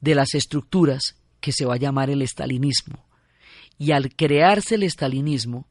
de 0.03 0.15
las 0.15 0.35
estructuras 0.35 1.17
que 1.41 1.53
se 1.53 1.65
va 1.65 1.77
a 1.77 1.79
llamar 1.79 2.11
el 2.11 2.21
estalinismo. 2.21 3.07
Y 3.79 3.93
al 3.93 4.15
crearse 4.15 4.75
el 4.75 4.83
estalinismo, 4.83 5.67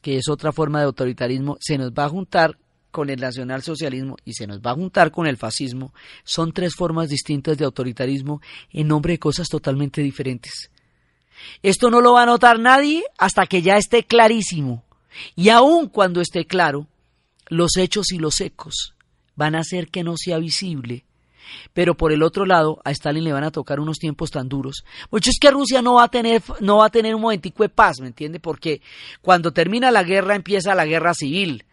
que 0.00 0.16
es 0.16 0.30
otra 0.30 0.50
forma 0.50 0.78
de 0.78 0.86
autoritarismo, 0.86 1.58
se 1.60 1.76
nos 1.76 1.90
va 1.90 2.06
a 2.06 2.08
juntar 2.08 2.56
con 2.90 3.10
el 3.10 3.20
nacionalsocialismo 3.20 4.16
y 4.24 4.32
se 4.32 4.46
nos 4.46 4.60
va 4.60 4.70
a 4.70 4.76
juntar 4.76 5.10
con 5.10 5.26
el 5.26 5.36
fascismo. 5.36 5.92
Son 6.24 6.52
tres 6.52 6.74
formas 6.74 7.10
distintas 7.10 7.58
de 7.58 7.66
autoritarismo 7.66 8.40
en 8.70 8.88
nombre 8.88 9.12
de 9.12 9.18
cosas 9.18 9.46
totalmente 9.46 10.00
diferentes. 10.00 10.70
Esto 11.62 11.90
no 11.90 12.00
lo 12.00 12.14
va 12.14 12.22
a 12.22 12.26
notar 12.26 12.58
nadie 12.58 13.04
hasta 13.18 13.44
que 13.44 13.60
ya 13.60 13.76
esté 13.76 14.04
clarísimo. 14.04 14.84
Y 15.36 15.50
aun 15.50 15.86
cuando 15.90 16.22
esté 16.22 16.46
claro, 16.46 16.86
los 17.48 17.76
hechos 17.76 18.10
y 18.10 18.16
los 18.16 18.40
ecos 18.40 18.94
van 19.38 19.54
a 19.54 19.60
hacer 19.60 19.86
que 19.88 20.02
no 20.02 20.16
sea 20.16 20.38
visible. 20.38 21.04
Pero 21.72 21.96
por 21.96 22.12
el 22.12 22.22
otro 22.22 22.44
lado, 22.44 22.82
a 22.84 22.90
Stalin 22.90 23.24
le 23.24 23.32
van 23.32 23.44
a 23.44 23.52
tocar 23.52 23.80
unos 23.80 23.98
tiempos 23.98 24.30
tan 24.30 24.48
duros. 24.48 24.84
Mucho 25.10 25.30
es 25.30 25.38
que 25.40 25.50
Rusia 25.50 25.80
no 25.80 25.94
va 25.94 26.04
a 26.04 26.08
tener, 26.08 26.42
no 26.60 26.78
va 26.78 26.86
a 26.86 26.90
tener 26.90 27.14
un 27.14 27.22
momentico 27.22 27.62
de 27.62 27.70
paz, 27.70 28.00
¿me 28.00 28.08
entiende? 28.08 28.40
Porque 28.40 28.82
cuando 29.22 29.52
termina 29.52 29.90
la 29.90 30.02
guerra 30.02 30.34
empieza 30.34 30.74
la 30.74 30.84
guerra 30.84 31.14
civil. 31.14 31.64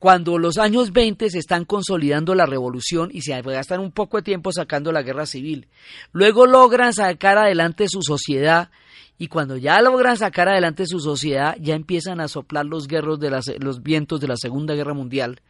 Cuando 0.00 0.38
los 0.38 0.58
años 0.58 0.92
20 0.92 1.30
se 1.30 1.38
están 1.38 1.64
consolidando 1.64 2.34
la 2.34 2.46
revolución 2.46 3.10
y 3.12 3.22
se 3.22 3.40
gastan 3.40 3.80
un 3.80 3.92
poco 3.92 4.18
de 4.18 4.24
tiempo 4.24 4.52
sacando 4.52 4.92
la 4.92 5.02
guerra 5.02 5.24
civil. 5.24 5.68
Luego 6.12 6.46
logran 6.46 6.92
sacar 6.92 7.38
adelante 7.38 7.88
su 7.88 8.02
sociedad 8.02 8.70
y 9.18 9.28
cuando 9.28 9.56
ya 9.56 9.80
logran 9.82 10.16
sacar 10.16 10.48
adelante 10.48 10.84
su 10.86 11.00
sociedad, 11.00 11.56
ya 11.60 11.74
empiezan 11.74 12.20
a 12.20 12.28
soplar 12.28 12.66
los, 12.66 12.86
guerros 12.86 13.18
de 13.18 13.30
los 13.58 13.82
vientos 13.82 14.20
de 14.20 14.28
la 14.28 14.36
Segunda 14.36 14.74
Guerra 14.74 14.94
Mundial. 14.94 15.40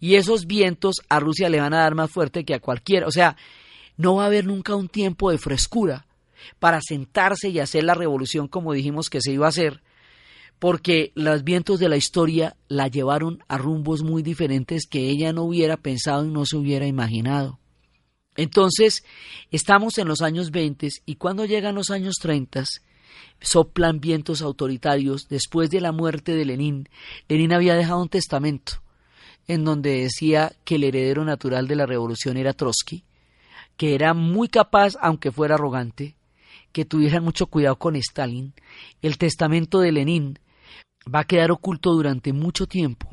Y 0.00 0.14
esos 0.14 0.46
vientos 0.46 0.96
a 1.08 1.20
Rusia 1.20 1.48
le 1.48 1.60
van 1.60 1.74
a 1.74 1.78
dar 1.80 1.94
más 1.94 2.10
fuerte 2.10 2.44
que 2.44 2.54
a 2.54 2.60
cualquiera. 2.60 3.06
O 3.06 3.10
sea, 3.10 3.36
no 3.96 4.16
va 4.16 4.24
a 4.24 4.26
haber 4.26 4.46
nunca 4.46 4.76
un 4.76 4.88
tiempo 4.88 5.30
de 5.30 5.38
frescura 5.38 6.06
para 6.58 6.80
sentarse 6.80 7.48
y 7.48 7.58
hacer 7.58 7.84
la 7.84 7.94
revolución 7.94 8.48
como 8.48 8.72
dijimos 8.72 9.10
que 9.10 9.20
se 9.20 9.32
iba 9.32 9.46
a 9.46 9.50
hacer, 9.50 9.82
porque 10.58 11.12
los 11.14 11.44
vientos 11.44 11.80
de 11.80 11.88
la 11.88 11.96
historia 11.96 12.56
la 12.68 12.88
llevaron 12.88 13.42
a 13.48 13.58
rumbos 13.58 14.02
muy 14.02 14.22
diferentes 14.22 14.86
que 14.86 15.10
ella 15.10 15.32
no 15.32 15.42
hubiera 15.42 15.76
pensado 15.76 16.24
y 16.24 16.30
no 16.30 16.46
se 16.46 16.56
hubiera 16.56 16.86
imaginado. 16.86 17.58
Entonces, 18.36 19.04
estamos 19.50 19.98
en 19.98 20.06
los 20.06 20.22
años 20.22 20.52
20 20.52 20.88
y 21.06 21.16
cuando 21.16 21.44
llegan 21.44 21.74
los 21.74 21.90
años 21.90 22.14
30, 22.20 22.64
soplan 23.40 23.98
vientos 23.98 24.42
autoritarios. 24.42 25.28
Después 25.28 25.70
de 25.70 25.80
la 25.80 25.90
muerte 25.90 26.36
de 26.36 26.44
Lenin, 26.44 26.88
Lenin 27.28 27.52
había 27.52 27.74
dejado 27.74 28.00
un 28.00 28.08
testamento 28.08 28.80
en 29.48 29.64
donde 29.64 30.02
decía 30.02 30.52
que 30.64 30.76
el 30.76 30.84
heredero 30.84 31.24
natural 31.24 31.66
de 31.66 31.76
la 31.76 31.86
revolución 31.86 32.36
era 32.36 32.52
Trotsky, 32.52 33.02
que 33.78 33.94
era 33.94 34.12
muy 34.12 34.48
capaz, 34.48 34.94
aunque 35.00 35.32
fuera 35.32 35.54
arrogante, 35.54 36.14
que 36.70 36.84
tuvieran 36.84 37.24
mucho 37.24 37.46
cuidado 37.46 37.76
con 37.76 37.96
Stalin. 37.96 38.52
El 39.00 39.16
testamento 39.16 39.80
de 39.80 39.90
Lenin 39.90 40.38
va 41.12 41.20
a 41.20 41.24
quedar 41.24 41.50
oculto 41.50 41.92
durante 41.94 42.34
mucho 42.34 42.66
tiempo, 42.66 43.08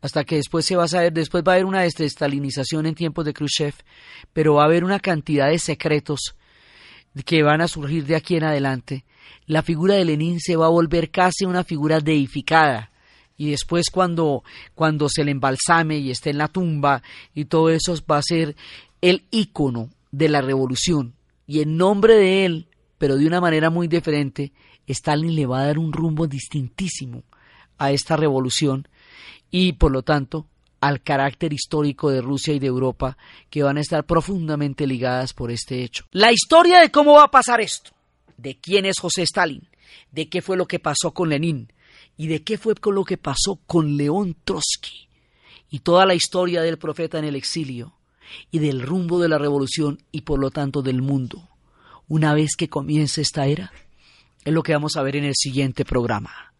hasta 0.00 0.24
que 0.24 0.36
después 0.36 0.66
se 0.66 0.74
va 0.74 0.84
a 0.84 0.88
saber, 0.88 1.12
después 1.12 1.44
va 1.46 1.52
a 1.52 1.54
haber 1.54 1.66
una 1.66 1.82
desestalinización 1.82 2.86
en 2.86 2.96
tiempos 2.96 3.24
de 3.24 3.32
Khrushchev, 3.32 3.74
pero 4.32 4.54
va 4.54 4.62
a 4.62 4.66
haber 4.66 4.82
una 4.82 4.98
cantidad 4.98 5.48
de 5.48 5.60
secretos 5.60 6.34
que 7.24 7.44
van 7.44 7.60
a 7.60 7.68
surgir 7.68 8.04
de 8.06 8.16
aquí 8.16 8.34
en 8.34 8.44
adelante. 8.44 9.04
La 9.46 9.62
figura 9.62 9.94
de 9.94 10.04
Lenin 10.04 10.40
se 10.40 10.56
va 10.56 10.66
a 10.66 10.70
volver 10.70 11.12
casi 11.12 11.44
una 11.44 11.62
figura 11.62 12.00
deificada 12.00 12.90
y 13.36 13.50
después 13.50 13.86
cuando, 13.90 14.44
cuando 14.74 15.08
se 15.08 15.24
le 15.24 15.32
embalsame 15.32 15.98
y 15.98 16.10
esté 16.10 16.30
en 16.30 16.38
la 16.38 16.48
tumba 16.48 17.02
y 17.34 17.46
todo 17.46 17.70
eso 17.70 17.94
va 18.10 18.18
a 18.18 18.22
ser 18.22 18.56
el 19.00 19.24
ícono 19.30 19.90
de 20.10 20.28
la 20.28 20.40
revolución. 20.40 21.14
Y 21.46 21.60
en 21.60 21.76
nombre 21.76 22.14
de 22.14 22.46
él, 22.46 22.68
pero 22.98 23.16
de 23.16 23.26
una 23.26 23.40
manera 23.40 23.70
muy 23.70 23.88
diferente, 23.88 24.52
Stalin 24.86 25.34
le 25.34 25.46
va 25.46 25.60
a 25.60 25.66
dar 25.66 25.78
un 25.78 25.92
rumbo 25.92 26.26
distintísimo 26.26 27.22
a 27.78 27.90
esta 27.90 28.16
revolución 28.16 28.88
y 29.50 29.72
por 29.72 29.90
lo 29.90 30.02
tanto 30.02 30.46
al 30.80 31.02
carácter 31.02 31.52
histórico 31.52 32.10
de 32.10 32.20
Rusia 32.20 32.54
y 32.54 32.58
de 32.58 32.66
Europa 32.66 33.16
que 33.48 33.62
van 33.62 33.78
a 33.78 33.80
estar 33.80 34.04
profundamente 34.04 34.86
ligadas 34.86 35.32
por 35.32 35.50
este 35.50 35.82
hecho. 35.82 36.04
La 36.12 36.30
historia 36.30 36.80
de 36.80 36.90
cómo 36.90 37.14
va 37.14 37.24
a 37.24 37.30
pasar 37.30 37.60
esto, 37.60 37.92
de 38.36 38.58
quién 38.58 38.84
es 38.84 38.98
José 39.00 39.22
Stalin, 39.22 39.66
de 40.12 40.28
qué 40.28 40.42
fue 40.42 40.56
lo 40.56 40.66
que 40.66 40.78
pasó 40.78 41.12
con 41.12 41.30
Lenin, 41.30 41.72
y 42.16 42.28
de 42.28 42.42
qué 42.42 42.58
fue 42.58 42.74
con 42.74 42.94
lo 42.94 43.04
que 43.04 43.16
pasó 43.16 43.60
con 43.66 43.96
León 43.96 44.36
Trotsky 44.44 45.08
y 45.70 45.80
toda 45.80 46.06
la 46.06 46.14
historia 46.14 46.62
del 46.62 46.78
profeta 46.78 47.18
en 47.18 47.24
el 47.24 47.36
exilio 47.36 47.94
y 48.50 48.58
del 48.58 48.82
rumbo 48.82 49.18
de 49.18 49.28
la 49.28 49.38
revolución 49.38 50.02
y 50.12 50.22
por 50.22 50.38
lo 50.38 50.50
tanto 50.50 50.82
del 50.82 51.02
mundo. 51.02 51.48
Una 52.08 52.34
vez 52.34 52.56
que 52.56 52.68
comience 52.68 53.20
esta 53.20 53.46
era, 53.46 53.72
es 54.44 54.52
lo 54.52 54.62
que 54.62 54.72
vamos 54.72 54.96
a 54.96 55.02
ver 55.02 55.16
en 55.16 55.24
el 55.24 55.34
siguiente 55.34 55.84
programa. 55.84 56.52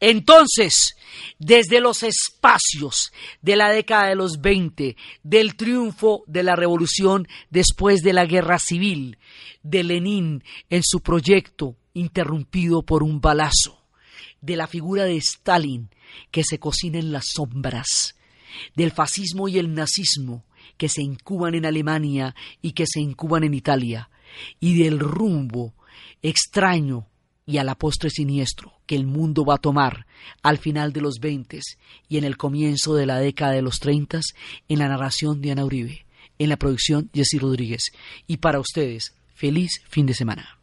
Entonces, 0.00 0.94
desde 1.38 1.80
los 1.80 2.02
espacios 2.02 3.12
de 3.42 3.56
la 3.56 3.70
década 3.70 4.08
de 4.08 4.16
los 4.16 4.40
20, 4.40 4.96
del 5.22 5.56
triunfo 5.56 6.24
de 6.26 6.42
la 6.42 6.56
revolución 6.56 7.28
después 7.50 8.00
de 8.02 8.12
la 8.12 8.26
guerra 8.26 8.58
civil, 8.58 9.18
de 9.62 9.84
Lenin 9.84 10.42
en 10.68 10.82
su 10.82 11.00
proyecto 11.00 11.76
interrumpido 11.94 12.82
por 12.82 13.02
un 13.02 13.20
balazo, 13.20 13.73
de 14.44 14.56
la 14.56 14.66
figura 14.66 15.04
de 15.04 15.16
Stalin 15.16 15.88
que 16.30 16.44
se 16.44 16.58
cocina 16.58 16.98
en 16.98 17.12
las 17.12 17.26
sombras, 17.34 18.14
del 18.76 18.92
fascismo 18.92 19.48
y 19.48 19.58
el 19.58 19.74
nazismo 19.74 20.44
que 20.76 20.88
se 20.88 21.02
incuban 21.02 21.54
en 21.54 21.66
Alemania 21.66 22.34
y 22.60 22.72
que 22.72 22.86
se 22.86 23.00
incuban 23.00 23.44
en 23.44 23.54
Italia, 23.54 24.10
y 24.60 24.78
del 24.82 24.98
rumbo 24.98 25.74
extraño 26.22 27.06
y 27.46 27.58
a 27.58 27.64
la 27.64 27.74
postre 27.74 28.10
siniestro 28.10 28.72
que 28.86 28.96
el 28.96 29.06
mundo 29.06 29.44
va 29.44 29.56
a 29.56 29.58
tomar 29.58 30.06
al 30.42 30.58
final 30.58 30.92
de 30.92 31.00
los 31.00 31.18
veinte 31.20 31.60
y 32.08 32.16
en 32.16 32.24
el 32.24 32.36
comienzo 32.36 32.94
de 32.94 33.06
la 33.06 33.18
década 33.18 33.52
de 33.52 33.62
los 33.62 33.80
treinta 33.80 34.20
en 34.68 34.78
la 34.78 34.88
narración 34.88 35.40
de 35.40 35.52
Ana 35.52 35.64
Uribe, 35.64 36.06
en 36.38 36.48
la 36.48 36.56
producción 36.56 37.10
Jessy 37.14 37.38
Rodríguez. 37.38 37.92
Y 38.26 38.38
para 38.38 38.60
ustedes, 38.60 39.14
feliz 39.34 39.82
fin 39.88 40.06
de 40.06 40.14
semana. 40.14 40.58